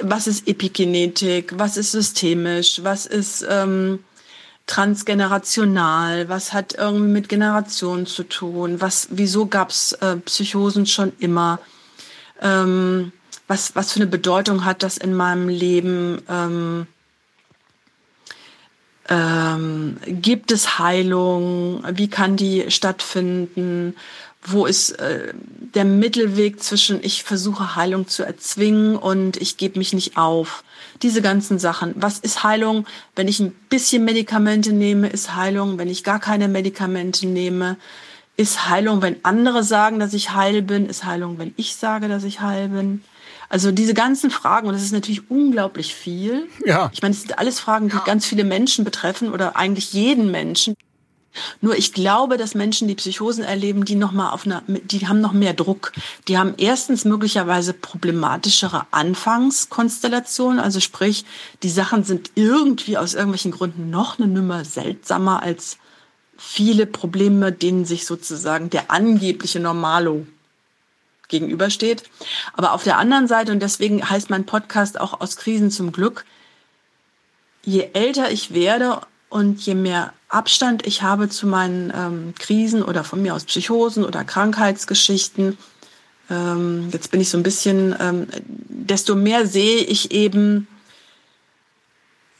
was 0.00 0.26
ist 0.26 0.48
Epigenetik? 0.48 1.56
Was 1.56 1.76
ist 1.76 1.92
systemisch? 1.92 2.80
Was 2.82 3.06
ist 3.06 3.46
ähm, 3.48 4.00
transgenerational, 4.68 6.28
was 6.28 6.52
hat 6.52 6.74
irgendwie 6.74 7.10
mit 7.10 7.28
Generationen 7.28 8.06
zu 8.06 8.22
tun, 8.22 8.80
was, 8.80 9.08
wieso 9.10 9.46
gab's 9.46 9.92
äh, 9.94 10.16
Psychosen 10.16 10.86
schon 10.86 11.12
immer, 11.18 11.58
ähm, 12.40 13.10
was, 13.48 13.74
was 13.74 13.92
für 13.92 14.00
eine 14.00 14.06
Bedeutung 14.06 14.64
hat 14.64 14.84
das 14.84 14.98
in 14.98 15.14
meinem 15.14 15.48
Leben, 15.48 16.22
ähm, 16.28 16.86
ähm, 19.08 19.96
gibt 20.06 20.52
es 20.52 20.78
Heilung, 20.78 21.82
wie 21.92 22.08
kann 22.08 22.36
die 22.36 22.70
stattfinden, 22.70 23.96
wo 24.42 24.66
ist 24.66 24.90
äh, 24.98 25.32
der 25.74 25.86
Mittelweg 25.86 26.62
zwischen 26.62 27.02
ich 27.02 27.24
versuche 27.24 27.74
Heilung 27.74 28.06
zu 28.06 28.22
erzwingen 28.22 28.96
und 28.96 29.38
ich 29.38 29.56
gebe 29.56 29.78
mich 29.78 29.94
nicht 29.94 30.18
auf 30.18 30.62
diese 31.02 31.22
ganzen 31.22 31.58
Sachen. 31.58 31.94
Was 31.96 32.18
ist 32.18 32.42
Heilung? 32.42 32.86
Wenn 33.14 33.28
ich 33.28 33.40
ein 33.40 33.52
bisschen 33.68 34.04
Medikamente 34.04 34.72
nehme, 34.72 35.08
ist 35.08 35.36
Heilung. 35.36 35.78
Wenn 35.78 35.88
ich 35.88 36.04
gar 36.04 36.20
keine 36.20 36.48
Medikamente 36.48 37.26
nehme, 37.26 37.76
ist 38.36 38.68
Heilung. 38.68 39.02
Wenn 39.02 39.16
andere 39.24 39.62
sagen, 39.64 39.98
dass 39.98 40.14
ich 40.14 40.32
heil 40.32 40.62
bin, 40.62 40.86
ist 40.86 41.04
Heilung, 41.04 41.38
wenn 41.38 41.54
ich 41.56 41.76
sage, 41.76 42.08
dass 42.08 42.24
ich 42.24 42.40
heil 42.40 42.68
bin. 42.68 43.02
Also 43.48 43.72
diese 43.72 43.94
ganzen 43.94 44.30
Fragen, 44.30 44.68
und 44.68 44.74
das 44.74 44.82
ist 44.82 44.92
natürlich 44.92 45.30
unglaublich 45.30 45.94
viel. 45.94 46.48
Ja. 46.66 46.90
Ich 46.92 47.00
meine, 47.02 47.14
es 47.14 47.22
sind 47.22 47.38
alles 47.38 47.58
Fragen, 47.60 47.88
die 47.88 47.96
ja. 47.96 48.02
ganz 48.04 48.26
viele 48.26 48.44
Menschen 48.44 48.84
betreffen 48.84 49.32
oder 49.32 49.56
eigentlich 49.56 49.92
jeden 49.92 50.30
Menschen. 50.30 50.74
Nur 51.60 51.76
ich 51.76 51.92
glaube, 51.92 52.36
dass 52.36 52.54
Menschen, 52.54 52.88
die 52.88 52.94
Psychosen 52.94 53.44
erleben, 53.44 53.84
die 53.84 53.94
noch 53.94 54.12
mal 54.12 54.30
auf 54.30 54.46
einer, 54.46 54.62
die 54.66 55.06
haben 55.06 55.20
noch 55.20 55.32
mehr 55.32 55.54
Druck. 55.54 55.92
Die 56.26 56.38
haben 56.38 56.54
erstens 56.56 57.04
möglicherweise 57.04 57.72
problematischere 57.72 58.86
Anfangskonstellationen, 58.90 60.58
also 60.58 60.80
sprich, 60.80 61.24
die 61.62 61.70
Sachen 61.70 62.04
sind 62.04 62.32
irgendwie 62.34 62.96
aus 62.98 63.14
irgendwelchen 63.14 63.52
Gründen 63.52 63.90
noch 63.90 64.18
eine 64.18 64.28
Nummer 64.28 64.64
seltsamer 64.64 65.42
als 65.42 65.78
viele 66.36 66.86
Probleme, 66.86 67.52
denen 67.52 67.84
sich 67.84 68.06
sozusagen 68.06 68.70
der 68.70 68.90
angebliche 68.90 69.60
Normalo 69.60 70.26
gegenübersteht. 71.26 72.04
Aber 72.54 72.72
auf 72.72 72.84
der 72.84 72.98
anderen 72.98 73.28
Seite, 73.28 73.52
und 73.52 73.60
deswegen 73.60 74.08
heißt 74.08 74.30
mein 74.30 74.46
Podcast 74.46 75.00
auch 75.00 75.20
aus 75.20 75.36
Krisen 75.36 75.70
zum 75.70 75.92
Glück, 75.92 76.24
je 77.64 77.90
älter 77.92 78.30
ich 78.30 78.54
werde 78.54 79.00
und 79.28 79.60
je 79.60 79.74
mehr 79.74 80.12
Abstand 80.28 80.86
ich 80.86 81.02
habe 81.02 81.28
zu 81.28 81.46
meinen 81.46 81.92
ähm, 81.94 82.34
Krisen 82.38 82.82
oder 82.82 83.04
von 83.04 83.22
mir 83.22 83.34
aus 83.34 83.44
Psychosen 83.44 84.04
oder 84.04 84.24
Krankheitsgeschichten, 84.24 85.56
ähm, 86.30 86.88
jetzt 86.92 87.10
bin 87.10 87.20
ich 87.20 87.30
so 87.30 87.38
ein 87.38 87.42
bisschen, 87.42 87.94
ähm, 87.98 88.26
desto 88.68 89.14
mehr 89.14 89.46
sehe 89.46 89.78
ich 89.78 90.10
eben, 90.10 90.68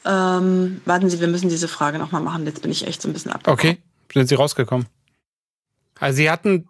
ähm, 0.05 0.81
warten 0.85 1.09
Sie, 1.09 1.19
wir 1.19 1.27
müssen 1.27 1.49
diese 1.49 1.67
Frage 1.67 1.97
nochmal 1.97 2.21
machen, 2.21 2.45
jetzt 2.45 2.61
bin 2.61 2.71
ich 2.71 2.85
echt 2.85 3.01
so 3.01 3.09
ein 3.09 3.13
bisschen 3.13 3.31
abgekommen. 3.31 3.59
Okay, 3.59 3.77
sind 4.13 4.29
Sie 4.29 4.35
rausgekommen? 4.35 4.85
Also 5.99 6.17
Sie 6.17 6.29
hatten 6.29 6.67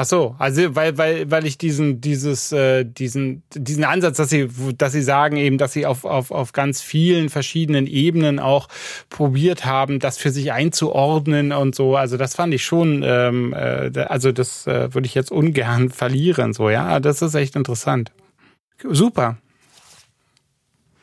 Ach 0.00 0.04
so, 0.04 0.36
also 0.38 0.76
weil 0.76 0.96
weil 0.96 1.28
weil 1.28 1.44
ich 1.44 1.58
diesen 1.58 2.00
dieses 2.00 2.52
äh, 2.52 2.84
diesen 2.84 3.42
diesen 3.52 3.82
Ansatz, 3.82 4.18
dass 4.18 4.30
sie 4.30 4.48
dass 4.78 4.92
sie 4.92 5.02
sagen 5.02 5.36
eben, 5.36 5.58
dass 5.58 5.72
sie 5.72 5.86
auf 5.86 6.04
auf 6.04 6.30
auf 6.30 6.52
ganz 6.52 6.80
vielen 6.80 7.28
verschiedenen 7.28 7.88
Ebenen 7.88 8.38
auch 8.38 8.68
probiert 9.10 9.64
haben, 9.64 9.98
das 9.98 10.16
für 10.16 10.30
sich 10.30 10.52
einzuordnen 10.52 11.50
und 11.50 11.74
so. 11.74 11.96
Also 11.96 12.16
das 12.16 12.36
fand 12.36 12.54
ich 12.54 12.64
schon, 12.64 13.02
ähm, 13.04 13.52
äh, 13.52 13.90
also 14.08 14.30
das 14.30 14.68
äh, 14.68 14.94
würde 14.94 15.06
ich 15.06 15.16
jetzt 15.16 15.32
ungern 15.32 15.90
verlieren. 15.90 16.52
So 16.52 16.70
ja, 16.70 17.00
das 17.00 17.20
ist 17.20 17.34
echt 17.34 17.56
interessant. 17.56 18.12
Super. 18.88 19.36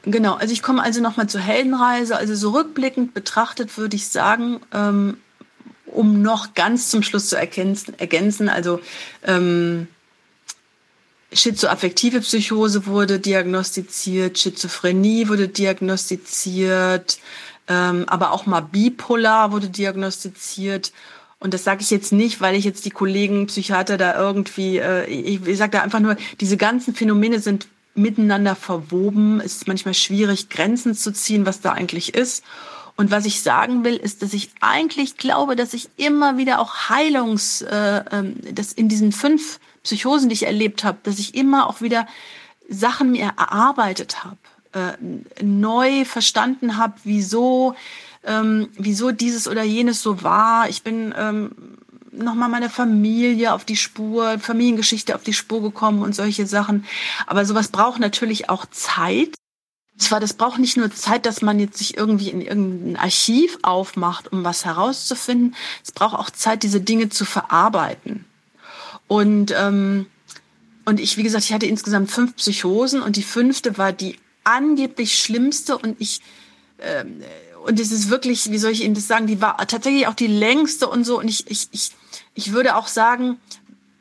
Genau, 0.05 0.35
also 0.35 0.53
ich 0.53 0.63
komme 0.63 0.81
also 0.81 1.01
nochmal 1.01 1.27
zur 1.27 1.41
Heldenreise. 1.41 2.15
Also 2.15 2.33
so 2.33 2.51
rückblickend 2.51 3.13
betrachtet 3.13 3.77
würde 3.77 3.97
ich 3.97 4.07
sagen, 4.07 4.61
ähm, 4.73 5.17
um 5.95 6.21
noch 6.21 6.53
ganz 6.53 6.89
zum 6.89 7.03
Schluss 7.03 7.29
zu 7.29 7.37
ergänzen, 7.37 8.49
also 8.49 8.79
ähm, 9.23 9.87
schizoaffektive 11.31 12.21
Psychose 12.21 12.85
wurde 12.85 13.19
diagnostiziert, 13.19 14.37
Schizophrenie 14.37 15.27
wurde 15.27 15.47
diagnostiziert, 15.47 17.19
ähm, 17.67 18.05
aber 18.07 18.31
auch 18.31 18.45
mal 18.45 18.61
bipolar 18.61 19.51
wurde 19.51 19.69
diagnostiziert. 19.69 20.91
Und 21.39 21.53
das 21.53 21.63
sage 21.63 21.81
ich 21.81 21.91
jetzt 21.91 22.11
nicht, 22.11 22.41
weil 22.41 22.55
ich 22.55 22.63
jetzt 22.63 22.85
die 22.85 22.91
Kollegen 22.91 23.47
Psychiater 23.47 23.97
da 23.97 24.17
irgendwie, 24.17 24.77
äh, 24.77 25.05
ich, 25.05 25.45
ich 25.45 25.57
sage 25.57 25.71
da 25.71 25.81
einfach 25.81 25.99
nur, 25.99 26.15
diese 26.39 26.57
ganzen 26.57 26.95
Phänomene 26.95 27.39
sind 27.39 27.67
miteinander 27.93 28.55
verwoben. 28.55 29.41
Es 29.41 29.57
ist 29.57 29.67
manchmal 29.67 29.93
schwierig, 29.93 30.49
Grenzen 30.49 30.95
zu 30.95 31.11
ziehen, 31.11 31.45
was 31.45 31.61
da 31.61 31.71
eigentlich 31.71 32.13
ist. 32.13 32.43
Und 32.97 33.11
was 33.11 33.25
ich 33.25 33.41
sagen 33.41 33.83
will, 33.83 33.95
ist, 33.95 34.21
dass 34.21 34.33
ich 34.33 34.51
eigentlich 34.61 35.17
glaube, 35.17 35.55
dass 35.55 35.73
ich 35.73 35.89
immer 35.97 36.37
wieder 36.37 36.59
auch 36.59 36.89
Heilungs, 36.89 37.61
äh, 37.61 38.03
ähm, 38.11 38.37
das 38.53 38.71
in 38.71 38.87
diesen 38.87 39.11
fünf 39.11 39.59
Psychosen, 39.83 40.29
die 40.29 40.33
ich 40.33 40.45
erlebt 40.45 40.83
habe, 40.83 40.97
dass 41.03 41.19
ich 41.19 41.35
immer 41.35 41.67
auch 41.67 41.81
wieder 41.81 42.07
Sachen 42.69 43.11
mir 43.11 43.33
erarbeitet 43.37 44.23
habe, 44.23 44.37
äh, 44.73 45.43
neu 45.43 46.05
verstanden 46.05 46.77
habe, 46.77 46.95
wieso, 47.03 47.75
ähm, 48.23 48.69
wieso 48.77 49.11
dieses 49.11 49.47
oder 49.47 49.63
jenes 49.63 50.01
so 50.01 50.23
war. 50.23 50.69
Ich 50.69 50.81
bin 50.81 51.13
ähm, 51.17 51.51
nochmal 52.11 52.49
meine 52.49 52.69
Familie 52.69 53.53
auf 53.53 53.65
die 53.65 53.75
Spur, 53.75 54.39
Familiengeschichte 54.39 55.15
auf 55.15 55.23
die 55.23 55.33
Spur 55.33 55.61
gekommen 55.61 56.01
und 56.01 56.15
solche 56.15 56.47
Sachen. 56.47 56.85
Aber 57.27 57.45
sowas 57.45 57.67
braucht 57.67 57.99
natürlich 57.99 58.49
auch 58.49 58.65
Zeit. 58.67 59.35
Zwar, 59.97 60.19
das 60.19 60.33
braucht 60.33 60.59
nicht 60.59 60.75
nur 60.75 60.91
Zeit, 60.91 61.25
dass 61.25 61.41
man 61.41 61.59
jetzt 61.59 61.77
sich 61.77 61.97
irgendwie 61.97 62.29
in 62.29 62.41
irgendein 62.41 62.97
Archiv 62.97 63.57
aufmacht, 63.61 64.31
um 64.31 64.43
was 64.43 64.65
herauszufinden. 64.65 65.55
Es 65.83 65.93
braucht 65.93 66.15
auch 66.15 66.29
Zeit, 66.29 66.63
diese 66.63 66.81
Dinge 66.81 67.09
zu 67.09 67.23
verarbeiten. 67.23 68.25
Und, 69.07 69.53
ähm, 69.57 70.07
und 70.83 70.99
ich, 70.99 71.15
wie 71.17 71.23
gesagt, 71.23 71.45
ich 71.45 71.53
hatte 71.53 71.65
insgesamt 71.65 72.11
fünf 72.11 72.35
Psychosen 72.35 73.01
und 73.01 73.15
die 73.15 73.23
fünfte 73.23 73.77
war 73.77 73.93
die 73.93 74.19
angeblich 74.43 75.17
schlimmste 75.17 75.77
und 75.77 75.95
ich 75.99 76.21
ähm, 76.79 77.21
und 77.63 77.79
es 77.79 77.91
ist 77.91 78.11
wirklich, 78.11 78.51
wie 78.51 78.59
soll 78.59 78.71
ich 78.71 78.83
Ihnen 78.83 78.93
das 78.93 79.07
sagen, 79.07 79.25
die 79.25 79.41
war 79.41 79.57
tatsächlich 79.65 80.05
auch 80.05 80.13
die 80.13 80.27
längste 80.27 80.87
und 80.87 81.03
so 81.03 81.19
und 81.19 81.27
ich 81.27 81.49
ich 81.49 81.67
ich 81.71 81.91
ich 82.35 82.51
würde 82.51 82.75
auch 82.75 82.87
sagen, 82.87 83.39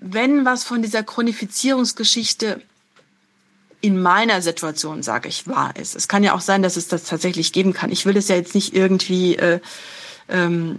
wenn 0.01 0.45
was 0.45 0.65
von 0.65 0.83
dieser 0.83 1.03
Chronifizierungsgeschichte 1.03 2.61
in 3.85 4.01
meiner 4.01 4.41
Situation, 4.41 5.03
sage 5.03 5.29
ich, 5.29 5.47
wahr 5.47 5.75
ist. 5.77 5.95
Es 5.95 6.09
kann 6.09 6.25
ja 6.25 6.35
auch 6.35 6.41
sein, 6.41 6.63
dass 6.63 6.79
es 6.79 6.89
das 6.89 7.05
tatsächlich 7.05 7.53
geben 7.53 7.75
kann. 7.75 7.93
Ich 7.93 8.07
will 8.07 8.17
es 8.17 8.29
ja 8.29 8.35
jetzt 8.35 8.55
nicht 8.55 8.75
irgendwie 8.75 9.37
äh, 9.37 9.61
ähm, 10.31 10.79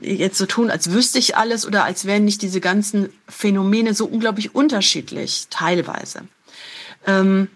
jetzt 0.00 0.38
so 0.38 0.46
tun, 0.46 0.70
als 0.70 0.92
wüsste 0.92 1.18
ich 1.18 1.36
alles 1.36 1.66
oder 1.66 1.82
als 1.82 2.04
wären 2.04 2.24
nicht 2.24 2.42
diese 2.42 2.60
ganzen 2.60 3.12
Phänomene 3.28 3.94
so 3.94 4.06
unglaublich 4.06 4.54
unterschiedlich, 4.54 5.48
teilweise. 5.50 6.28
Ähm, 7.04 7.48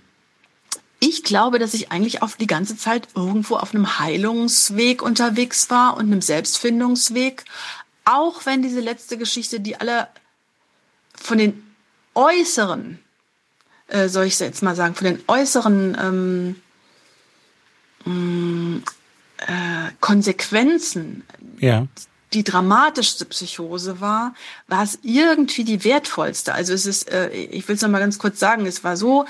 ich 0.98 1.22
glaube, 1.22 1.60
dass 1.60 1.72
ich 1.72 1.92
eigentlich 1.92 2.20
auf 2.20 2.34
die 2.34 2.48
ganze 2.48 2.76
Zeit 2.76 3.06
irgendwo 3.14 3.58
auf 3.58 3.72
einem 3.72 4.00
Heilungsweg 4.00 5.02
unterwegs 5.02 5.70
war 5.70 5.96
und 5.96 6.06
einem 6.06 6.20
Selbstfindungsweg. 6.20 7.44
Auch 8.04 8.44
wenn 8.44 8.60
diese 8.60 8.80
letzte 8.80 9.16
Geschichte, 9.18 9.60
die 9.60 9.76
alle 9.76 10.08
von 11.14 11.38
den 11.38 11.62
äußeren 12.16 12.98
äh, 13.90 14.08
soll 14.08 14.24
ich 14.24 14.38
jetzt 14.38 14.62
mal 14.62 14.76
sagen, 14.76 14.94
von 14.94 15.06
den 15.06 15.20
äußeren 15.26 16.56
ähm, 18.06 18.12
mm, 18.12 18.82
äh, 19.38 19.90
Konsequenzen, 20.00 21.24
ja. 21.58 21.86
die 22.32 22.44
dramatischste 22.44 23.24
Psychose 23.26 24.00
war, 24.00 24.34
war 24.68 24.82
es 24.82 24.98
irgendwie 25.02 25.64
die 25.64 25.84
wertvollste. 25.84 26.54
Also 26.54 26.72
es 26.72 26.86
ist, 26.86 27.10
äh, 27.10 27.30
ich 27.30 27.66
will 27.68 27.76
es 27.76 27.82
noch 27.82 27.88
mal 27.88 28.00
ganz 28.00 28.18
kurz 28.18 28.38
sagen, 28.38 28.66
es 28.66 28.84
war 28.84 28.96
so, 28.96 29.26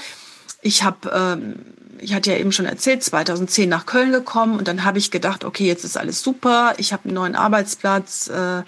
ich 0.62 0.82
habe, 0.82 1.10
ähm, 1.12 1.56
ich 1.98 2.14
hatte 2.14 2.32
ja 2.32 2.38
eben 2.38 2.52
schon 2.52 2.66
erzählt, 2.66 3.02
2010 3.02 3.68
nach 3.68 3.86
Köln 3.86 4.12
gekommen 4.12 4.58
und 4.58 4.68
dann 4.68 4.84
habe 4.84 4.98
ich 4.98 5.10
gedacht, 5.10 5.44
okay, 5.44 5.66
jetzt 5.66 5.84
ist 5.84 5.96
alles 5.96 6.22
super, 6.22 6.74
ich 6.78 6.92
habe 6.92 7.04
einen 7.04 7.14
neuen 7.14 7.36
Arbeitsplatz. 7.36 8.28
Äh, 8.28 8.62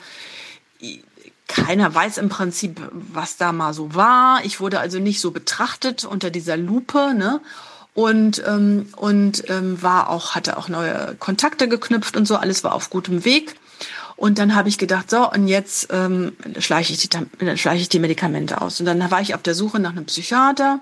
keiner 1.52 1.94
weiß 1.94 2.18
im 2.18 2.28
Prinzip, 2.28 2.80
was 2.90 3.36
da 3.36 3.52
mal 3.52 3.74
so 3.74 3.94
war. 3.94 4.44
Ich 4.44 4.60
wurde 4.60 4.80
also 4.80 4.98
nicht 4.98 5.20
so 5.20 5.30
betrachtet 5.30 6.04
unter 6.04 6.30
dieser 6.30 6.56
Lupe, 6.56 7.14
ne? 7.14 7.40
Und, 7.94 8.42
ähm, 8.46 8.88
und 8.96 9.44
ähm, 9.50 9.82
war 9.82 10.08
auch, 10.08 10.34
hatte 10.34 10.56
auch 10.56 10.68
neue 10.68 11.14
Kontakte 11.18 11.68
geknüpft 11.68 12.16
und 12.16 12.26
so, 12.26 12.36
alles 12.36 12.64
war 12.64 12.74
auf 12.74 12.88
gutem 12.88 13.26
Weg. 13.26 13.54
Und 14.16 14.38
dann 14.38 14.54
habe 14.54 14.70
ich 14.70 14.78
gedacht, 14.78 15.10
so, 15.10 15.30
und 15.30 15.46
jetzt 15.46 15.88
ähm, 15.90 16.32
schleiche, 16.58 16.94
ich 16.94 17.06
die, 17.06 17.58
schleiche 17.58 17.82
ich 17.82 17.88
die 17.90 17.98
Medikamente 17.98 18.62
aus. 18.62 18.80
Und 18.80 18.86
dann 18.86 19.10
war 19.10 19.20
ich 19.20 19.34
auf 19.34 19.42
der 19.42 19.54
Suche 19.54 19.78
nach 19.78 19.90
einem 19.90 20.06
Psychiater. 20.06 20.80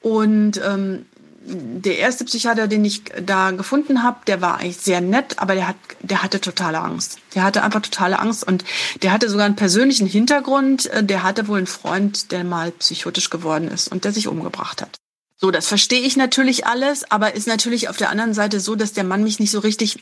Und 0.00 0.60
ähm, 0.64 1.06
der 1.44 1.98
erste 1.98 2.24
Psychiater, 2.24 2.68
den 2.68 2.84
ich 2.84 3.02
da 3.24 3.50
gefunden 3.50 4.02
habe, 4.02 4.18
der 4.26 4.40
war 4.40 4.58
eigentlich 4.58 4.76
sehr 4.76 5.00
nett, 5.00 5.38
aber 5.38 5.54
der 5.54 5.68
hat, 5.68 5.76
der 6.00 6.22
hatte 6.22 6.40
totale 6.40 6.78
Angst. 6.78 7.18
Der 7.34 7.42
hatte 7.42 7.62
einfach 7.62 7.82
totale 7.82 8.18
Angst 8.18 8.46
und 8.46 8.64
der 9.02 9.12
hatte 9.12 9.28
sogar 9.28 9.46
einen 9.46 9.56
persönlichen 9.56 10.06
Hintergrund. 10.06 10.86
Äh, 10.86 11.04
der 11.04 11.22
hatte 11.22 11.48
wohl 11.48 11.58
einen 11.58 11.66
Freund, 11.66 12.30
der 12.30 12.44
mal 12.44 12.70
psychotisch 12.72 13.30
geworden 13.30 13.68
ist 13.68 13.90
und 13.90 14.04
der 14.04 14.12
sich 14.12 14.28
umgebracht 14.28 14.82
hat. 14.82 14.98
So, 15.36 15.50
das 15.50 15.66
verstehe 15.66 16.02
ich 16.02 16.16
natürlich 16.16 16.66
alles, 16.66 17.10
aber 17.10 17.34
ist 17.34 17.48
natürlich 17.48 17.88
auf 17.88 17.96
der 17.96 18.10
anderen 18.10 18.34
Seite 18.34 18.60
so, 18.60 18.76
dass 18.76 18.92
der 18.92 19.04
Mann 19.04 19.24
mich 19.24 19.40
nicht 19.40 19.50
so 19.50 19.58
richtig 19.58 19.98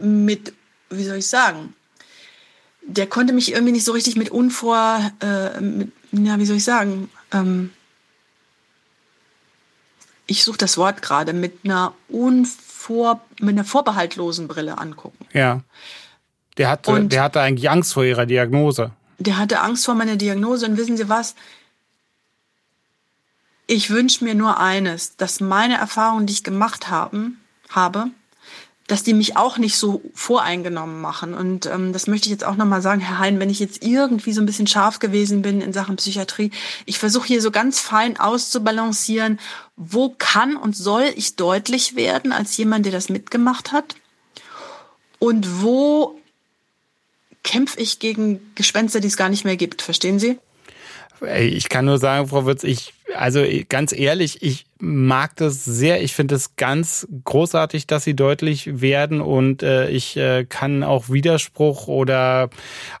mit, 0.00 0.54
wie 0.88 1.04
soll 1.04 1.18
ich 1.18 1.26
sagen, 1.26 1.74
der 2.80 3.06
konnte 3.06 3.34
mich 3.34 3.52
irgendwie 3.52 3.72
nicht 3.72 3.84
so 3.84 3.92
richtig 3.92 4.16
mit 4.16 4.30
unvor, 4.30 5.12
äh, 5.20 5.60
mit, 5.60 5.92
ja, 6.12 6.38
wie 6.38 6.46
soll 6.46 6.56
ich 6.56 6.64
sagen, 6.64 7.10
ähm, 7.32 7.70
ich 10.26 10.44
suche 10.44 10.58
das 10.58 10.78
Wort 10.78 11.02
gerade, 11.02 11.32
mit 11.32 11.64
einer 11.64 11.94
unvor, 12.08 13.20
mit 13.40 13.50
einer 13.50 13.64
vorbehaltlosen 13.64 14.48
Brille 14.48 14.78
angucken. 14.78 15.26
Ja. 15.32 15.60
Der 16.58 16.68
hatte, 16.68 16.90
und 16.90 17.12
der 17.12 17.22
hatte 17.22 17.40
eigentlich 17.40 17.70
Angst 17.70 17.94
vor 17.94 18.04
ihrer 18.04 18.26
Diagnose. 18.26 18.92
Der 19.18 19.38
hatte 19.38 19.60
Angst 19.60 19.84
vor 19.84 19.94
meiner 19.94 20.16
Diagnose 20.16 20.66
und 20.66 20.76
wissen 20.76 20.96
Sie 20.96 21.08
was? 21.08 21.34
Ich 23.66 23.90
wünsche 23.90 24.24
mir 24.24 24.34
nur 24.34 24.58
eines, 24.58 25.16
dass 25.16 25.40
meine 25.40 25.76
Erfahrungen, 25.76 26.26
die 26.26 26.34
ich 26.34 26.44
gemacht 26.44 26.90
haben, 26.90 27.40
habe, 27.70 28.08
dass 28.92 29.02
die 29.02 29.14
mich 29.14 29.38
auch 29.38 29.56
nicht 29.56 29.78
so 29.78 30.02
voreingenommen 30.12 31.00
machen. 31.00 31.32
Und 31.32 31.64
ähm, 31.64 31.94
das 31.94 32.08
möchte 32.08 32.26
ich 32.26 32.30
jetzt 32.30 32.44
auch 32.44 32.56
nochmal 32.56 32.82
sagen, 32.82 33.00
Herr 33.00 33.18
Hein, 33.18 33.40
wenn 33.40 33.48
ich 33.48 33.58
jetzt 33.58 33.82
irgendwie 33.82 34.34
so 34.34 34.42
ein 34.42 34.44
bisschen 34.44 34.66
scharf 34.66 34.98
gewesen 34.98 35.40
bin 35.40 35.62
in 35.62 35.72
Sachen 35.72 35.96
Psychiatrie, 35.96 36.50
ich 36.84 36.98
versuche 36.98 37.26
hier 37.26 37.40
so 37.40 37.50
ganz 37.50 37.80
fein 37.80 38.20
auszubalancieren, 38.20 39.40
wo 39.76 40.14
kann 40.18 40.56
und 40.56 40.76
soll 40.76 41.04
ich 41.16 41.36
deutlich 41.36 41.96
werden 41.96 42.32
als 42.32 42.54
jemand, 42.58 42.84
der 42.84 42.92
das 42.92 43.08
mitgemacht 43.08 43.72
hat? 43.72 43.96
Und 45.18 45.62
wo 45.62 46.20
kämpfe 47.44 47.80
ich 47.80 47.98
gegen 47.98 48.40
Gespenster, 48.56 49.00
die 49.00 49.08
es 49.08 49.16
gar 49.16 49.30
nicht 49.30 49.46
mehr 49.46 49.56
gibt? 49.56 49.80
Verstehen 49.80 50.18
Sie? 50.18 50.38
Ich 51.38 51.70
kann 51.70 51.86
nur 51.86 51.96
sagen, 51.96 52.28
Frau 52.28 52.44
Würz, 52.44 52.62
ich, 52.62 52.92
also 53.16 53.42
ganz 53.70 53.92
ehrlich, 53.92 54.42
ich 54.42 54.66
mag 54.84 55.36
das 55.36 55.64
sehr. 55.64 56.02
Ich 56.02 56.12
finde 56.12 56.34
es 56.34 56.56
ganz 56.56 57.06
großartig, 57.24 57.86
dass 57.86 58.02
sie 58.02 58.16
deutlich 58.16 58.80
werden 58.80 59.20
und 59.20 59.62
äh, 59.62 59.88
ich 59.88 60.16
äh, 60.16 60.44
kann 60.44 60.82
auch 60.82 61.08
Widerspruch 61.08 61.86
oder 61.86 62.50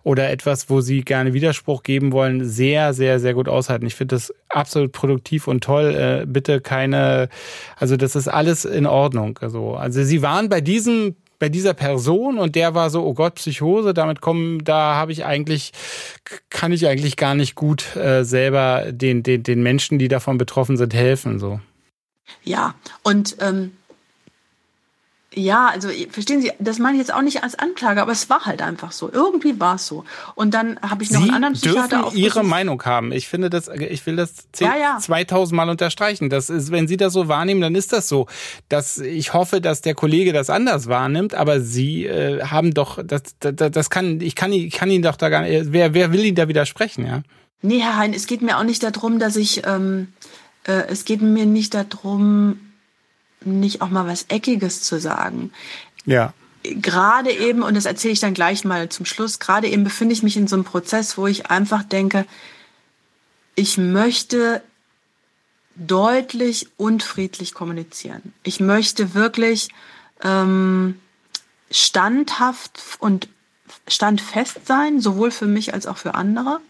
oder 0.04 0.30
etwas, 0.30 0.70
wo 0.70 0.80
sie 0.80 1.02
gerne 1.02 1.34
Widerspruch 1.34 1.82
geben 1.82 2.12
wollen, 2.12 2.44
sehr, 2.44 2.94
sehr, 2.94 3.18
sehr 3.18 3.34
gut 3.34 3.48
aushalten. 3.48 3.84
Ich 3.86 3.96
finde 3.96 4.14
das 4.14 4.32
absolut 4.48 4.92
produktiv 4.92 5.48
und 5.48 5.64
toll. 5.64 6.22
Äh, 6.22 6.24
bitte 6.24 6.60
keine, 6.60 7.28
also 7.76 7.96
das 7.96 8.14
ist 8.14 8.28
alles 8.28 8.64
in 8.64 8.86
Ordnung. 8.86 9.40
Also, 9.42 9.74
also 9.74 10.04
sie 10.04 10.22
waren 10.22 10.48
bei 10.48 10.60
diesem 10.60 11.16
bei 11.40 11.48
dieser 11.48 11.74
Person 11.74 12.38
und 12.38 12.54
der 12.54 12.76
war 12.76 12.88
so, 12.88 13.04
oh 13.04 13.14
Gott, 13.14 13.34
Psychose, 13.34 13.92
damit 13.92 14.20
kommen, 14.20 14.62
da 14.62 14.94
habe 14.94 15.10
ich 15.10 15.24
eigentlich, 15.24 15.72
kann 16.50 16.70
ich 16.70 16.86
eigentlich 16.86 17.16
gar 17.16 17.34
nicht 17.34 17.56
gut 17.56 17.96
äh, 17.96 18.24
selber 18.24 18.92
den, 18.92 19.24
den, 19.24 19.42
den 19.42 19.60
Menschen, 19.60 19.98
die 19.98 20.06
davon 20.06 20.38
betroffen 20.38 20.76
sind, 20.76 20.94
helfen. 20.94 21.40
So. 21.40 21.58
Ja, 22.44 22.74
und 23.02 23.36
ähm, 23.40 23.72
ja, 25.34 25.68
also 25.68 25.88
verstehen 26.10 26.42
Sie, 26.42 26.50
das 26.58 26.78
meine 26.78 26.96
ich 26.96 27.00
jetzt 27.00 27.14
auch 27.14 27.22
nicht 27.22 27.42
als 27.42 27.54
Anklage, 27.54 28.02
aber 28.02 28.12
es 28.12 28.28
war 28.28 28.44
halt 28.44 28.60
einfach 28.60 28.92
so. 28.92 29.10
Irgendwie 29.10 29.58
war 29.58 29.76
es 29.76 29.86
so. 29.86 30.04
Und 30.34 30.52
dann 30.52 30.78
habe 30.82 31.02
ich 31.02 31.10
noch 31.10 31.20
Sie 31.20 31.28
einen 31.28 31.36
anderen 31.36 31.54
Psychiater 31.54 32.02
dürfen 32.02 32.16
Ihre 32.18 32.44
Meinung 32.44 32.82
haben. 32.84 33.12
Ich 33.12 33.28
finde 33.28 33.48
das, 33.48 33.68
ich 33.68 34.04
will 34.04 34.16
das 34.16 34.50
10, 34.52 34.66
ja, 34.66 34.76
ja. 34.76 34.98
2000 34.98 35.56
Mal 35.56 35.70
unterstreichen. 35.70 36.28
Das 36.28 36.50
ist, 36.50 36.70
wenn 36.70 36.86
Sie 36.86 36.98
das 36.98 37.14
so 37.14 37.28
wahrnehmen, 37.28 37.62
dann 37.62 37.74
ist 37.74 37.92
das 37.92 38.08
so. 38.08 38.26
Dass 38.68 38.98
ich 38.98 39.32
hoffe, 39.32 39.60
dass 39.62 39.80
der 39.80 39.94
Kollege 39.94 40.32
das 40.32 40.50
anders 40.50 40.88
wahrnimmt, 40.88 41.34
aber 41.34 41.60
Sie 41.60 42.04
äh, 42.04 42.44
haben 42.44 42.74
doch, 42.74 43.02
das, 43.02 43.22
das, 43.40 43.54
das 43.70 43.90
kann, 43.90 44.20
ich 44.20 44.34
kann, 44.34 44.52
ich 44.52 44.74
kann 44.74 44.90
Ihnen 44.90 45.02
doch 45.02 45.16
da 45.16 45.30
gar 45.30 45.42
nicht, 45.42 45.72
wer, 45.72 45.94
wer 45.94 46.12
will 46.12 46.24
Ihnen 46.24 46.36
da 46.36 46.48
widersprechen, 46.48 47.06
ja? 47.06 47.22
Nee, 47.62 47.78
Herr 47.78 47.96
Hein, 47.96 48.12
es 48.12 48.26
geht 48.26 48.42
mir 48.42 48.58
auch 48.58 48.64
nicht 48.64 48.82
darum, 48.82 49.20
dass 49.20 49.36
ich, 49.36 49.62
ähm, 49.64 50.08
äh, 50.64 50.86
es 50.88 51.04
geht 51.04 51.22
mir 51.22 51.46
nicht 51.46 51.74
darum, 51.74 52.72
nicht 53.44 53.80
auch 53.80 53.90
mal 53.90 54.06
was 54.06 54.26
Eckiges 54.28 54.82
zu 54.82 55.00
sagen. 55.00 55.52
Ja. 56.04 56.32
Gerade 56.62 57.32
eben, 57.32 57.62
und 57.62 57.74
das 57.74 57.86
erzähle 57.86 58.12
ich 58.12 58.20
dann 58.20 58.34
gleich 58.34 58.64
mal 58.64 58.88
zum 58.88 59.04
Schluss, 59.04 59.40
gerade 59.40 59.68
eben 59.68 59.82
befinde 59.82 60.12
ich 60.12 60.22
mich 60.22 60.36
in 60.36 60.46
so 60.46 60.54
einem 60.54 60.64
Prozess, 60.64 61.18
wo 61.18 61.26
ich 61.26 61.46
einfach 61.46 61.82
denke, 61.82 62.24
ich 63.56 63.78
möchte 63.78 64.62
deutlich 65.74 66.68
und 66.76 67.02
friedlich 67.02 67.54
kommunizieren. 67.54 68.32
Ich 68.42 68.60
möchte 68.60 69.14
wirklich 69.14 69.68
ähm, 70.22 71.00
standhaft 71.70 72.80
und 72.98 73.28
standfest 73.88 74.66
sein, 74.66 75.00
sowohl 75.00 75.30
für 75.30 75.46
mich 75.46 75.74
als 75.74 75.86
auch 75.86 75.96
für 75.96 76.14
andere. 76.14 76.60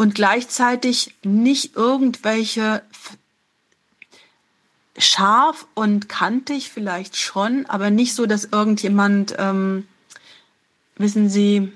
Und 0.00 0.14
gleichzeitig 0.14 1.14
nicht 1.24 1.76
irgendwelche 1.76 2.82
scharf 4.96 5.66
und 5.74 6.08
kantig 6.08 6.70
vielleicht 6.70 7.18
schon, 7.18 7.66
aber 7.66 7.90
nicht 7.90 8.14
so, 8.14 8.24
dass 8.24 8.46
irgendjemand, 8.46 9.34
ähm, 9.36 9.86
wissen 10.96 11.28
Sie, 11.28 11.70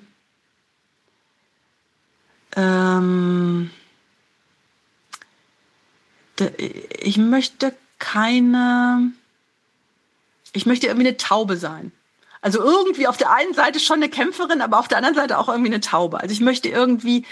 ähm, 2.57 3.71
ich 7.01 7.19
möchte 7.19 7.77
keine, 7.99 9.13
ich 10.55 10.65
möchte 10.65 10.87
irgendwie 10.87 11.09
eine 11.09 11.19
Taube 11.19 11.59
sein. 11.59 11.93
Also 12.41 12.63
irgendwie 12.63 13.07
auf 13.07 13.19
der 13.19 13.35
einen 13.35 13.53
Seite 13.53 13.81
schon 13.81 13.97
eine 13.97 14.09
Kämpferin, 14.09 14.63
aber 14.63 14.79
auf 14.79 14.89
der 14.89 14.97
anderen 14.97 15.15
Seite 15.15 15.39
auch 15.39 15.49
irgendwie 15.49 15.71
eine 15.71 15.83
Taube. 15.83 16.21
Also 16.21 16.33
ich 16.33 16.41
möchte 16.41 16.71
irgendwie, 16.71 17.27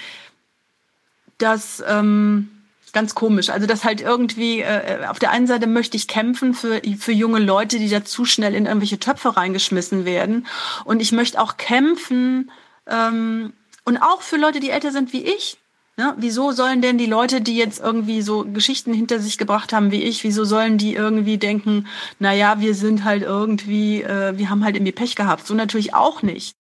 dass 1.42 1.82
ähm, 1.86 2.48
ganz 2.92 3.14
komisch. 3.14 3.50
Also 3.50 3.66
das 3.66 3.84
halt 3.84 4.00
irgendwie, 4.00 4.60
äh, 4.60 5.06
auf 5.06 5.18
der 5.18 5.30
einen 5.30 5.46
Seite 5.46 5.66
möchte 5.66 5.96
ich 5.96 6.08
kämpfen 6.08 6.54
für, 6.54 6.80
für 6.98 7.12
junge 7.12 7.38
Leute, 7.38 7.78
die 7.78 7.88
da 7.88 8.04
zu 8.04 8.24
schnell 8.24 8.54
in 8.54 8.66
irgendwelche 8.66 8.98
Töpfe 8.98 9.36
reingeschmissen 9.36 10.04
werden. 10.04 10.46
Und 10.84 11.00
ich 11.00 11.12
möchte 11.12 11.40
auch 11.40 11.56
kämpfen 11.56 12.50
ähm, 12.86 13.52
und 13.84 13.98
auch 13.98 14.22
für 14.22 14.36
Leute, 14.36 14.60
die 14.60 14.70
älter 14.70 14.92
sind 14.92 15.12
wie 15.12 15.24
ich. 15.24 15.58
Ne? 15.96 16.14
Wieso 16.16 16.52
sollen 16.52 16.80
denn 16.80 16.96
die 16.96 17.06
Leute, 17.06 17.40
die 17.40 17.56
jetzt 17.56 17.80
irgendwie 17.80 18.22
so 18.22 18.44
Geschichten 18.44 18.94
hinter 18.94 19.20
sich 19.20 19.36
gebracht 19.36 19.72
haben 19.72 19.90
wie 19.90 20.02
ich, 20.02 20.24
wieso 20.24 20.44
sollen 20.44 20.78
die 20.78 20.94
irgendwie 20.94 21.36
denken, 21.36 21.86
na 22.18 22.32
ja, 22.32 22.60
wir 22.60 22.74
sind 22.74 23.04
halt 23.04 23.22
irgendwie, 23.22 24.02
äh, 24.02 24.36
wir 24.38 24.48
haben 24.48 24.64
halt 24.64 24.76
irgendwie 24.76 24.92
Pech 24.92 25.16
gehabt. 25.16 25.46
So 25.46 25.54
natürlich 25.54 25.94
auch 25.94 26.22
nicht. 26.22 26.54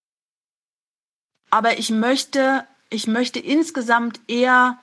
Aber 1.50 1.78
ich 1.78 1.90
möchte, 1.90 2.64
ich 2.92 3.06
möchte 3.06 3.38
insgesamt 3.38 4.20
eher 4.26 4.78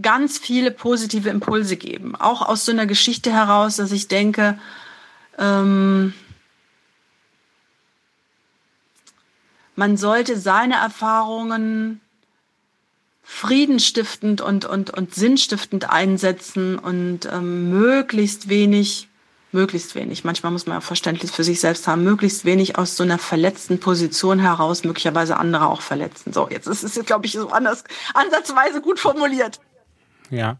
ganz 0.00 0.38
viele 0.38 0.70
positive 0.70 1.28
Impulse 1.28 1.76
geben. 1.76 2.16
Auch 2.16 2.42
aus 2.42 2.64
so 2.64 2.72
einer 2.72 2.86
Geschichte 2.86 3.32
heraus, 3.32 3.76
dass 3.76 3.92
ich 3.92 4.08
denke, 4.08 4.58
ähm, 5.38 6.12
man 9.74 9.96
sollte 9.96 10.38
seine 10.38 10.74
Erfahrungen 10.74 12.00
friedenstiftend 13.22 14.40
und, 14.40 14.64
und, 14.64 14.90
und 14.90 15.14
sinnstiftend 15.14 15.90
einsetzen 15.90 16.78
und 16.78 17.26
ähm, 17.26 17.70
möglichst 17.70 18.48
wenig, 18.48 19.08
möglichst 19.52 19.94
wenig, 19.94 20.24
manchmal 20.24 20.52
muss 20.52 20.66
man 20.66 20.76
ja 20.76 20.80
Verständnis 20.80 21.30
für 21.30 21.44
sich 21.44 21.60
selbst 21.60 21.86
haben, 21.86 22.04
möglichst 22.04 22.44
wenig 22.44 22.78
aus 22.78 22.96
so 22.96 23.02
einer 23.02 23.18
verletzten 23.18 23.80
Position 23.80 24.38
heraus 24.38 24.84
möglicherweise 24.84 25.36
andere 25.36 25.66
auch 25.66 25.80
verletzen. 25.80 26.32
So, 26.32 26.48
jetzt 26.50 26.66
ist 26.66 26.82
es, 26.82 27.04
glaube 27.06 27.26
ich, 27.26 27.32
so 27.32 27.50
anders, 27.50 27.84
ansatzweise 28.14 28.80
gut 28.80 28.98
formuliert. 28.98 29.60
Ja. 30.30 30.58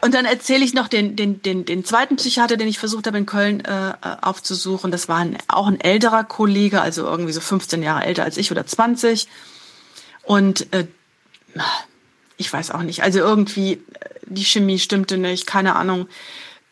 Und 0.00 0.14
dann 0.14 0.24
erzähle 0.24 0.64
ich 0.64 0.74
noch 0.74 0.88
den, 0.88 1.14
den, 1.14 1.42
den, 1.42 1.64
den 1.64 1.84
zweiten 1.84 2.16
Psychiater, 2.16 2.56
den 2.56 2.66
ich 2.66 2.80
versucht 2.80 3.06
habe 3.06 3.18
in 3.18 3.26
Köln 3.26 3.60
äh, 3.64 3.92
aufzusuchen. 4.20 4.90
Das 4.90 5.08
war 5.08 5.18
ein, 5.18 5.38
auch 5.46 5.68
ein 5.68 5.80
älterer 5.80 6.24
Kollege, 6.24 6.80
also 6.80 7.04
irgendwie 7.04 7.32
so 7.32 7.40
15 7.40 7.84
Jahre 7.84 8.04
älter 8.04 8.24
als 8.24 8.36
ich 8.36 8.50
oder 8.50 8.66
20. 8.66 9.28
Und 10.24 10.72
äh, 10.74 10.86
ich 12.36 12.52
weiß 12.52 12.72
auch 12.72 12.82
nicht. 12.82 13.04
Also 13.04 13.20
irgendwie, 13.20 13.74
äh, 13.74 13.78
die 14.26 14.44
Chemie 14.44 14.80
stimmte 14.80 15.18
nicht, 15.18 15.46
keine 15.46 15.76
Ahnung. 15.76 16.08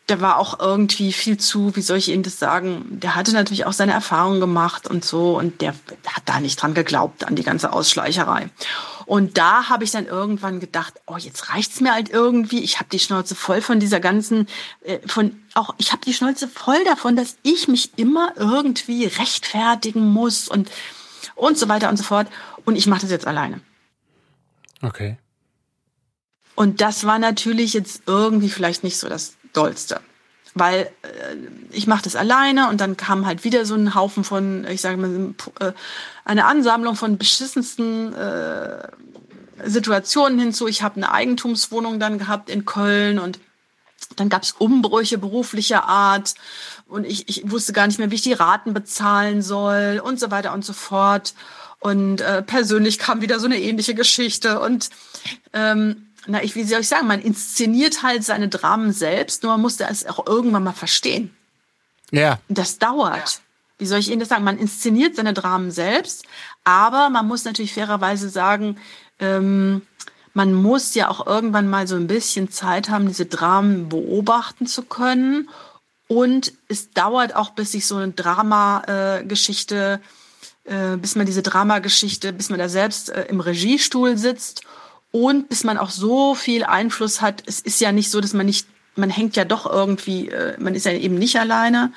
Der 0.09 0.19
war 0.19 0.37
auch 0.37 0.59
irgendwie 0.59 1.13
viel 1.13 1.37
zu, 1.37 1.75
wie 1.75 1.81
soll 1.81 1.97
ich 1.97 2.09
Ihnen 2.09 2.23
das 2.23 2.37
sagen? 2.37 2.85
Der 2.89 3.15
hatte 3.15 3.31
natürlich 3.31 3.65
auch 3.65 3.73
seine 3.73 3.93
Erfahrungen 3.93 4.39
gemacht 4.39 4.87
und 4.87 5.05
so 5.05 5.37
und 5.37 5.61
der 5.61 5.73
hat 6.05 6.23
da 6.25 6.39
nicht 6.39 6.61
dran 6.61 6.73
geglaubt, 6.73 7.23
an 7.23 7.35
die 7.35 7.43
ganze 7.43 7.71
Ausschleicherei. 7.71 8.49
Und 9.05 9.37
da 9.37 9.69
habe 9.69 9.83
ich 9.83 9.91
dann 9.91 10.05
irgendwann 10.05 10.59
gedacht, 10.59 10.95
oh, 11.05 11.17
jetzt 11.17 11.49
reicht's 11.49 11.81
mir 11.81 11.93
halt 11.93 12.09
irgendwie. 12.09 12.63
Ich 12.63 12.79
habe 12.79 12.89
die 12.89 12.99
Schnauze 12.99 13.35
voll 13.35 13.61
von 13.61 13.79
dieser 13.79 13.99
ganzen, 13.99 14.47
äh, 14.83 14.99
von 15.07 15.39
auch, 15.53 15.75
ich 15.77 15.91
habe 15.91 16.03
die 16.05 16.13
Schnauze 16.13 16.47
voll 16.47 16.83
davon, 16.85 17.15
dass 17.15 17.37
ich 17.43 17.67
mich 17.67 17.91
immer 17.97 18.33
irgendwie 18.37 19.05
rechtfertigen 19.05 20.07
muss 20.11 20.47
und 20.47 20.69
und 21.35 21.57
so 21.57 21.67
weiter 21.69 21.89
und 21.89 21.97
so 21.97 22.03
fort. 22.03 22.27
Und 22.65 22.75
ich 22.75 22.87
mache 22.87 23.01
das 23.01 23.11
jetzt 23.11 23.27
alleine. 23.27 23.61
Okay. 24.81 25.17
Und 26.55 26.81
das 26.81 27.05
war 27.05 27.19
natürlich 27.19 27.73
jetzt 27.73 28.03
irgendwie 28.05 28.49
vielleicht 28.49 28.83
nicht 28.83 28.97
so 28.97 29.09
das 29.09 29.35
Dollste. 29.53 29.99
Weil 30.53 30.91
äh, 31.03 31.35
ich 31.71 31.87
mache 31.87 32.03
das 32.03 32.15
alleine 32.15 32.69
und 32.69 32.81
dann 32.81 32.97
kam 32.97 33.25
halt 33.25 33.43
wieder 33.43 33.65
so 33.65 33.75
ein 33.75 33.95
Haufen 33.95 34.23
von, 34.23 34.65
ich 34.67 34.81
sage 34.81 34.97
mal, 34.97 35.33
äh, 35.59 35.71
eine 36.25 36.45
Ansammlung 36.45 36.95
von 36.95 37.17
beschissensten 37.17 38.13
äh, 38.13 38.87
Situationen 39.63 40.39
hinzu. 40.39 40.67
Ich 40.67 40.83
habe 40.83 40.97
eine 40.97 41.11
Eigentumswohnung 41.11 41.99
dann 41.99 42.17
gehabt 42.17 42.49
in 42.49 42.65
Köln 42.65 43.19
und 43.19 43.39
dann 44.17 44.27
gab 44.27 44.43
es 44.43 44.51
Umbrüche 44.51 45.17
beruflicher 45.17 45.85
Art 45.85 46.35
und 46.91 47.05
ich, 47.05 47.29
ich 47.29 47.49
wusste 47.49 47.71
gar 47.71 47.87
nicht 47.87 47.99
mehr, 47.99 48.11
wie 48.11 48.15
ich 48.15 48.21
die 48.21 48.33
Raten 48.33 48.73
bezahlen 48.73 49.41
soll 49.41 50.01
und 50.03 50.19
so 50.19 50.29
weiter 50.29 50.53
und 50.53 50.65
so 50.65 50.73
fort. 50.73 51.33
Und 51.79 52.19
äh, 52.19 52.43
persönlich 52.43 52.99
kam 52.99 53.21
wieder 53.21 53.39
so 53.39 53.45
eine 53.45 53.59
ähnliche 53.59 53.95
Geschichte. 53.95 54.59
Und 54.59 54.89
ähm, 55.53 56.10
na, 56.27 56.43
ich, 56.43 56.55
wie 56.55 56.63
soll 56.63 56.81
ich 56.81 56.87
sagen, 56.87 57.07
man 57.07 57.21
inszeniert 57.21 58.03
halt 58.03 58.23
seine 58.23 58.47
Dramen 58.47 58.93
selbst, 58.93 59.43
nur 59.43 59.53
man 59.53 59.61
musste 59.61 59.85
es 59.89 60.05
auch 60.05 60.27
irgendwann 60.27 60.63
mal 60.63 60.73
verstehen. 60.73 61.35
Ja. 62.11 62.39
Das 62.49 62.77
dauert. 62.77 63.15
Ja. 63.17 63.39
Wie 63.79 63.85
soll 63.85 63.99
ich 63.99 64.09
Ihnen 64.09 64.19
das 64.19 64.29
sagen? 64.29 64.43
Man 64.43 64.59
inszeniert 64.59 65.15
seine 65.15 65.33
Dramen 65.33 65.71
selbst, 65.71 66.25
aber 66.63 67.09
man 67.09 67.27
muss 67.27 67.45
natürlich 67.45 67.73
fairerweise 67.73 68.29
sagen, 68.29 68.77
ähm, 69.19 69.81
man 70.33 70.53
muss 70.53 70.93
ja 70.93 71.09
auch 71.09 71.25
irgendwann 71.25 71.69
mal 71.69 71.87
so 71.87 71.95
ein 71.95 72.07
bisschen 72.07 72.51
Zeit 72.51 72.89
haben, 72.89 73.07
diese 73.07 73.25
Dramen 73.25 73.89
beobachten 73.89 74.67
zu 74.67 74.83
können. 74.83 75.49
Und 76.07 76.53
es 76.67 76.91
dauert 76.91 77.35
auch, 77.35 77.51
bis 77.51 77.71
sich 77.71 77.87
so 77.87 77.95
eine 77.97 78.11
Dramageschichte 78.11 79.99
äh, 80.03 80.07
äh, 80.63 80.95
bis 80.97 81.15
man 81.15 81.25
diese 81.25 81.41
Dramageschichte, 81.41 82.33
bis 82.33 82.49
man 82.49 82.59
da 82.59 82.69
selbst 82.69 83.09
äh, 83.09 83.23
im 83.23 83.39
Regiestuhl 83.39 84.17
sitzt 84.17 84.61
und 85.11 85.49
bis 85.49 85.63
man 85.63 85.77
auch 85.77 85.89
so 85.89 86.35
viel 86.35 86.63
Einfluss 86.63 87.21
hat. 87.21 87.43
Es 87.45 87.59
ist 87.59 87.81
ja 87.81 87.91
nicht 87.91 88.09
so, 88.09 88.21
dass 88.21 88.33
man 88.33 88.45
nicht, 88.45 88.67
man 88.95 89.09
hängt 89.09 89.35
ja 89.35 89.45
doch 89.45 89.65
irgendwie, 89.65 90.29
äh, 90.29 90.55
man 90.59 90.75
ist 90.75 90.85
ja 90.85 90.93
eben 90.93 91.15
nicht 91.15 91.37
alleine. 91.39 91.91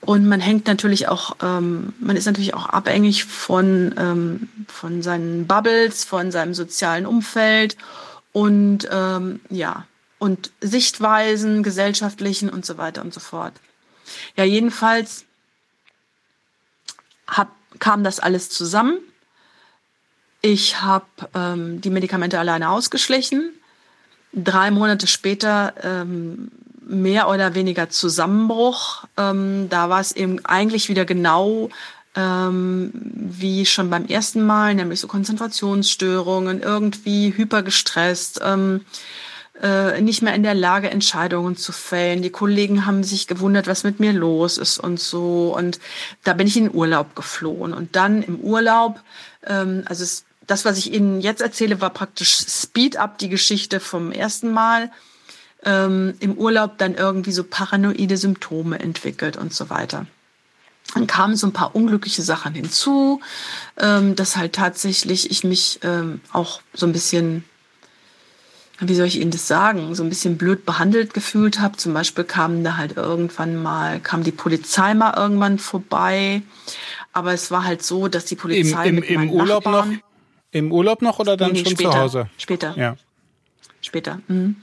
Und 0.00 0.28
man 0.28 0.40
hängt 0.40 0.66
natürlich 0.66 1.08
auch, 1.08 1.36
ähm, 1.42 1.94
man 1.98 2.16
ist 2.16 2.26
natürlich 2.26 2.52
auch 2.52 2.66
abhängig 2.66 3.24
von, 3.24 3.94
ähm, 3.96 4.48
von 4.68 5.02
seinen 5.02 5.46
Bubbles, 5.46 6.04
von 6.04 6.30
seinem 6.30 6.52
sozialen 6.52 7.06
Umfeld 7.06 7.78
und 8.32 8.86
ähm, 8.90 9.40
ja, 9.48 9.86
und 10.18 10.50
Sichtweisen, 10.60 11.62
gesellschaftlichen 11.62 12.50
und 12.50 12.66
so 12.66 12.76
weiter 12.76 13.00
und 13.02 13.14
so 13.14 13.20
fort. 13.20 13.54
Ja, 14.36 14.44
jedenfalls 14.44 15.24
hab, 17.26 17.50
kam 17.78 18.04
das 18.04 18.20
alles 18.20 18.50
zusammen. 18.50 18.98
Ich 20.44 20.82
habe 20.82 21.06
ähm, 21.34 21.80
die 21.80 21.88
Medikamente 21.88 22.38
alleine 22.38 22.68
ausgeschlichen. 22.68 23.54
Drei 24.34 24.70
Monate 24.70 25.06
später 25.06 25.72
ähm, 25.82 26.50
mehr 26.86 27.30
oder 27.30 27.54
weniger 27.54 27.88
Zusammenbruch. 27.88 29.04
Ähm, 29.16 29.70
da 29.70 29.88
war 29.88 30.00
es 30.00 30.12
eben 30.12 30.44
eigentlich 30.44 30.90
wieder 30.90 31.06
genau 31.06 31.70
ähm, 32.14 32.90
wie 32.92 33.64
schon 33.64 33.88
beim 33.88 34.04
ersten 34.04 34.44
Mal, 34.44 34.74
nämlich 34.74 35.00
so 35.00 35.08
Konzentrationsstörungen, 35.08 36.60
irgendwie 36.60 37.32
hypergestresst. 37.34 38.42
Ähm, 38.44 38.84
äh, 39.62 40.00
nicht 40.00 40.20
mehr 40.20 40.34
in 40.34 40.42
der 40.42 40.54
Lage, 40.54 40.90
Entscheidungen 40.90 41.56
zu 41.56 41.72
fällen. 41.72 42.22
Die 42.22 42.30
Kollegen 42.30 42.86
haben 42.86 43.04
sich 43.04 43.28
gewundert, 43.28 43.66
was 43.66 43.84
mit 43.84 44.00
mir 44.00 44.12
los 44.12 44.58
ist 44.58 44.78
und 44.78 44.98
so. 44.98 45.54
Und 45.56 45.78
da 46.24 46.34
bin 46.34 46.46
ich 46.46 46.56
in 46.56 46.64
den 46.64 46.74
Urlaub 46.74 47.14
geflohen. 47.14 47.72
Und 47.72 47.94
dann 47.96 48.22
im 48.22 48.40
Urlaub, 48.40 49.00
ähm, 49.46 49.84
also 49.86 50.02
es, 50.02 50.24
das, 50.46 50.64
was 50.64 50.78
ich 50.78 50.92
Ihnen 50.92 51.20
jetzt 51.20 51.42
erzähle, 51.42 51.80
war 51.80 51.90
praktisch 51.90 52.36
Speed 52.36 52.96
up 52.96 53.18
die 53.18 53.28
Geschichte 53.28 53.80
vom 53.80 54.12
ersten 54.12 54.52
Mal. 54.52 54.90
Ähm, 55.64 56.14
Im 56.20 56.36
Urlaub 56.36 56.76
dann 56.78 56.94
irgendwie 56.94 57.32
so 57.32 57.44
paranoide 57.44 58.16
Symptome 58.16 58.78
entwickelt 58.78 59.36
und 59.36 59.54
so 59.54 59.70
weiter. 59.70 60.06
Dann 60.92 61.06
kamen 61.06 61.36
so 61.36 61.46
ein 61.46 61.52
paar 61.54 61.74
unglückliche 61.74 62.22
Sachen 62.22 62.54
hinzu, 62.54 63.20
ähm, 63.78 64.14
dass 64.14 64.36
halt 64.36 64.52
tatsächlich 64.54 65.30
ich 65.30 65.42
mich 65.42 65.80
ähm, 65.82 66.20
auch 66.32 66.60
so 66.74 66.86
ein 66.86 66.92
bisschen 66.92 67.44
wie 68.80 68.94
soll 68.94 69.06
ich 69.06 69.20
Ihnen 69.20 69.30
das 69.30 69.46
sagen, 69.46 69.94
so 69.94 70.02
ein 70.02 70.08
bisschen 70.08 70.36
blöd 70.36 70.66
behandelt 70.66 71.14
gefühlt 71.14 71.60
habe. 71.60 71.76
Zum 71.76 71.94
Beispiel 71.94 72.24
kam 72.24 72.64
da 72.64 72.76
halt 72.76 72.96
irgendwann 72.96 73.62
mal, 73.62 74.00
kam 74.00 74.24
die 74.24 74.32
Polizei 74.32 74.94
mal 74.94 75.14
irgendwann 75.16 75.58
vorbei. 75.58 76.42
Aber 77.12 77.32
es 77.32 77.50
war 77.50 77.64
halt 77.64 77.84
so, 77.84 78.08
dass 78.08 78.24
die 78.24 78.34
Polizei 78.34 78.88
Im, 78.88 78.98
im, 79.02 79.22
im 79.22 79.30
Urlaub 79.30 79.64
Nachbarn, 79.64 79.92
noch? 79.92 80.13
Im 80.54 80.70
Urlaub 80.70 81.02
noch 81.02 81.18
oder 81.18 81.36
dann 81.36 81.50
nee, 81.50 81.58
nee, 81.58 81.64
schon 81.64 81.72
später, 81.72 81.90
zu 81.90 81.98
Hause? 81.98 82.30
Später. 82.38 82.74
Ja. 82.78 82.96
Später. 83.80 84.20
Mhm. 84.28 84.56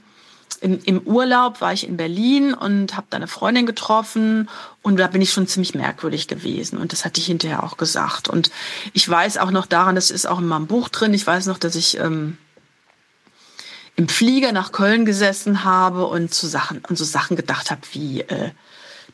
In, 0.62 0.80
Im 0.84 1.00
Urlaub 1.00 1.60
war 1.60 1.74
ich 1.74 1.86
in 1.86 1.98
Berlin 1.98 2.54
und 2.54 2.96
habe 2.96 3.06
da 3.10 3.18
eine 3.18 3.28
Freundin 3.28 3.66
getroffen 3.66 4.48
und 4.80 4.98
da 4.98 5.08
bin 5.08 5.20
ich 5.20 5.32
schon 5.32 5.46
ziemlich 5.46 5.74
merkwürdig 5.74 6.28
gewesen 6.28 6.78
und 6.78 6.92
das 6.92 7.04
hatte 7.04 7.20
ich 7.20 7.26
hinterher 7.26 7.62
auch 7.62 7.76
gesagt. 7.76 8.28
Und 8.28 8.50
ich 8.94 9.06
weiß 9.06 9.36
auch 9.36 9.50
noch 9.50 9.66
daran, 9.66 9.94
das 9.94 10.10
ist 10.10 10.24
auch 10.24 10.38
in 10.38 10.46
meinem 10.46 10.66
Buch 10.66 10.88
drin, 10.88 11.12
ich 11.12 11.26
weiß 11.26 11.44
noch, 11.44 11.58
dass 11.58 11.74
ich 11.74 11.98
ähm, 11.98 12.38
im 13.96 14.08
Flieger 14.08 14.52
nach 14.52 14.72
Köln 14.72 15.04
gesessen 15.04 15.62
habe 15.62 16.06
und 16.06 16.32
zu 16.32 16.46
Sachen 16.46 16.80
und 16.88 16.96
so 16.96 17.04
Sachen 17.04 17.36
gedacht 17.36 17.70
habe 17.70 17.82
wie 17.92 18.22
äh, 18.22 18.52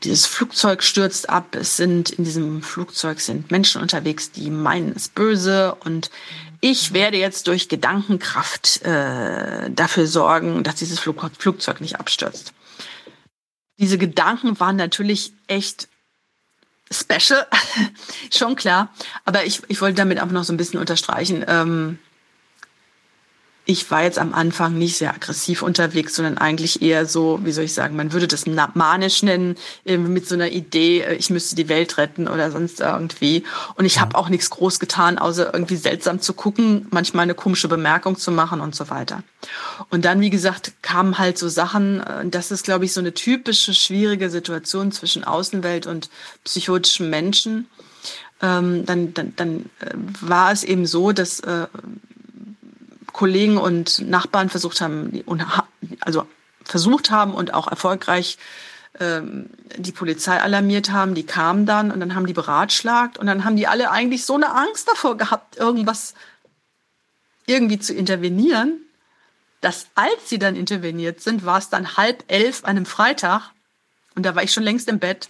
dieses 0.05 0.27
Flugzeug 0.27 0.83
stürzt 0.83 1.29
ab, 1.29 1.57
es 1.57 1.77
sind 1.77 2.11
in 2.11 2.25
diesem 2.25 2.63
Flugzeug 2.63 3.21
sind 3.21 3.51
Menschen 3.51 3.83
unterwegs, 3.83 4.31
die 4.31 4.51
meinen 4.51 4.93
es 4.95 5.09
böse 5.09 5.75
und 5.85 6.11
ich 6.61 6.93
werde 6.93 7.19
jetzt 7.19 7.47
durch 7.47 7.69
Gedankenkraft 7.69 8.83
äh, 8.83 9.71
dafür 9.71 10.07
sorgen, 10.07 10.65
dass 10.65 10.77
dieses 10.77 10.99
Flug 10.99 11.23
Flugzeug 11.39 11.81
nicht 11.81 12.01
abstürzt. 12.01 12.53
Diese 13.79 13.99
Gedanken 13.99 14.59
waren 14.59 14.77
natürlich 14.77 15.33
echt 15.47 15.89
special, 16.91 17.47
schon 18.33 18.57
klar. 18.57 18.93
Aber 19.25 19.45
ich, 19.45 19.63
ich 19.69 19.81
wollte 19.81 19.97
damit 19.97 20.21
auch 20.21 20.27
noch 20.27 20.45
so 20.45 20.53
ein 20.53 20.57
bisschen 20.57 20.81
unterstreichen. 20.81 21.45
Ähm, 21.47 21.99
ich 23.71 23.91
war 23.91 24.03
jetzt 24.03 24.19
am 24.19 24.33
Anfang 24.33 24.79
nicht 24.79 24.97
sehr 24.97 25.13
aggressiv 25.13 25.61
unterwegs, 25.61 26.15
sondern 26.15 26.39
eigentlich 26.39 26.81
eher 26.81 27.05
so, 27.05 27.39
wie 27.43 27.53
soll 27.53 27.65
ich 27.65 27.75
sagen, 27.75 27.97
man 27.97 28.15
würde 28.15 28.27
das 28.27 28.47
manisch 28.47 29.23
nennen, 29.23 29.57
mit 29.85 30.27
so 30.27 30.37
einer 30.37 30.49
Idee, 30.49 31.03
äh, 31.03 31.15
ich 31.17 31.29
müsste 31.29 31.55
die 31.55 31.69
Welt 31.69 31.99
retten 31.99 32.29
oder 32.29 32.51
sonst 32.51 32.81
irgendwie. 32.81 33.45
Und 33.75 33.85
ich 33.85 33.97
ja. 33.97 34.01
habe 34.01 34.17
auch 34.17 34.31
nichts 34.31 34.49
groß 34.49 34.79
getan, 34.81 35.19
außer 35.19 35.53
irgendwie 35.53 35.77
seltsam 35.77 36.19
zu 36.19 36.33
gucken, 36.33 36.87
manchmal 36.91 37.25
eine 37.25 37.35
komische 37.35 37.69
Bemerkung 37.69 38.17
zu 38.17 38.31
machen 38.31 38.63
und 38.63 38.75
so 38.75 38.89
weiter. 38.89 39.23
Und 39.91 40.07
dann, 40.07 40.23
wie 40.23 40.31
gesagt, 40.31 40.73
kamen 40.81 41.19
halt 41.19 41.37
so 41.37 41.51
Sachen, 41.51 42.01
äh, 42.01 42.27
das 42.27 42.51
ist, 42.51 42.65
glaube 42.65 42.87
ich, 42.87 42.95
so 42.95 43.01
eine 43.01 43.13
typische 43.13 43.75
schwierige 43.75 44.31
Situation 44.31 44.93
zwischen 44.93 45.25
Außenwelt 45.25 45.87
und 45.87 46.09
psychotischen 46.43 47.11
Menschen. 47.11 47.69
Ähm, 48.41 48.87
dann, 48.87 49.13
dann, 49.13 49.35
dann 49.37 49.67
äh, 49.81 49.93
war 50.23 50.53
es 50.53 50.65
eben 50.65 50.87
so, 50.87 51.13
dass 51.13 51.41
äh, 51.41 51.67
Kollegen 53.19 53.59
und 53.59 54.09
Nachbarn 54.09 54.49
versucht 54.49 54.81
haben, 54.81 55.25
also 56.03 56.25
versucht 56.63 57.11
haben 57.11 57.35
und 57.35 57.53
auch 57.53 57.67
erfolgreich 57.67 58.39
ähm, 59.01 59.51
die 59.77 59.91
Polizei 59.91 60.41
alarmiert 60.41 60.93
haben. 60.93 61.17
Die 61.17 61.27
kamen 61.27 61.67
dann 61.67 61.91
und 61.91 61.99
dann 61.99 62.15
haben 62.15 62.29
die 62.29 62.33
beratschlagt 62.33 63.19
und 63.19 63.27
dann 63.27 63.45
haben 63.45 63.57
die 63.57 63.67
alle 63.67 63.91
eigentlich 63.91 64.25
so 64.25 64.37
eine 64.37 64.55
Angst 64.55 64.87
davor 64.87 65.17
gehabt, 65.17 65.57
irgendwas 65.57 66.15
irgendwie 67.47 67.81
zu 67.81 67.93
intervenieren, 67.93 68.83
dass 69.63 69.89
als 69.97 70.29
sie 70.29 70.39
dann 70.39 70.55
interveniert 70.55 71.21
sind, 71.21 71.45
war 71.45 71.59
es 71.59 71.71
dann 71.71 71.97
halb 71.97 72.23
elf 72.29 72.63
an 72.63 72.77
einem 72.77 72.87
Freitag 72.87 73.51
und 74.15 74.25
da 74.27 74.37
war 74.37 74.45
ich 74.45 74.53
schon 74.53 74.63
längst 74.63 74.87
im 74.87 75.01
Bett. 75.01 75.29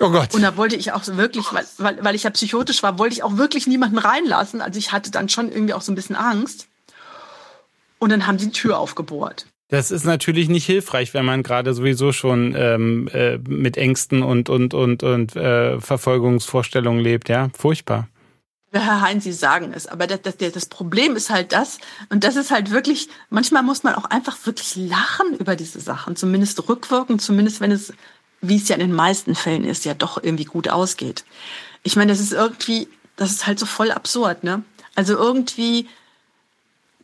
Oh 0.00 0.10
Gott. 0.10 0.34
Und 0.34 0.42
da 0.42 0.56
wollte 0.56 0.74
ich 0.74 0.90
auch 0.90 1.06
wirklich, 1.06 1.52
weil, 1.52 1.66
weil, 1.78 2.02
weil 2.02 2.16
ich 2.16 2.24
ja 2.24 2.30
psychotisch 2.30 2.82
war, 2.82 2.98
wollte 2.98 3.14
ich 3.14 3.22
auch 3.22 3.36
wirklich 3.36 3.68
niemanden 3.68 3.98
reinlassen. 3.98 4.60
Also 4.60 4.80
ich 4.80 4.90
hatte 4.90 5.12
dann 5.12 5.28
schon 5.28 5.52
irgendwie 5.52 5.74
auch 5.74 5.82
so 5.82 5.92
ein 5.92 5.94
bisschen 5.94 6.16
Angst. 6.16 6.66
Und 8.02 8.10
dann 8.10 8.26
haben 8.26 8.36
sie 8.36 8.46
die 8.46 8.52
Tür 8.52 8.78
aufgebohrt. 8.78 9.46
Das 9.68 9.92
ist 9.92 10.04
natürlich 10.04 10.48
nicht 10.48 10.66
hilfreich, 10.66 11.14
wenn 11.14 11.24
man 11.24 11.44
gerade 11.44 11.72
sowieso 11.72 12.10
schon 12.10 12.52
ähm, 12.58 13.06
äh, 13.12 13.38
mit 13.38 13.76
Ängsten 13.76 14.24
und 14.24 14.48
und 14.48 14.74
und 14.74 15.04
und 15.04 15.36
äh, 15.36 15.80
Verfolgungsvorstellungen 15.80 17.00
lebt, 17.00 17.28
ja, 17.28 17.50
furchtbar. 17.56 18.08
Herr 18.72 19.02
Heinz, 19.02 19.22
Sie 19.22 19.32
sagen 19.32 19.72
es, 19.72 19.86
aber 19.86 20.08
das, 20.08 20.22
das, 20.22 20.36
das 20.36 20.66
Problem 20.66 21.14
ist 21.14 21.30
halt 21.30 21.52
das, 21.52 21.78
und 22.08 22.24
das 22.24 22.34
ist 22.34 22.50
halt 22.50 22.72
wirklich, 22.72 23.08
manchmal 23.30 23.62
muss 23.62 23.84
man 23.84 23.94
auch 23.94 24.06
einfach 24.06 24.36
wirklich 24.46 24.74
lachen 24.74 25.36
über 25.38 25.54
diese 25.54 25.78
Sachen, 25.78 26.16
zumindest 26.16 26.68
rückwirkend, 26.68 27.22
zumindest 27.22 27.60
wenn 27.60 27.70
es, 27.70 27.92
wie 28.40 28.56
es 28.56 28.68
ja 28.68 28.74
in 28.74 28.80
den 28.80 28.92
meisten 28.92 29.36
Fällen 29.36 29.62
ist, 29.62 29.84
ja 29.84 29.94
doch 29.94 30.20
irgendwie 30.20 30.44
gut 30.44 30.68
ausgeht. 30.68 31.24
Ich 31.84 31.94
meine, 31.94 32.10
das 32.10 32.18
ist 32.18 32.32
irgendwie, 32.32 32.88
das 33.14 33.30
ist 33.30 33.46
halt 33.46 33.60
so 33.60 33.66
voll 33.66 33.92
absurd, 33.92 34.42
ne? 34.42 34.64
Also 34.96 35.14
irgendwie 35.16 35.86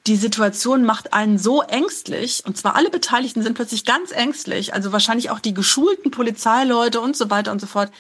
die 0.09 0.17
Situation 0.17 0.85
macht 0.85 1.13
einen 1.13 1.39
so 1.39 1.63
ängstlich, 1.63 2.43
und 2.47 2.57
zwar 2.57 2.77
alle 2.77 2.91
Beteiligten 2.91 3.43
sind 3.43 3.55
plötzlich 3.55 3.85
ganz 3.85 4.11
ängstlich, 4.11 4.73
also 4.73 4.91
wahrscheinlich 4.91 5.31
auch 5.31 5.39
die 5.39 5.53
geschulten 5.53 6.11
Polizeileute 6.11 7.01
und 7.01 7.15
so 7.15 7.29
weiter 7.31 7.53
und 7.53 7.61
so 7.61 7.67
fort. 7.67 7.93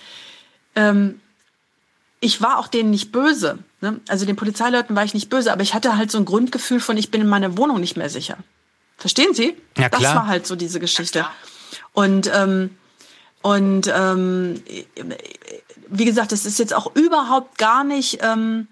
Ähm, 0.74 1.20
ich 2.20 2.40
war 2.40 2.59
auch 2.59 2.66
denen 2.66 2.90
nicht 2.90 3.12
böse. 3.12 3.59
Ne? 3.82 4.00
Also 4.09 4.24
den 4.24 4.36
Polizeileuten 4.36 4.96
war 4.96 5.04
ich 5.04 5.14
nicht 5.14 5.28
böse, 5.28 5.52
aber 5.52 5.62
ich 5.62 5.74
hatte 5.74 5.96
halt 5.96 6.11
so 6.11 6.18
ein 6.18 6.24
Grundgefühl 6.24 6.80
von, 6.80 6.96
ich 6.96 7.11
bin 7.11 7.20
in 7.20 7.28
meiner 7.28 7.56
Wohnung 7.59 7.78
nicht 7.78 7.96
mehr 7.96 8.09
sicher. 8.09 8.38
Verstehen 8.96 9.34
Sie? 9.34 9.56
Ja, 9.76 9.88
klar. 9.88 10.02
Das 10.02 10.14
war 10.14 10.26
halt 10.26 10.46
so 10.46 10.56
diese 10.56 10.80
Geschichte. 10.80 11.26
Und, 11.92 12.30
ähm, 12.34 12.76
und 13.42 13.92
ähm, 13.94 14.62
wie 15.88 16.04
gesagt, 16.04 16.32
das 16.32 16.46
ist 16.46 16.59
jetzt 16.59 16.74
auch 16.74 16.96
überhaupt 16.96 17.59
gar 17.59 17.84
nicht. 17.84 18.18
Ähm, 18.22 18.66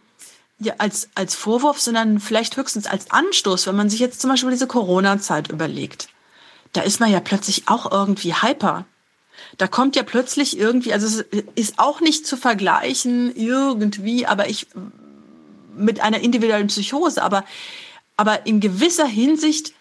ja, 0.58 0.74
als, 0.78 1.08
als 1.14 1.34
Vorwurf, 1.34 1.80
sondern 1.80 2.20
vielleicht 2.20 2.56
höchstens 2.56 2.86
als 2.86 3.10
Anstoß, 3.10 3.66
wenn 3.66 3.76
man 3.76 3.90
sich 3.90 4.00
jetzt 4.00 4.20
zum 4.20 4.30
Beispiel 4.30 4.50
diese 4.50 4.66
Corona-Zeit 4.66 5.50
überlegt. 5.50 6.08
Da 6.72 6.82
ist 6.82 7.00
man 7.00 7.10
ja 7.10 7.20
plötzlich 7.20 7.68
auch 7.68 7.90
irgendwie 7.90 8.34
hyper. 8.34 8.86
Da 9.58 9.66
kommt 9.66 9.96
ja 9.96 10.02
plötzlich 10.02 10.58
irgendwie, 10.58 10.92
also 10.92 11.06
es 11.06 11.26
ist 11.54 11.78
auch 11.78 12.00
nicht 12.00 12.26
zu 12.26 12.36
vergleichen 12.36 13.34
irgendwie, 13.36 14.26
aber 14.26 14.48
ich 14.48 14.66
mit 15.76 16.00
einer 16.00 16.20
individuellen 16.20 16.68
Psychose, 16.68 17.22
aber, 17.22 17.44
aber 18.16 18.46
in 18.46 18.60
gewisser 18.60 19.06
Hinsicht 19.06 19.74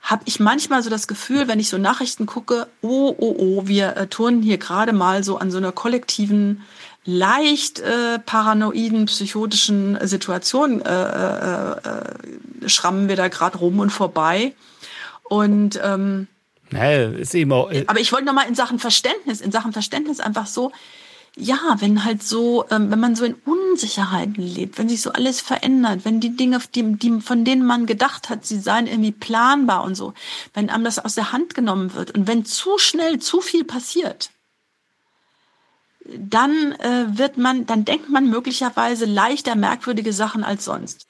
habe 0.00 0.22
ich 0.26 0.40
manchmal 0.40 0.82
so 0.82 0.90
das 0.90 1.08
Gefühl, 1.08 1.48
wenn 1.48 1.58
ich 1.58 1.68
so 1.68 1.78
Nachrichten 1.78 2.26
gucke, 2.26 2.68
oh, 2.82 3.14
oh, 3.18 3.34
oh, 3.38 3.62
wir 3.66 3.96
äh, 3.96 4.06
turnen 4.06 4.42
hier 4.42 4.58
gerade 4.58 4.92
mal 4.92 5.24
so 5.24 5.38
an 5.38 5.50
so 5.50 5.58
einer 5.58 5.72
kollektiven 5.72 6.62
leicht 7.08 7.80
äh, 7.80 8.18
paranoiden, 8.18 9.06
psychotischen 9.06 9.98
Situationen 10.06 10.82
äh, 10.82 10.92
äh, 10.92 11.70
äh, 11.72 12.68
schrammen 12.68 13.08
wir 13.08 13.16
da 13.16 13.28
gerade 13.28 13.56
rum 13.56 13.78
und 13.78 13.88
vorbei. 13.88 14.52
Und 15.22 15.80
ähm, 15.82 16.26
naja, 16.68 17.08
ist 17.08 17.34
eben 17.34 17.50
auch, 17.52 17.70
äh 17.70 17.84
aber 17.86 18.00
ich 18.00 18.12
wollte 18.12 18.26
noch 18.26 18.34
mal 18.34 18.46
in 18.46 18.54
Sachen 18.54 18.78
Verständnis, 18.78 19.40
in 19.40 19.50
Sachen 19.52 19.72
Verständnis 19.72 20.20
einfach 20.20 20.46
so, 20.46 20.70
ja, 21.34 21.76
wenn 21.78 22.04
halt 22.04 22.22
so, 22.22 22.66
ähm, 22.70 22.90
wenn 22.90 23.00
man 23.00 23.16
so 23.16 23.24
in 23.24 23.36
Unsicherheiten 23.46 24.42
lebt, 24.42 24.76
wenn 24.76 24.90
sich 24.90 25.00
so 25.00 25.10
alles 25.10 25.40
verändert, 25.40 26.04
wenn 26.04 26.20
die 26.20 26.36
Dinge, 26.36 26.58
die, 26.74 26.92
die, 26.92 27.22
von 27.22 27.46
denen 27.46 27.64
man 27.64 27.86
gedacht 27.86 28.28
hat, 28.28 28.44
sie 28.44 28.60
seien 28.60 28.86
irgendwie 28.86 29.12
planbar 29.12 29.82
und 29.82 29.94
so, 29.94 30.12
wenn 30.52 30.68
einem 30.68 30.84
das 30.84 30.98
aus 30.98 31.14
der 31.14 31.32
Hand 31.32 31.54
genommen 31.54 31.94
wird 31.94 32.10
und 32.10 32.26
wenn 32.26 32.44
zu 32.44 32.76
schnell 32.76 33.18
zu 33.18 33.40
viel 33.40 33.64
passiert, 33.64 34.28
dann 36.16 36.72
äh, 36.72 37.18
wird 37.18 37.36
man, 37.36 37.66
dann 37.66 37.84
denkt 37.84 38.08
man 38.08 38.28
möglicherweise 38.30 39.04
leichter 39.04 39.54
merkwürdige 39.54 40.12
Sachen 40.12 40.44
als 40.44 40.64
sonst. 40.64 41.06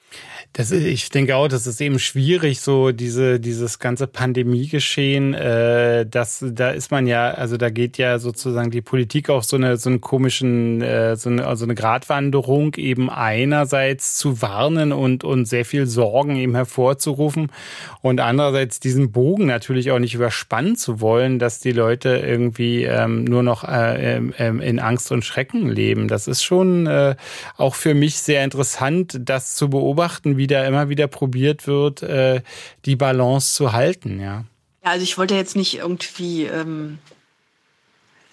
Das 0.55 0.72
ich 0.72 1.11
denke 1.11 1.36
auch, 1.36 1.46
das 1.46 1.66
ist 1.66 1.80
eben 1.80 1.99
schwierig, 1.99 2.61
so 2.61 2.90
diese, 2.90 3.38
dieses 3.38 3.78
ganze 3.78 4.07
Pandemiegeschehen, 4.07 5.34
äh, 5.34 6.07
das, 6.07 6.44
da 6.44 6.70
ist 6.70 6.90
man 6.90 7.07
ja, 7.07 7.30
also 7.30 7.57
da 7.57 7.70
geht 7.70 7.99
ja 7.99 8.18
sozusagen 8.18 8.70
die 8.70 8.80
Politik 8.80 9.30
auf 9.30 9.44
so 9.44 9.57
eine, 9.57 9.76
so 9.76 9.90
einen 9.90 10.01
komischen, 10.01 10.82
äh, 10.82 11.16
so 11.16 11.28
eine, 11.28 11.46
also 11.46 11.64
eine 11.64 11.74
Gratwanderung, 11.74 12.74
eben 12.76 13.11
einerseits 13.11 14.16
zu 14.16 14.40
warnen 14.42 14.92
und, 14.92 15.22
und 15.22 15.46
sehr 15.46 15.64
viel 15.64 15.86
Sorgen 15.86 16.36
eben 16.36 16.55
hervorzurufen 16.55 17.53
und 18.01 18.20
andererseits 18.20 18.80
diesen 18.80 19.12
Bogen 19.12 19.46
natürlich 19.46 19.90
auch 19.90 19.99
nicht 19.99 20.14
überspannen 20.14 20.76
zu 20.76 21.01
wollen, 21.01 21.38
dass 21.38 21.61
die 21.61 21.72
Leute 21.72 22.16
irgendwie 22.16 22.84
ähm, 22.84 23.24
nur 23.24 23.42
noch 23.42 23.64
äh, 23.64 24.16
ähm, 24.16 24.61
in 24.61 24.80
Angst 24.80 25.12
und 25.12 25.24
Schrecken 25.24 25.68
leben. 25.68 26.09
Das 26.09 26.26
ist 26.26 26.42
schon 26.42 26.86
äh, 26.86 27.16
auch 27.57 27.74
für 27.74 27.94
mich 27.94 28.18
sehr 28.18 28.42
interessant, 28.44 29.20
das 29.20 29.55
zu 29.55 29.68
beobachten, 29.68 30.38
wie 30.39 30.47
da 30.47 30.64
immer 30.64 30.89
wieder 30.89 31.07
probiert 31.07 31.66
wird, 31.66 32.03
äh, 32.03 32.43
die 32.84 32.97
Balance 32.97 33.55
zu 33.55 33.72
halten, 33.72 34.20
ja. 34.20 34.45
Ja, 34.84 34.93
also 34.93 35.03
ich 35.03 35.18
wollte 35.18 35.34
jetzt 35.34 35.57
nicht 35.57 35.76
irgendwie 35.76 36.45
ähm, 36.45 36.99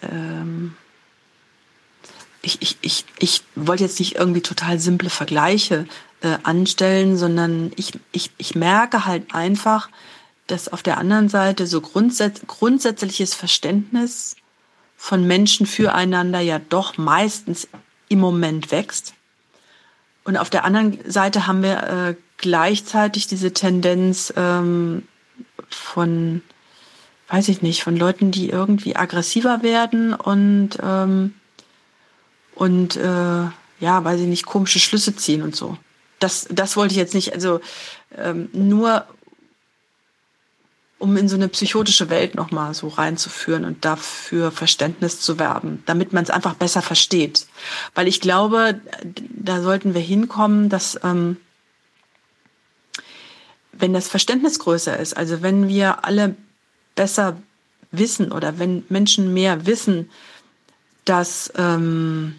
ähm, 0.01 0.75
ich, 2.45 2.61
ich, 2.61 2.77
ich, 2.81 3.05
ich 3.19 3.43
wollte 3.55 3.83
jetzt 3.83 3.99
nicht 3.99 4.15
irgendwie 4.15 4.41
total 4.41 4.79
simple 4.79 5.09
Vergleiche 5.09 5.87
äh, 6.21 6.37
anstellen, 6.43 7.17
sondern 7.17 7.71
ich, 7.75 7.93
ich, 8.11 8.31
ich 8.37 8.55
merke 8.55 9.05
halt 9.05 9.33
einfach, 9.33 9.89
dass 10.47 10.71
auf 10.71 10.83
der 10.83 10.99
anderen 10.99 11.27
Seite 11.27 11.65
so 11.65 11.81
grundsätz 11.81 12.41
grundsätzliches 12.45 13.33
Verständnis 13.33 14.35
von 14.95 15.25
Menschen 15.25 15.65
füreinander 15.65 16.39
ja 16.39 16.59
doch 16.59 16.97
meistens 16.97 17.67
im 18.09 18.19
Moment 18.19 18.71
wächst. 18.71 19.15
Und 20.25 20.37
auf 20.37 20.49
der 20.49 20.65
anderen 20.65 20.99
Seite 21.09 21.47
haben 21.47 21.63
wir 21.63 21.83
äh, 21.83 22.15
gleichzeitig 22.37 23.27
diese 23.27 23.53
Tendenz 23.53 24.33
ähm, 24.35 25.07
von, 25.69 26.41
weiß 27.29 27.47
ich 27.47 27.61
nicht, 27.61 27.83
von 27.83 27.95
Leuten, 27.95 28.31
die 28.31 28.49
irgendwie 28.49 28.95
aggressiver 28.95 29.61
werden 29.61 30.13
und, 30.13 30.71
ähm, 30.83 31.35
und 32.55 32.97
äh, 32.97 33.45
ja, 33.79 34.03
weiß 34.03 34.19
ich 34.21 34.27
nicht, 34.27 34.45
komische 34.45 34.79
Schlüsse 34.79 35.15
ziehen 35.15 35.43
und 35.43 35.55
so. 35.55 35.77
Das, 36.19 36.47
das 36.49 36.75
wollte 36.75 36.93
ich 36.93 36.97
jetzt 36.97 37.13
nicht, 37.13 37.33
also 37.33 37.61
ähm, 38.17 38.49
nur 38.51 39.05
um 40.97 41.17
in 41.17 41.27
so 41.27 41.35
eine 41.35 41.49
psychotische 41.49 42.09
Welt 42.09 42.35
nochmal 42.35 42.73
so 42.73 42.87
reinzuführen 42.87 43.65
und 43.65 43.83
dafür 43.83 44.51
Verständnis 44.51 45.19
zu 45.19 45.37
werben, 45.39 45.83
damit 45.85 46.13
man 46.13 46.23
es 46.23 46.29
einfach 46.29 46.53
besser 46.53 46.81
versteht. 46.81 47.47
Weil 47.93 48.07
ich 48.07 48.21
glaube, 48.21 48.79
da 49.29 49.61
sollten 49.61 49.93
wir 49.93 50.01
hinkommen, 50.01 50.69
dass 50.69 50.99
ähm, 51.03 51.37
wenn 53.73 53.93
das 53.93 54.07
Verständnis 54.07 54.59
größer 54.59 54.97
ist, 54.97 55.17
also 55.17 55.41
wenn 55.41 55.67
wir 55.67 56.05
alle 56.05 56.35
besser 56.95 57.37
wissen 57.91 58.31
oder 58.31 58.57
wenn 58.57 58.85
Menschen 58.89 59.33
mehr 59.33 59.65
wissen, 59.65 60.09
dass, 61.03 61.51
ähm, 61.57 62.35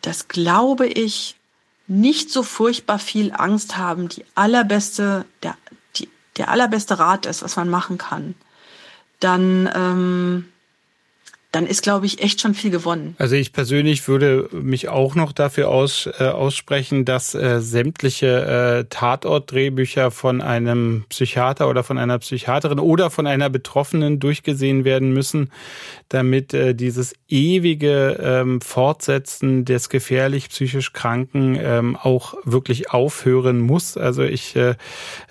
das 0.00 0.28
glaube 0.28 0.86
ich, 0.86 1.36
nicht 1.86 2.30
so 2.30 2.44
furchtbar 2.44 3.00
viel 3.00 3.32
Angst 3.32 3.76
haben, 3.76 4.08
die 4.08 4.24
allerbeste, 4.36 5.24
der 5.42 5.56
der 6.40 6.48
allerbeste 6.48 6.98
Rat 6.98 7.26
ist, 7.26 7.42
was 7.42 7.56
man 7.56 7.68
machen 7.68 7.98
kann, 7.98 8.34
dann, 9.20 9.70
ähm, 9.74 10.48
dann 11.52 11.66
ist, 11.66 11.82
glaube 11.82 12.06
ich, 12.06 12.22
echt 12.22 12.40
schon 12.40 12.54
viel 12.54 12.70
gewonnen. 12.70 13.16
Also 13.18 13.34
ich 13.34 13.52
persönlich 13.52 14.06
würde 14.06 14.48
mich 14.52 14.88
auch 14.88 15.16
noch 15.16 15.32
dafür 15.32 15.68
aus, 15.68 16.08
äh, 16.18 16.24
aussprechen, 16.24 17.04
dass 17.04 17.34
äh, 17.34 17.60
sämtliche 17.60 18.82
äh, 18.82 18.84
Tatortdrehbücher 18.88 20.12
von 20.12 20.42
einem 20.42 21.04
Psychiater 21.08 21.68
oder 21.68 21.82
von 21.82 21.98
einer 21.98 22.20
Psychiaterin 22.20 22.78
oder 22.78 23.10
von 23.10 23.26
einer 23.26 23.50
Betroffenen 23.50 24.20
durchgesehen 24.20 24.84
werden 24.84 25.12
müssen, 25.12 25.50
damit 26.08 26.54
äh, 26.54 26.74
dieses 26.74 27.14
ewige 27.28 28.20
ähm, 28.22 28.60
Fortsetzen 28.60 29.64
des 29.64 29.88
gefährlich 29.88 30.50
psychisch 30.50 30.92
Kranken 30.92 31.58
ähm, 31.60 31.96
auch 31.96 32.34
wirklich 32.44 32.90
aufhören 32.90 33.58
muss. 33.58 33.96
Also 33.96 34.22
ich 34.22 34.54
äh, 34.54 34.76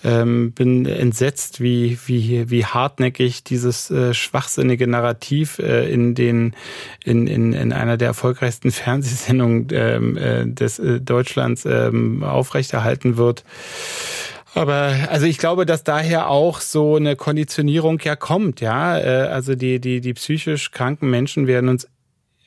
ähm, 0.03 0.51
bin 0.51 0.85
entsetzt, 0.85 1.61
wie, 1.61 1.97
wie, 2.07 2.49
wie 2.49 2.65
hartnäckig 2.65 3.45
dieses 3.45 3.89
äh, 3.89 4.13
schwachsinnige 4.13 4.85
Narrativ 4.85 5.59
äh, 5.59 5.89
in 5.91 6.08
den 6.15 6.55
in, 7.03 7.27
in, 7.27 7.53
in 7.53 7.73
einer 7.73 7.97
der 7.97 8.09
erfolgreichsten 8.09 8.71
Fernsehsendungen 8.71 9.67
ähm, 9.71 10.17
äh, 10.17 10.45
des 10.45 10.79
äh, 10.79 10.99
Deutschlands 10.99 11.65
ähm, 11.65 12.23
aufrechterhalten 12.23 13.17
wird. 13.17 13.43
Aber 14.55 14.95
also 15.09 15.25
ich 15.25 15.37
glaube, 15.37 15.65
dass 15.65 15.83
daher 15.83 16.29
auch 16.29 16.59
so 16.59 16.95
eine 16.95 17.15
Konditionierung 17.15 17.99
ja 18.03 18.15
kommt, 18.15 18.61
ja. 18.61 18.97
Äh, 18.97 19.27
also 19.27 19.55
die, 19.55 19.79
die, 19.79 20.01
die 20.01 20.13
psychisch 20.13 20.71
kranken 20.71 21.09
Menschen 21.09 21.47
werden 21.47 21.69
uns 21.69 21.87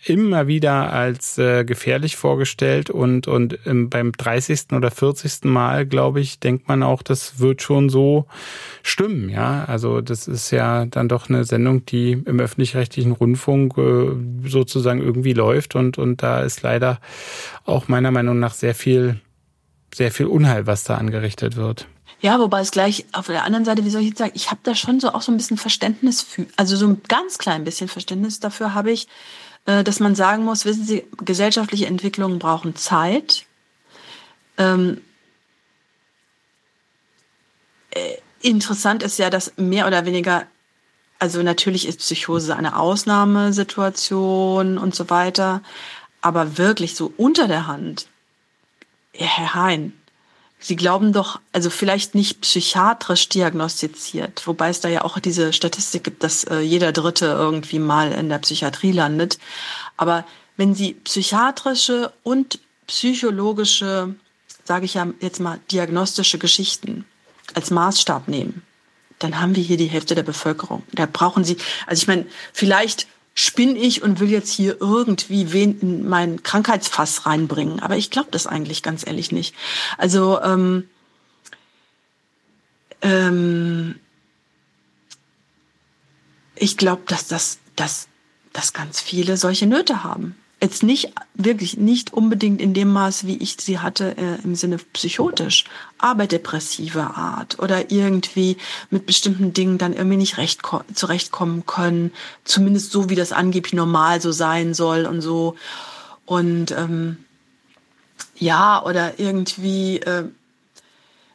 immer 0.04 0.48
wieder 0.48 0.92
als 0.92 1.38
äh, 1.38 1.64
gefährlich 1.64 2.16
vorgestellt 2.16 2.90
und 2.90 3.28
und 3.28 3.58
ähm, 3.66 3.88
beim 3.88 4.12
30. 4.12 4.72
oder 4.72 4.90
40. 4.90 5.44
Mal, 5.44 5.86
glaube 5.86 6.20
ich, 6.20 6.40
denkt 6.40 6.68
man 6.68 6.82
auch, 6.82 7.02
das 7.02 7.38
wird 7.38 7.62
schon 7.62 7.88
so 7.88 8.26
stimmen, 8.82 9.28
ja? 9.28 9.64
Also 9.64 10.00
das 10.00 10.26
ist 10.26 10.50
ja 10.50 10.86
dann 10.86 11.08
doch 11.08 11.28
eine 11.28 11.44
Sendung, 11.44 11.86
die 11.86 12.12
im 12.12 12.40
öffentlich-rechtlichen 12.40 13.12
Rundfunk 13.12 13.78
äh, 13.78 14.48
sozusagen 14.48 15.00
irgendwie 15.00 15.34
läuft 15.34 15.76
und 15.76 15.98
und 15.98 16.22
da 16.22 16.40
ist 16.40 16.62
leider 16.62 16.98
auch 17.64 17.86
meiner 17.86 18.10
Meinung 18.10 18.40
nach 18.40 18.54
sehr 18.54 18.74
viel 18.74 19.20
sehr 19.94 20.10
viel 20.10 20.26
Unheil, 20.26 20.66
was 20.66 20.84
da 20.84 20.96
angerichtet 20.96 21.56
wird. 21.56 21.86
Ja, 22.20 22.38
wobei 22.38 22.60
es 22.60 22.70
gleich 22.70 23.04
auf 23.12 23.26
der 23.26 23.44
anderen 23.44 23.64
Seite, 23.64 23.84
wie 23.84 23.90
soll 23.90 24.00
ich 24.00 24.08
jetzt 24.08 24.18
sagen, 24.18 24.32
ich 24.34 24.50
habe 24.50 24.60
da 24.62 24.74
schon 24.74 25.00
so 25.00 25.12
auch 25.12 25.22
so 25.22 25.32
ein 25.32 25.36
bisschen 25.36 25.58
Verständnis 25.58 26.22
für, 26.22 26.46
also 26.56 26.76
so 26.76 26.86
ein 26.86 27.02
ganz 27.08 27.36
klein 27.36 27.64
bisschen 27.64 27.88
Verständnis 27.88 28.38
dafür 28.38 28.74
habe 28.74 28.92
ich, 28.92 29.08
dass 29.64 30.00
man 30.00 30.14
sagen 30.14 30.44
muss, 30.44 30.64
wissen 30.64 30.84
Sie, 30.84 31.04
gesellschaftliche 31.24 31.86
Entwicklungen 31.86 32.38
brauchen 32.38 32.76
Zeit. 32.76 33.46
Ähm, 34.58 35.00
äh, 37.90 38.16
interessant 38.40 39.02
ist 39.02 39.18
ja, 39.18 39.30
dass 39.30 39.56
mehr 39.56 39.86
oder 39.86 40.04
weniger, 40.04 40.46
also 41.18 41.42
natürlich 41.42 41.86
ist 41.86 42.00
Psychose 42.00 42.56
eine 42.56 42.76
Ausnahmesituation 42.76 44.78
und 44.78 44.94
so 44.94 45.10
weiter, 45.10 45.62
aber 46.20 46.58
wirklich 46.58 46.96
so 46.96 47.12
unter 47.16 47.48
der 47.48 47.66
Hand, 47.66 48.08
Herr 49.12 49.54
Hein, 49.54 49.92
Sie 50.62 50.76
glauben 50.76 51.12
doch, 51.12 51.40
also 51.52 51.70
vielleicht 51.70 52.14
nicht 52.14 52.40
psychiatrisch 52.40 53.28
diagnostiziert, 53.28 54.46
wobei 54.46 54.68
es 54.68 54.80
da 54.80 54.88
ja 54.88 55.02
auch 55.02 55.18
diese 55.18 55.52
Statistik 55.52 56.04
gibt, 56.04 56.22
dass 56.22 56.44
äh, 56.44 56.60
jeder 56.60 56.92
Dritte 56.92 57.26
irgendwie 57.26 57.80
mal 57.80 58.12
in 58.12 58.28
der 58.28 58.38
Psychiatrie 58.38 58.92
landet. 58.92 59.38
Aber 59.96 60.24
wenn 60.56 60.74
Sie 60.76 60.94
psychiatrische 60.94 62.12
und 62.22 62.60
psychologische, 62.86 64.14
sage 64.64 64.84
ich 64.84 64.94
ja 64.94 65.08
jetzt 65.20 65.40
mal, 65.40 65.58
diagnostische 65.72 66.38
Geschichten 66.38 67.06
als 67.54 67.72
Maßstab 67.72 68.28
nehmen, 68.28 68.62
dann 69.18 69.40
haben 69.40 69.56
wir 69.56 69.62
hier 69.64 69.76
die 69.76 69.86
Hälfte 69.86 70.14
der 70.14 70.22
Bevölkerung. 70.22 70.84
Da 70.92 71.06
brauchen 71.06 71.44
Sie, 71.44 71.56
also 71.86 72.02
ich 72.02 72.06
meine, 72.06 72.26
vielleicht 72.52 73.08
spinne 73.34 73.78
ich 73.78 74.02
und 74.02 74.20
will 74.20 74.30
jetzt 74.30 74.52
hier 74.52 74.80
irgendwie 74.80 75.52
wen 75.52 75.80
in 75.80 76.08
mein 76.08 76.42
Krankheitsfass 76.42 77.26
reinbringen. 77.26 77.80
Aber 77.80 77.96
ich 77.96 78.10
glaube 78.10 78.28
das 78.30 78.46
eigentlich 78.46 78.82
ganz 78.82 79.06
ehrlich 79.06 79.32
nicht. 79.32 79.54
Also 79.96 80.40
ähm, 80.42 80.88
ähm, 83.00 83.98
ich 86.56 86.76
glaube, 86.76 87.02
dass 87.06 87.26
das, 87.26 87.58
dass, 87.76 88.08
dass 88.52 88.72
ganz 88.72 89.00
viele 89.00 89.36
solche 89.36 89.66
Nöte 89.66 90.04
haben 90.04 90.36
jetzt 90.62 90.84
nicht 90.84 91.12
wirklich 91.34 91.76
nicht 91.76 92.12
unbedingt 92.12 92.60
in 92.60 92.72
dem 92.72 92.92
Maß, 92.92 93.26
wie 93.26 93.36
ich 93.36 93.56
sie 93.60 93.80
hatte 93.80 94.16
äh, 94.16 94.42
im 94.44 94.54
Sinne 94.54 94.78
psychotisch, 94.92 95.64
aber 95.98 96.28
depressive 96.28 97.02
Art 97.02 97.58
oder 97.58 97.90
irgendwie 97.90 98.56
mit 98.88 99.04
bestimmten 99.04 99.52
Dingen 99.52 99.78
dann 99.78 99.92
irgendwie 99.92 100.16
nicht 100.16 100.38
recht 100.38 100.62
zurechtkommen 100.94 101.66
können, 101.66 102.12
zumindest 102.44 102.92
so 102.92 103.10
wie 103.10 103.16
das 103.16 103.32
angeblich 103.32 103.72
normal 103.72 104.20
so 104.20 104.30
sein 104.30 104.72
soll 104.72 105.04
und 105.06 105.20
so. 105.20 105.56
Und 106.26 106.70
ähm, 106.70 107.16
ja 108.36 108.84
oder 108.84 109.18
irgendwie 109.18 109.98
äh, 109.98 110.24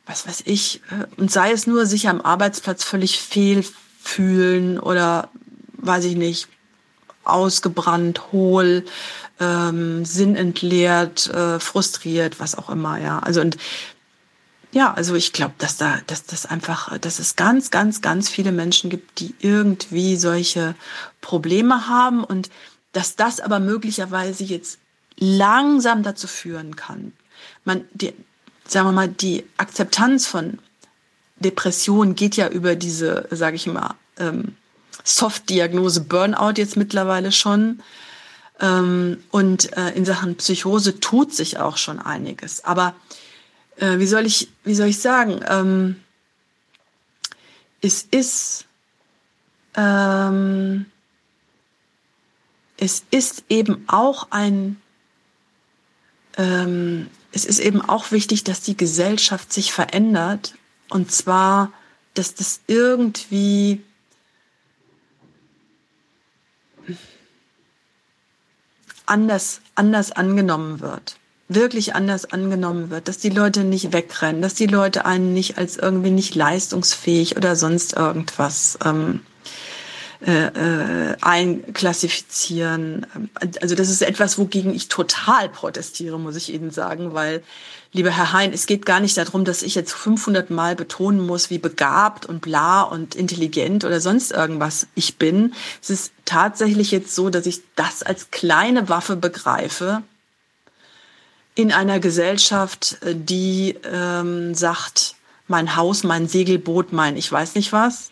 was 0.05 0.25
weiß 0.25 0.43
ich 0.45 0.81
äh, 0.89 1.05
und 1.19 1.29
sei 1.31 1.51
es 1.51 1.67
nur 1.67 1.85
sich 1.85 2.07
am 2.07 2.21
Arbeitsplatz 2.21 2.85
völlig 2.85 3.19
fehl 3.19 3.65
fühlen 4.01 4.79
oder 4.79 5.29
weiß 5.73 6.05
ich 6.05 6.15
nicht 6.15 6.47
ausgebrannt, 7.29 8.31
hohl, 8.31 8.85
ähm, 9.39 10.05
sinnentleert, 10.05 11.27
äh, 11.27 11.59
frustriert, 11.59 12.39
was 12.39 12.55
auch 12.55 12.69
immer, 12.69 12.99
ja. 12.99 13.19
Also 13.19 13.41
und 13.41 13.57
ja, 14.71 14.93
also 14.93 15.15
ich 15.15 15.33
glaube, 15.33 15.53
dass 15.57 15.77
da, 15.77 15.99
dass 16.07 16.25
das 16.25 16.45
einfach, 16.45 16.97
dass 16.99 17.19
es 17.19 17.35
ganz, 17.35 17.71
ganz, 17.71 18.01
ganz 18.01 18.29
viele 18.29 18.51
Menschen 18.51 18.89
gibt, 18.89 19.19
die 19.19 19.33
irgendwie 19.39 20.17
solche 20.17 20.75
Probleme 21.21 21.87
haben 21.87 22.23
und 22.23 22.49
dass 22.91 23.15
das 23.15 23.39
aber 23.39 23.59
möglicherweise 23.59 24.43
jetzt 24.43 24.79
langsam 25.17 26.03
dazu 26.03 26.27
führen 26.27 26.75
kann. 26.75 27.13
Man, 27.63 27.85
die, 27.93 28.13
sagen 28.67 28.87
wir 28.87 28.91
mal, 28.91 29.07
die 29.07 29.45
Akzeptanz 29.57 30.27
von 30.27 30.59
Depression 31.37 32.15
geht 32.15 32.35
ja 32.35 32.49
über 32.49 32.75
diese, 32.75 33.27
sage 33.31 33.55
ich 33.55 33.67
mal, 33.67 33.95
ähm, 34.17 34.55
Soft-Diagnose 35.03 36.01
Burnout 36.01 36.53
jetzt 36.57 36.77
mittlerweile 36.77 37.31
schon. 37.31 37.81
Ähm, 38.59 39.23
und 39.31 39.75
äh, 39.77 39.91
in 39.91 40.05
Sachen 40.05 40.35
Psychose 40.35 40.99
tut 40.99 41.33
sich 41.33 41.59
auch 41.59 41.77
schon 41.77 41.99
einiges. 41.99 42.63
Aber 42.63 42.95
äh, 43.77 43.99
wie 43.99 44.07
soll 44.07 44.25
ich, 44.25 44.49
wie 44.63 44.75
soll 44.75 44.87
ich 44.87 44.99
sagen? 44.99 45.41
Ähm, 45.47 45.97
es 47.81 48.03
ist, 48.09 48.65
ähm, 49.75 50.85
es 52.77 53.03
ist 53.11 53.43
eben 53.49 53.85
auch 53.87 54.27
ein, 54.31 54.81
ähm, 56.37 57.09
es 57.31 57.45
ist 57.45 57.59
eben 57.59 57.81
auch 57.81 58.11
wichtig, 58.11 58.43
dass 58.43 58.61
die 58.61 58.77
Gesellschaft 58.77 59.53
sich 59.53 59.71
verändert. 59.71 60.55
Und 60.89 61.11
zwar, 61.11 61.71
dass 62.15 62.33
das 62.33 62.61
irgendwie 62.65 63.83
anders, 69.07 69.61
anders 69.75 70.11
angenommen 70.11 70.79
wird. 70.79 71.17
Wirklich 71.49 71.95
anders 71.95 72.25
angenommen 72.25 72.89
wird, 72.89 73.07
dass 73.07 73.17
die 73.19 73.29
Leute 73.29 73.63
nicht 73.63 73.93
wegrennen, 73.93 74.41
dass 74.41 74.53
die 74.53 74.67
Leute 74.67 75.05
einen 75.05 75.33
nicht 75.33 75.57
als 75.57 75.77
irgendwie 75.77 76.11
nicht 76.11 76.35
leistungsfähig 76.35 77.37
oder 77.37 77.55
sonst 77.55 77.93
irgendwas 77.93 78.77
ähm, 78.83 79.21
äh, 80.25 81.11
äh, 81.11 81.15
einklassifizieren. 81.21 83.05
Also 83.61 83.75
das 83.75 83.89
ist 83.89 84.01
etwas, 84.01 84.39
wogegen 84.39 84.73
ich 84.73 84.87
total 84.87 85.47
protestiere, 85.47 86.19
muss 86.19 86.35
ich 86.35 86.51
Ihnen 86.51 86.71
sagen, 86.71 87.13
weil 87.13 87.43
lieber 87.91 88.09
Herr 88.09 88.33
Hein, 88.33 88.51
es 88.51 88.65
geht 88.65 88.85
gar 88.85 88.99
nicht 88.99 89.15
darum, 89.15 89.45
dass 89.45 89.61
ich 89.61 89.75
jetzt 89.75 89.93
500 89.93 90.49
Mal 90.49 90.75
betonen 90.75 91.23
muss, 91.23 91.51
wie 91.51 91.59
begabt 91.59 92.25
und 92.25 92.41
bla 92.41 92.81
und 92.81 93.13
intelligent 93.13 93.85
oder 93.85 94.01
sonst 94.01 94.31
irgendwas 94.31 94.87
ich 94.95 95.17
bin. 95.17 95.53
Es 95.83 95.91
ist 95.91 96.13
tatsächlich 96.25 96.89
jetzt 96.89 97.13
so, 97.13 97.29
dass 97.29 97.45
ich 97.45 97.61
das 97.75 98.01
als 98.01 98.31
kleine 98.31 98.89
Waffe 98.89 99.17
begreife 99.17 100.01
in 101.53 101.71
einer 101.71 101.99
Gesellschaft, 101.99 102.97
die 103.03 103.75
ähm, 103.83 104.55
sagt, 104.55 105.15
mein 105.47 105.75
Haus, 105.75 106.03
mein 106.03 106.27
Segelboot, 106.27 106.91
mein 106.91 107.17
ich 107.17 107.31
weiß 107.31 107.53
nicht 107.53 107.71
was. 107.71 108.11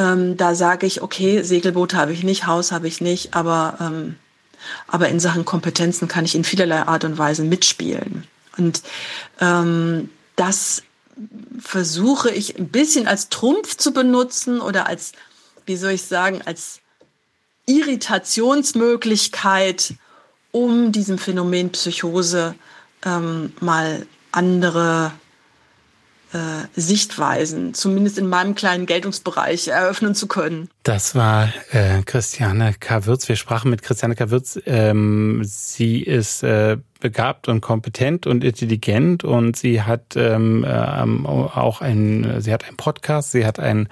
Ähm, 0.00 0.36
da 0.38 0.54
sage 0.54 0.86
ich, 0.86 1.02
okay, 1.02 1.42
Segelboot 1.42 1.92
habe 1.92 2.14
ich 2.14 2.22
nicht, 2.22 2.46
Haus 2.46 2.72
habe 2.72 2.88
ich 2.88 3.02
nicht, 3.02 3.34
aber, 3.34 3.76
ähm, 3.80 4.16
aber 4.86 5.10
in 5.10 5.20
Sachen 5.20 5.44
Kompetenzen 5.44 6.08
kann 6.08 6.24
ich 6.24 6.34
in 6.34 6.44
vielerlei 6.44 6.84
Art 6.84 7.04
und 7.04 7.18
Weise 7.18 7.44
mitspielen. 7.44 8.26
Und 8.56 8.80
ähm, 9.40 10.08
das 10.36 10.84
versuche 11.58 12.30
ich 12.30 12.58
ein 12.58 12.70
bisschen 12.70 13.06
als 13.06 13.28
Trumpf 13.28 13.76
zu 13.76 13.92
benutzen 13.92 14.62
oder 14.62 14.86
als, 14.86 15.12
wie 15.66 15.76
soll 15.76 15.90
ich 15.90 16.00
sagen, 16.02 16.40
als 16.46 16.80
Irritationsmöglichkeit, 17.66 19.96
um 20.50 20.92
diesem 20.92 21.18
Phänomen 21.18 21.72
Psychose 21.72 22.54
ähm, 23.04 23.52
mal 23.60 24.06
andere 24.32 25.12
Sichtweisen, 26.76 27.74
zumindest 27.74 28.18
in 28.18 28.28
meinem 28.28 28.54
kleinen 28.54 28.86
Geltungsbereich, 28.86 29.68
eröffnen 29.68 30.14
zu 30.14 30.28
können. 30.28 30.68
Das 30.82 31.14
war 31.14 31.52
äh, 31.70 32.02
Christiane 32.04 32.74
Kawürz. 32.78 33.28
Wir 33.28 33.36
sprachen 33.36 33.70
mit 33.70 33.82
Christiane 33.82 34.14
Kawürz. 34.14 34.60
Ähm, 34.66 35.42
sie 35.44 36.00
ist 36.00 36.42
äh, 36.42 36.76
begabt 37.00 37.48
und 37.48 37.60
kompetent 37.60 38.26
und 38.26 38.44
intelligent 38.44 39.24
und 39.24 39.56
sie 39.56 39.82
hat 39.82 40.16
ähm, 40.16 40.64
ähm, 40.68 41.26
auch 41.26 41.80
ein, 41.80 42.40
sie 42.40 42.52
hat 42.52 42.68
ein 42.68 42.76
Podcast, 42.76 43.32
sie 43.32 43.46
hat 43.46 43.58
ein 43.58 43.88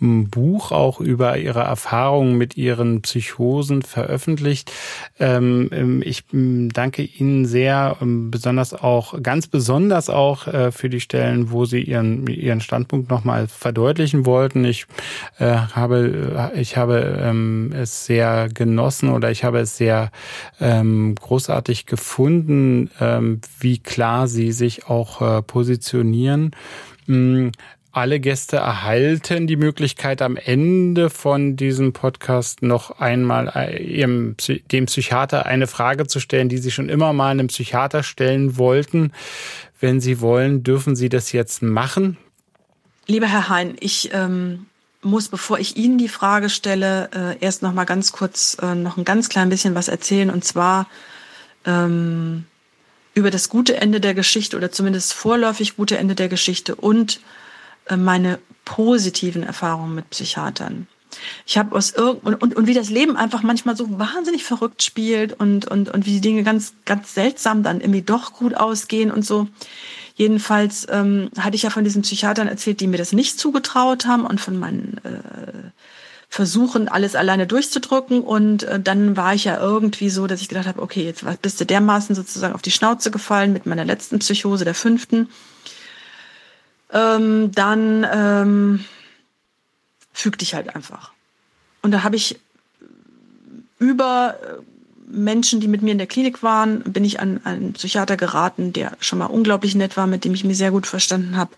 Buch 0.00 0.72
auch 0.72 1.00
über 1.00 1.38
ihre 1.38 1.60
Erfahrungen 1.60 2.36
mit 2.36 2.56
ihren 2.56 3.02
Psychosen 3.02 3.82
veröffentlicht. 3.82 4.72
Ähm, 5.18 5.70
ähm 5.72 6.02
ich 6.04 6.24
danke 6.30 7.02
Ihnen 7.02 7.46
sehr, 7.46 7.96
ähm, 8.00 8.30
besonders 8.30 8.74
auch, 8.74 9.20
ganz 9.22 9.46
besonders 9.46 10.10
auch 10.10 10.46
äh, 10.46 10.72
für 10.72 10.88
die 10.88 11.00
Stellen, 11.00 11.50
wo 11.50 11.64
Sie 11.64 11.82
Ihren, 11.82 12.26
Ihren 12.26 12.60
Standpunkt 12.60 13.10
nochmal 13.10 13.48
verdeutlichen 13.48 14.26
wollten. 14.26 14.64
Ich 14.64 14.86
äh, 15.38 15.46
habe, 15.46 16.50
ich 16.54 16.76
habe 16.76 17.18
ähm, 17.20 17.72
es 17.74 18.06
sehr 18.06 18.48
genossen 18.52 19.10
oder 19.10 19.30
ich 19.30 19.44
habe 19.44 19.58
es 19.60 19.76
sehr 19.76 20.10
ähm, 20.60 21.14
großartig 21.14 21.86
gefunden, 21.86 22.47
finden, 22.48 22.90
ähm, 23.00 23.40
wie 23.60 23.78
klar 23.78 24.26
sie 24.26 24.52
sich 24.52 24.86
auch 24.86 25.20
äh, 25.20 25.42
positionieren. 25.42 26.52
Mm, 27.06 27.48
alle 27.92 28.20
Gäste 28.20 28.56
erhalten 28.56 29.46
die 29.46 29.56
Möglichkeit, 29.56 30.22
am 30.22 30.36
Ende 30.36 31.10
von 31.10 31.56
diesem 31.56 31.92
Podcast 31.92 32.62
noch 32.62 33.00
einmal 33.00 33.52
äh, 33.54 33.82
ihrem, 33.82 34.36
dem 34.72 34.86
Psychiater 34.86 35.46
eine 35.46 35.66
Frage 35.66 36.06
zu 36.06 36.20
stellen, 36.20 36.48
die 36.48 36.58
sie 36.58 36.70
schon 36.70 36.88
immer 36.88 37.12
mal 37.12 37.30
einem 37.30 37.48
Psychiater 37.48 38.02
stellen 38.02 38.56
wollten. 38.56 39.12
Wenn 39.80 40.00
Sie 40.00 40.20
wollen, 40.20 40.64
dürfen 40.64 40.96
Sie 40.96 41.08
das 41.08 41.30
jetzt 41.30 41.62
machen. 41.62 42.16
Lieber 43.06 43.28
Herr 43.28 43.48
Hein, 43.48 43.76
ich 43.78 44.10
ähm, 44.12 44.66
muss, 45.02 45.28
bevor 45.28 45.60
ich 45.60 45.76
Ihnen 45.76 45.98
die 45.98 46.08
Frage 46.08 46.48
stelle, 46.48 47.08
äh, 47.14 47.44
erst 47.44 47.62
noch 47.62 47.72
mal 47.72 47.84
ganz 47.84 48.10
kurz 48.10 48.56
äh, 48.60 48.74
noch 48.74 48.96
ein 48.96 49.04
ganz 49.04 49.28
klein 49.28 49.50
bisschen 49.50 49.76
was 49.76 49.86
erzählen. 49.86 50.30
Und 50.30 50.44
zwar 50.44 50.88
ähm, 51.68 52.46
über 53.14 53.30
das 53.30 53.48
gute 53.48 53.76
Ende 53.76 54.00
der 54.00 54.14
Geschichte 54.14 54.56
oder 54.56 54.72
zumindest 54.72 55.12
vorläufig 55.12 55.76
gute 55.76 55.98
Ende 55.98 56.14
der 56.14 56.28
Geschichte 56.28 56.74
und 56.74 57.20
äh, 57.86 57.96
meine 57.96 58.38
positiven 58.64 59.42
Erfahrungen 59.42 59.94
mit 59.94 60.10
Psychiatern. 60.10 60.86
Ich 61.46 61.56
habe 61.56 61.74
aus 61.74 61.92
irgend 61.92 62.42
und, 62.42 62.54
und, 62.54 62.66
wie 62.66 62.74
das 62.74 62.90
Leben 62.90 63.16
einfach 63.16 63.42
manchmal 63.42 63.76
so 63.76 63.98
wahnsinnig 63.98 64.44
verrückt 64.44 64.82
spielt 64.82 65.32
und, 65.32 65.66
und, 65.66 65.88
und 65.88 66.06
wie 66.06 66.12
die 66.12 66.20
Dinge 66.20 66.42
ganz, 66.42 66.74
ganz 66.84 67.14
seltsam 67.14 67.62
dann 67.62 67.80
irgendwie 67.80 68.02
doch 68.02 68.34
gut 68.34 68.54
ausgehen 68.54 69.10
und 69.10 69.24
so. 69.24 69.48
Jedenfalls 70.16 70.86
ähm, 70.90 71.30
hatte 71.38 71.56
ich 71.56 71.62
ja 71.62 71.70
von 71.70 71.84
diesen 71.84 72.02
Psychiatern 72.02 72.48
erzählt, 72.48 72.80
die 72.80 72.86
mir 72.86 72.98
das 72.98 73.12
nicht 73.12 73.38
zugetraut 73.38 74.06
haben 74.06 74.26
und 74.26 74.40
von 74.40 74.58
meinen 74.58 75.00
äh, 75.04 75.70
versuchen, 76.28 76.88
alles 76.88 77.14
alleine 77.14 77.46
durchzudrücken. 77.46 78.20
Und 78.22 78.64
äh, 78.64 78.80
dann 78.80 79.16
war 79.16 79.34
ich 79.34 79.44
ja 79.44 79.58
irgendwie 79.58 80.10
so, 80.10 80.26
dass 80.26 80.40
ich 80.40 80.48
gedacht 80.48 80.66
habe, 80.66 80.82
okay, 80.82 81.04
jetzt 81.04 81.24
bist 81.42 81.60
du 81.60 81.64
dermaßen 81.64 82.14
sozusagen 82.14 82.54
auf 82.54 82.62
die 82.62 82.70
Schnauze 82.70 83.10
gefallen 83.10 83.52
mit 83.52 83.66
meiner 83.66 83.84
letzten 83.84 84.18
Psychose, 84.18 84.64
der 84.64 84.74
fünften. 84.74 85.28
Ähm, 86.92 87.52
dann 87.52 88.06
ähm, 88.12 88.84
füg 90.12 90.38
dich 90.38 90.54
halt 90.54 90.74
einfach. 90.74 91.12
Und 91.82 91.92
da 91.92 92.02
habe 92.02 92.16
ich 92.16 92.38
über 93.78 94.36
äh, 94.42 94.62
Menschen, 95.10 95.60
die 95.60 95.68
mit 95.68 95.80
mir 95.80 95.92
in 95.92 95.98
der 95.98 96.06
Klinik 96.06 96.42
waren, 96.42 96.82
bin 96.82 97.04
ich 97.04 97.18
an 97.18 97.40
einen 97.44 97.72
Psychiater 97.72 98.16
geraten, 98.16 98.72
der 98.72 98.92
schon 99.00 99.18
mal 99.18 99.26
unglaublich 99.26 99.74
nett 99.74 99.96
war, 99.96 100.06
mit 100.06 100.24
dem 100.24 100.34
ich 100.34 100.44
mich 100.44 100.58
sehr 100.58 100.70
gut 100.70 100.86
verstanden 100.86 101.36
habe, 101.36 101.50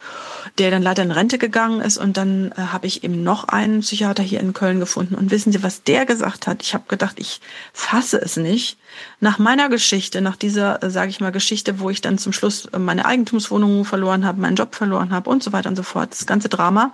der 0.58 0.70
dann 0.70 0.82
leider 0.82 1.02
in 1.02 1.10
Rente 1.10 1.36
gegangen 1.36 1.80
ist. 1.80 1.98
Und 1.98 2.16
dann 2.16 2.52
äh, 2.52 2.60
habe 2.60 2.86
ich 2.86 3.02
eben 3.02 3.22
noch 3.22 3.44
einen 3.44 3.80
Psychiater 3.80 4.22
hier 4.22 4.40
in 4.40 4.52
Köln 4.52 4.78
gefunden. 4.78 5.16
Und 5.16 5.30
wissen 5.30 5.52
Sie, 5.52 5.62
was 5.62 5.82
der 5.82 6.06
gesagt 6.06 6.46
hat? 6.46 6.62
Ich 6.62 6.74
habe 6.74 6.84
gedacht, 6.86 7.18
ich 7.18 7.40
fasse 7.72 8.18
es 8.18 8.36
nicht. 8.36 8.78
Nach 9.18 9.38
meiner 9.38 9.68
Geschichte, 9.68 10.20
nach 10.20 10.36
dieser, 10.36 10.82
äh, 10.82 10.90
sage 10.90 11.10
ich 11.10 11.20
mal, 11.20 11.32
Geschichte, 11.32 11.80
wo 11.80 11.90
ich 11.90 12.00
dann 12.00 12.18
zum 12.18 12.32
Schluss 12.32 12.66
äh, 12.66 12.78
meine 12.78 13.04
Eigentumswohnung 13.04 13.84
verloren 13.84 14.24
habe, 14.24 14.40
meinen 14.40 14.56
Job 14.56 14.74
verloren 14.76 15.10
habe 15.10 15.28
und 15.28 15.42
so 15.42 15.52
weiter 15.52 15.68
und 15.68 15.76
so 15.76 15.82
fort, 15.82 16.12
das 16.12 16.26
ganze 16.26 16.48
Drama 16.48 16.92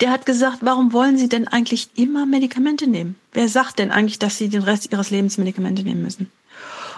der 0.00 0.10
hat 0.10 0.26
gesagt, 0.26 0.58
warum 0.60 0.92
wollen 0.92 1.18
Sie 1.18 1.28
denn 1.28 1.48
eigentlich 1.48 1.90
immer 1.96 2.26
Medikamente 2.26 2.86
nehmen? 2.86 3.16
Wer 3.32 3.48
sagt 3.48 3.78
denn 3.78 3.90
eigentlich, 3.90 4.18
dass 4.18 4.38
Sie 4.38 4.48
den 4.48 4.62
Rest 4.62 4.92
Ihres 4.92 5.10
Lebens 5.10 5.38
Medikamente 5.38 5.82
nehmen 5.82 6.02
müssen? 6.02 6.30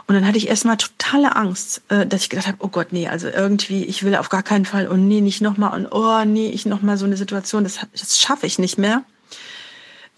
Und 0.06 0.14
dann 0.14 0.26
hatte 0.26 0.38
ich 0.38 0.48
erstmal 0.48 0.76
totale 0.76 1.36
Angst, 1.36 1.82
äh, 1.88 2.06
dass 2.06 2.22
ich 2.22 2.30
gedacht 2.30 2.48
habe, 2.48 2.58
oh 2.60 2.68
Gott, 2.68 2.88
nee, 2.92 3.08
also 3.08 3.28
irgendwie, 3.28 3.84
ich 3.84 4.02
will 4.02 4.16
auf 4.16 4.28
gar 4.28 4.42
keinen 4.42 4.64
Fall 4.64 4.88
und 4.88 5.06
nee, 5.06 5.20
nicht 5.20 5.40
nochmal 5.40 5.78
und 5.78 5.86
oh 5.92 6.24
nee, 6.24 6.48
ich 6.48 6.66
nochmal 6.66 6.96
so 6.96 7.04
eine 7.04 7.16
Situation, 7.16 7.64
das, 7.64 7.78
das 7.92 8.18
schaffe 8.18 8.46
ich 8.46 8.58
nicht 8.58 8.76
mehr. 8.76 9.02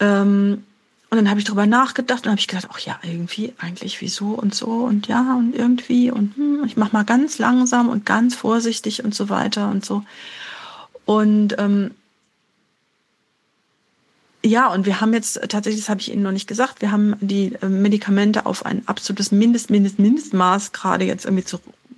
Ähm, 0.00 0.64
und 1.10 1.16
dann 1.16 1.28
habe 1.28 1.40
ich 1.40 1.44
drüber 1.44 1.66
nachgedacht 1.66 2.24
und 2.24 2.30
habe 2.30 2.40
ich 2.40 2.48
gedacht, 2.48 2.68
ach 2.72 2.78
ja, 2.78 2.98
irgendwie, 3.02 3.52
eigentlich, 3.58 4.00
wieso 4.00 4.28
und 4.28 4.54
so 4.54 4.70
und 4.70 5.08
ja 5.08 5.36
und 5.36 5.54
irgendwie 5.54 6.10
und 6.10 6.36
hm, 6.36 6.64
ich 6.64 6.78
mache 6.78 6.94
mal 6.94 7.04
ganz 7.04 7.38
langsam 7.38 7.90
und 7.90 8.06
ganz 8.06 8.34
vorsichtig 8.34 9.04
und 9.04 9.14
so 9.14 9.28
weiter 9.28 9.68
und 9.68 9.84
so. 9.84 10.04
Und 11.04 11.56
ähm, 11.58 11.90
ja, 14.44 14.68
und 14.68 14.86
wir 14.86 15.00
haben 15.00 15.14
jetzt 15.14 15.40
tatsächlich, 15.48 15.82
das 15.82 15.88
habe 15.88 16.00
ich 16.00 16.12
Ihnen 16.12 16.22
noch 16.22 16.32
nicht 16.32 16.48
gesagt, 16.48 16.80
wir 16.80 16.90
haben 16.90 17.14
die 17.20 17.54
äh, 17.62 17.68
Medikamente 17.68 18.44
auf 18.46 18.66
ein 18.66 18.82
absolutes 18.86 19.30
Mindest, 19.30 19.70
Mindest, 19.70 19.98
Mindestmaß 19.98 20.72
gerade 20.72 21.04
jetzt 21.04 21.24
irgendwie 21.24 21.44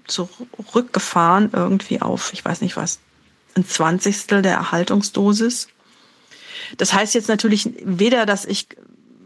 zurückgefahren, 0.06 1.50
irgendwie 1.52 2.02
auf, 2.02 2.32
ich 2.34 2.44
weiß 2.44 2.60
nicht 2.60 2.76
was, 2.76 2.98
ein 3.54 3.66
Zwanzigstel 3.66 4.42
der 4.42 4.52
Erhaltungsdosis. 4.52 5.68
Das 6.76 6.92
heißt 6.92 7.14
jetzt 7.14 7.28
natürlich 7.28 7.70
weder, 7.82 8.26
dass 8.26 8.44
ich, 8.44 8.68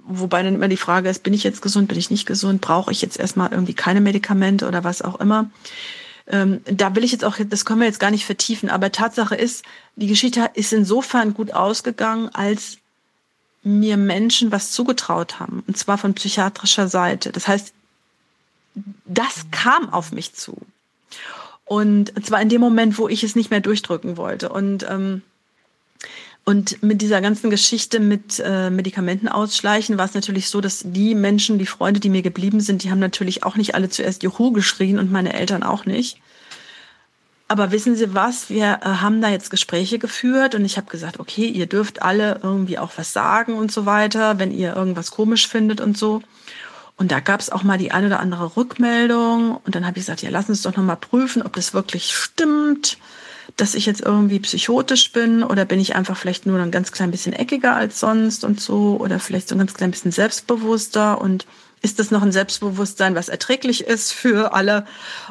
wobei 0.04 0.42
dann 0.42 0.54
immer 0.54 0.68
die 0.68 0.76
Frage 0.76 1.08
ist, 1.08 1.22
bin 1.24 1.34
ich 1.34 1.42
jetzt 1.42 1.62
gesund, 1.62 1.88
bin 1.88 1.98
ich 1.98 2.10
nicht 2.10 2.26
gesund, 2.26 2.60
brauche 2.60 2.92
ich 2.92 3.02
jetzt 3.02 3.18
erstmal 3.18 3.50
irgendwie 3.50 3.74
keine 3.74 4.00
Medikamente 4.00 4.68
oder 4.68 4.84
was 4.84 5.02
auch 5.02 5.18
immer. 5.18 5.50
Ähm, 6.28 6.60
da 6.66 6.94
will 6.94 7.04
ich 7.04 7.12
jetzt 7.12 7.24
auch, 7.24 7.36
das 7.48 7.64
können 7.64 7.80
wir 7.80 7.86
jetzt 7.86 8.00
gar 8.00 8.10
nicht 8.10 8.26
vertiefen, 8.26 8.68
aber 8.68 8.92
Tatsache 8.92 9.34
ist, 9.34 9.64
die 9.96 10.06
Geschichte 10.06 10.50
ist 10.54 10.72
insofern 10.72 11.34
gut 11.34 11.52
ausgegangen, 11.52 12.28
als 12.32 12.77
mir 13.68 13.96
Menschen 13.96 14.50
was 14.50 14.72
zugetraut 14.72 15.40
haben, 15.40 15.62
und 15.66 15.76
zwar 15.76 15.98
von 15.98 16.14
psychiatrischer 16.14 16.88
Seite. 16.88 17.32
Das 17.32 17.46
heißt, 17.46 17.72
das 19.04 19.46
kam 19.50 19.92
auf 19.92 20.12
mich 20.12 20.34
zu. 20.34 20.56
Und 21.64 22.12
zwar 22.24 22.40
in 22.40 22.48
dem 22.48 22.60
Moment, 22.60 22.98
wo 22.98 23.08
ich 23.08 23.22
es 23.22 23.36
nicht 23.36 23.50
mehr 23.50 23.60
durchdrücken 23.60 24.16
wollte. 24.16 24.48
Und, 24.48 24.86
ähm, 24.88 25.22
und 26.44 26.82
mit 26.82 27.02
dieser 27.02 27.20
ganzen 27.20 27.50
Geschichte 27.50 28.00
mit 28.00 28.40
äh, 28.42 28.70
Medikamenten 28.70 29.28
ausschleichen 29.28 29.98
war 29.98 30.06
es 30.06 30.14
natürlich 30.14 30.48
so, 30.48 30.62
dass 30.62 30.82
die 30.86 31.14
Menschen, 31.14 31.58
die 31.58 31.66
Freunde, 31.66 32.00
die 32.00 32.08
mir 32.08 32.22
geblieben 32.22 32.60
sind, 32.60 32.84
die 32.84 32.90
haben 32.90 33.00
natürlich 33.00 33.44
auch 33.44 33.56
nicht 33.56 33.74
alle 33.74 33.90
zuerst 33.90 34.22
Juhu 34.22 34.52
geschrien 34.52 34.98
und 34.98 35.12
meine 35.12 35.34
Eltern 35.34 35.62
auch 35.62 35.84
nicht. 35.84 36.18
Aber 37.50 37.72
wissen 37.72 37.96
Sie 37.96 38.14
was? 38.14 38.50
Wir 38.50 38.80
äh, 38.82 38.84
haben 38.84 39.22
da 39.22 39.30
jetzt 39.30 39.50
Gespräche 39.50 39.98
geführt 39.98 40.54
und 40.54 40.66
ich 40.66 40.76
habe 40.76 40.90
gesagt, 40.90 41.18
okay, 41.18 41.46
ihr 41.46 41.66
dürft 41.66 42.02
alle 42.02 42.40
irgendwie 42.42 42.78
auch 42.78 42.92
was 42.96 43.14
sagen 43.14 43.54
und 43.54 43.72
so 43.72 43.86
weiter, 43.86 44.38
wenn 44.38 44.52
ihr 44.52 44.76
irgendwas 44.76 45.10
komisch 45.10 45.48
findet 45.48 45.80
und 45.80 45.96
so. 45.96 46.22
Und 46.98 47.10
da 47.10 47.20
gab 47.20 47.40
es 47.40 47.50
auch 47.50 47.62
mal 47.62 47.78
die 47.78 47.90
eine 47.90 48.08
oder 48.08 48.20
andere 48.20 48.56
Rückmeldung. 48.56 49.56
Und 49.64 49.74
dann 49.74 49.86
habe 49.86 49.98
ich 49.98 50.04
gesagt, 50.04 50.20
ja, 50.20 50.30
lass 50.30 50.50
uns 50.50 50.62
doch 50.62 50.76
nochmal 50.76 50.96
prüfen, 50.96 51.42
ob 51.42 51.54
das 51.54 51.72
wirklich 51.72 52.14
stimmt, 52.14 52.98
dass 53.56 53.74
ich 53.74 53.86
jetzt 53.86 54.02
irgendwie 54.02 54.40
psychotisch 54.40 55.12
bin 55.12 55.42
oder 55.42 55.64
bin 55.64 55.80
ich 55.80 55.96
einfach 55.96 56.16
vielleicht 56.18 56.44
nur 56.44 56.60
ein 56.60 56.70
ganz 56.70 56.92
klein 56.92 57.10
bisschen 57.10 57.32
eckiger 57.32 57.74
als 57.74 57.98
sonst 57.98 58.44
und 58.44 58.60
so 58.60 58.98
oder 59.00 59.20
vielleicht 59.20 59.48
so 59.48 59.54
ein 59.54 59.58
ganz 59.58 59.72
klein 59.72 59.90
bisschen 59.90 60.12
selbstbewusster 60.12 61.20
und 61.20 61.46
ist 61.82 61.98
das 61.98 62.10
noch 62.10 62.22
ein 62.22 62.32
Selbstbewusstsein, 62.32 63.14
was 63.14 63.28
erträglich 63.28 63.82
ist 63.82 64.12
für 64.12 64.52
alle? 64.52 64.86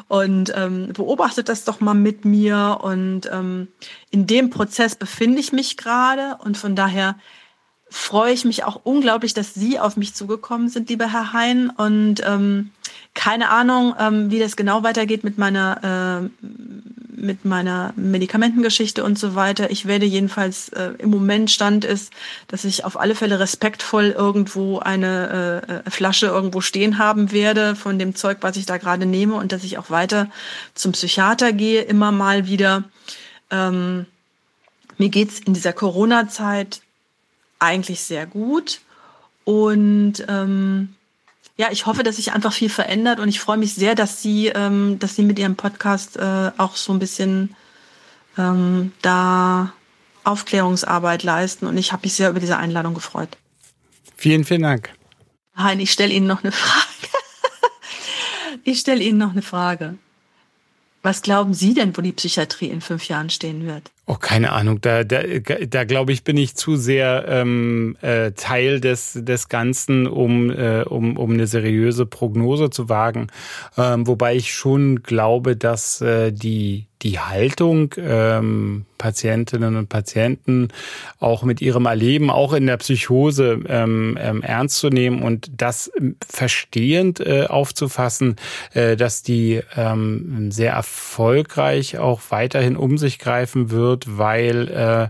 Und 0.08 0.52
ähm, 0.56 0.92
beobachtet 0.92 1.48
das 1.48 1.64
doch 1.64 1.80
mal 1.80 1.94
mit 1.94 2.24
mir. 2.24 2.78
Und 2.82 3.28
ähm, 3.32 3.68
in 4.10 4.26
dem 4.26 4.50
Prozess 4.50 4.96
befinde 4.96 5.40
ich 5.40 5.52
mich 5.52 5.76
gerade. 5.76 6.38
Und 6.42 6.56
von 6.56 6.74
daher 6.76 7.16
freue 7.90 8.32
ich 8.32 8.44
mich 8.44 8.64
auch 8.64 8.80
unglaublich, 8.84 9.34
dass 9.34 9.54
Sie 9.54 9.78
auf 9.78 9.96
mich 9.96 10.14
zugekommen 10.14 10.68
sind, 10.68 10.88
lieber 10.88 11.12
Herr 11.12 11.32
Hein. 11.32 11.70
Und 11.70 12.22
ähm, 12.24 12.70
keine 13.18 13.50
Ahnung, 13.50 13.96
ähm, 13.98 14.30
wie 14.30 14.38
das 14.38 14.54
genau 14.54 14.84
weitergeht 14.84 15.24
mit 15.24 15.38
meiner, 15.38 16.22
äh, 16.30 16.46
mit 17.20 17.44
meiner 17.44 17.92
Medikamentengeschichte 17.96 19.02
und 19.02 19.18
so 19.18 19.34
weiter. 19.34 19.72
Ich 19.72 19.86
werde 19.86 20.06
jedenfalls 20.06 20.68
äh, 20.68 20.92
im 20.98 21.10
Moment 21.10 21.50
Stand 21.50 21.84
ist, 21.84 22.12
dass 22.46 22.64
ich 22.64 22.84
auf 22.84 22.98
alle 22.98 23.16
Fälle 23.16 23.40
respektvoll 23.40 24.14
irgendwo 24.16 24.78
eine 24.78 25.64
äh, 25.68 25.88
äh, 25.88 25.90
Flasche 25.90 26.26
irgendwo 26.26 26.60
stehen 26.60 26.98
haben 26.98 27.32
werde 27.32 27.74
von 27.74 27.98
dem 27.98 28.14
Zeug, 28.14 28.38
was 28.42 28.56
ich 28.56 28.66
da 28.66 28.76
gerade 28.76 29.04
nehme 29.04 29.34
und 29.34 29.50
dass 29.50 29.64
ich 29.64 29.78
auch 29.78 29.90
weiter 29.90 30.30
zum 30.74 30.92
Psychiater 30.92 31.52
gehe, 31.52 31.82
immer 31.82 32.12
mal 32.12 32.46
wieder. 32.46 32.84
Ähm, 33.50 34.06
mir 34.96 35.08
geht's 35.08 35.40
in 35.40 35.54
dieser 35.54 35.72
Corona-Zeit 35.72 36.82
eigentlich 37.58 38.00
sehr 38.00 38.26
gut 38.26 38.80
und 39.44 40.24
ähm, 40.28 40.94
ja, 41.58 41.68
ich 41.72 41.86
hoffe, 41.86 42.04
dass 42.04 42.16
sich 42.16 42.32
einfach 42.32 42.52
viel 42.52 42.70
verändert 42.70 43.18
und 43.18 43.28
ich 43.28 43.40
freue 43.40 43.56
mich 43.56 43.74
sehr, 43.74 43.96
dass 43.96 44.22
Sie, 44.22 44.46
ähm, 44.46 44.98
dass 45.00 45.16
Sie 45.16 45.22
mit 45.22 45.38
Ihrem 45.40 45.56
Podcast 45.56 46.16
äh, 46.16 46.52
auch 46.56 46.76
so 46.76 46.92
ein 46.92 47.00
bisschen 47.00 47.56
ähm, 48.38 48.92
da 49.02 49.72
Aufklärungsarbeit 50.22 51.24
leisten. 51.24 51.66
Und 51.66 51.76
ich 51.76 51.92
habe 51.92 52.06
mich 52.06 52.14
sehr 52.14 52.30
über 52.30 52.38
diese 52.38 52.56
Einladung 52.56 52.94
gefreut. 52.94 53.36
Vielen, 54.16 54.44
vielen 54.44 54.62
Dank. 54.62 54.90
Hein, 55.56 55.80
ich 55.80 55.90
stelle 55.90 56.12
Ihnen 56.12 56.28
noch 56.28 56.44
eine 56.44 56.52
Frage. 56.52 56.84
ich 58.64 58.78
stelle 58.78 59.02
Ihnen 59.02 59.18
noch 59.18 59.32
eine 59.32 59.42
Frage. 59.42 59.98
Was 61.02 61.22
glauben 61.22 61.54
Sie 61.54 61.74
denn, 61.74 61.96
wo 61.96 62.02
die 62.02 62.12
Psychiatrie 62.12 62.68
in 62.68 62.80
fünf 62.80 63.08
Jahren 63.08 63.30
stehen 63.30 63.66
wird? 63.66 63.90
Oh, 64.10 64.16
keine 64.18 64.52
Ahnung. 64.52 64.80
Da, 64.80 65.04
da, 65.04 65.20
da 65.68 65.84
glaube 65.84 66.12
ich, 66.12 66.24
bin 66.24 66.38
ich 66.38 66.54
zu 66.54 66.76
sehr 66.76 67.26
ähm, 67.28 67.94
äh, 68.00 68.32
Teil 68.32 68.80
des, 68.80 69.18
des 69.20 69.50
Ganzen, 69.50 70.06
um, 70.06 70.50
äh, 70.50 70.80
um, 70.84 71.18
um 71.18 71.32
eine 71.32 71.46
seriöse 71.46 72.06
Prognose 72.06 72.70
zu 72.70 72.88
wagen. 72.88 73.26
Ähm, 73.76 74.06
wobei 74.06 74.34
ich 74.34 74.54
schon 74.54 75.02
glaube, 75.02 75.56
dass 75.56 76.00
äh, 76.00 76.32
die 76.32 76.88
die 77.02 77.20
Haltung 77.20 77.94
ähm, 77.96 78.84
Patientinnen 78.98 79.76
und 79.76 79.88
Patienten 79.88 80.68
auch 81.20 81.44
mit 81.44 81.60
ihrem 81.60 81.86
Erleben, 81.86 82.30
auch 82.30 82.52
in 82.52 82.66
der 82.66 82.76
Psychose 82.78 83.60
ähm, 83.68 84.18
ähm, 84.20 84.42
ernst 84.42 84.78
zu 84.78 84.88
nehmen 84.88 85.22
und 85.22 85.50
das 85.56 85.92
verstehend 86.28 87.20
äh, 87.20 87.46
aufzufassen, 87.46 88.36
äh, 88.74 88.96
dass 88.96 89.22
die 89.22 89.60
ähm, 89.76 90.50
sehr 90.50 90.72
erfolgreich 90.72 91.98
auch 91.98 92.20
weiterhin 92.30 92.76
um 92.76 92.98
sich 92.98 93.20
greifen 93.20 93.70
wird, 93.70 93.97
weil 94.06 94.68
äh, 94.68 95.08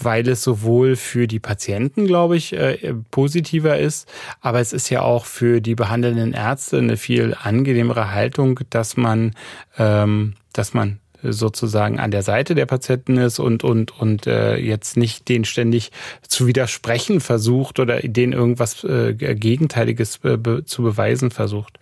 weil 0.00 0.28
es 0.28 0.42
sowohl 0.42 0.96
für 0.96 1.26
die 1.26 1.38
Patienten, 1.38 2.06
glaube 2.06 2.36
ich, 2.36 2.52
äh, 2.52 2.94
positiver 3.10 3.78
ist, 3.78 4.10
aber 4.40 4.60
es 4.60 4.72
ist 4.72 4.90
ja 4.90 5.02
auch 5.02 5.24
für 5.24 5.60
die 5.60 5.74
behandelnden 5.74 6.32
Ärzte 6.32 6.78
eine 6.78 6.96
viel 6.96 7.36
angenehmere 7.40 8.12
Haltung, 8.12 8.60
dass 8.70 8.96
man, 8.96 9.34
ähm, 9.78 10.34
dass 10.52 10.74
man 10.74 10.98
sozusagen 11.22 11.98
an 11.98 12.10
der 12.10 12.22
Seite 12.22 12.54
der 12.54 12.66
Patienten 12.66 13.16
ist 13.16 13.38
und 13.38 13.64
und 13.64 13.98
und 13.98 14.26
äh, 14.26 14.56
jetzt 14.56 14.98
nicht 14.98 15.28
den 15.28 15.46
ständig 15.46 15.90
zu 16.28 16.46
widersprechen 16.46 17.20
versucht 17.20 17.78
oder 17.80 18.00
denen 18.00 18.34
irgendwas 18.34 18.84
äh, 18.84 19.14
Gegenteiliges 19.14 20.18
be 20.18 20.64
zu 20.66 20.82
beweisen 20.82 21.30
versucht. 21.30 21.78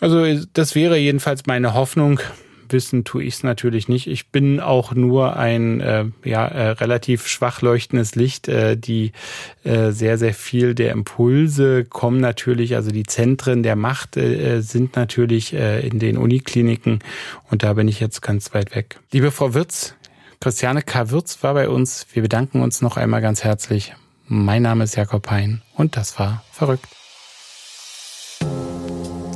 Also 0.00 0.24
das 0.54 0.74
wäre 0.74 0.96
jedenfalls 0.96 1.44
meine 1.46 1.74
Hoffnung, 1.74 2.20
wissen 2.72 3.04
tue 3.04 3.22
ich 3.22 3.34
es 3.34 3.42
natürlich 3.42 3.88
nicht. 3.88 4.06
Ich 4.06 4.28
bin 4.28 4.60
auch 4.60 4.94
nur 4.94 5.36
ein 5.36 5.80
äh, 5.80 6.04
ja, 6.24 6.46
äh, 6.46 6.70
relativ 6.70 7.26
schwach 7.26 7.62
leuchtendes 7.62 8.14
Licht. 8.14 8.48
Äh, 8.48 8.76
die 8.76 9.12
äh, 9.64 9.90
sehr, 9.90 10.18
sehr 10.18 10.34
viel 10.34 10.74
der 10.74 10.92
Impulse 10.92 11.84
kommen 11.84 12.20
natürlich, 12.20 12.76
also 12.76 12.90
die 12.90 13.04
Zentren 13.04 13.62
der 13.62 13.76
Macht 13.76 14.16
äh, 14.16 14.60
sind 14.60 14.96
natürlich 14.96 15.52
äh, 15.52 15.86
in 15.86 15.98
den 15.98 16.16
Unikliniken 16.16 17.00
und 17.50 17.62
da 17.62 17.74
bin 17.74 17.88
ich 17.88 18.00
jetzt 18.00 18.22
ganz 18.22 18.54
weit 18.54 18.74
weg. 18.74 19.00
Liebe 19.12 19.30
Frau 19.30 19.54
Wirz, 19.54 19.94
Christiane 20.40 20.82
K. 20.82 21.10
Wirz 21.10 21.42
war 21.42 21.54
bei 21.54 21.68
uns. 21.68 22.06
Wir 22.12 22.22
bedanken 22.22 22.62
uns 22.62 22.80
noch 22.80 22.96
einmal 22.96 23.20
ganz 23.20 23.44
herzlich. 23.44 23.94
Mein 24.26 24.62
Name 24.62 24.84
ist 24.84 24.96
Jakob 24.96 25.30
Hein 25.30 25.62
und 25.74 25.96
das 25.96 26.18
war 26.18 26.44
verrückt. 26.52 26.86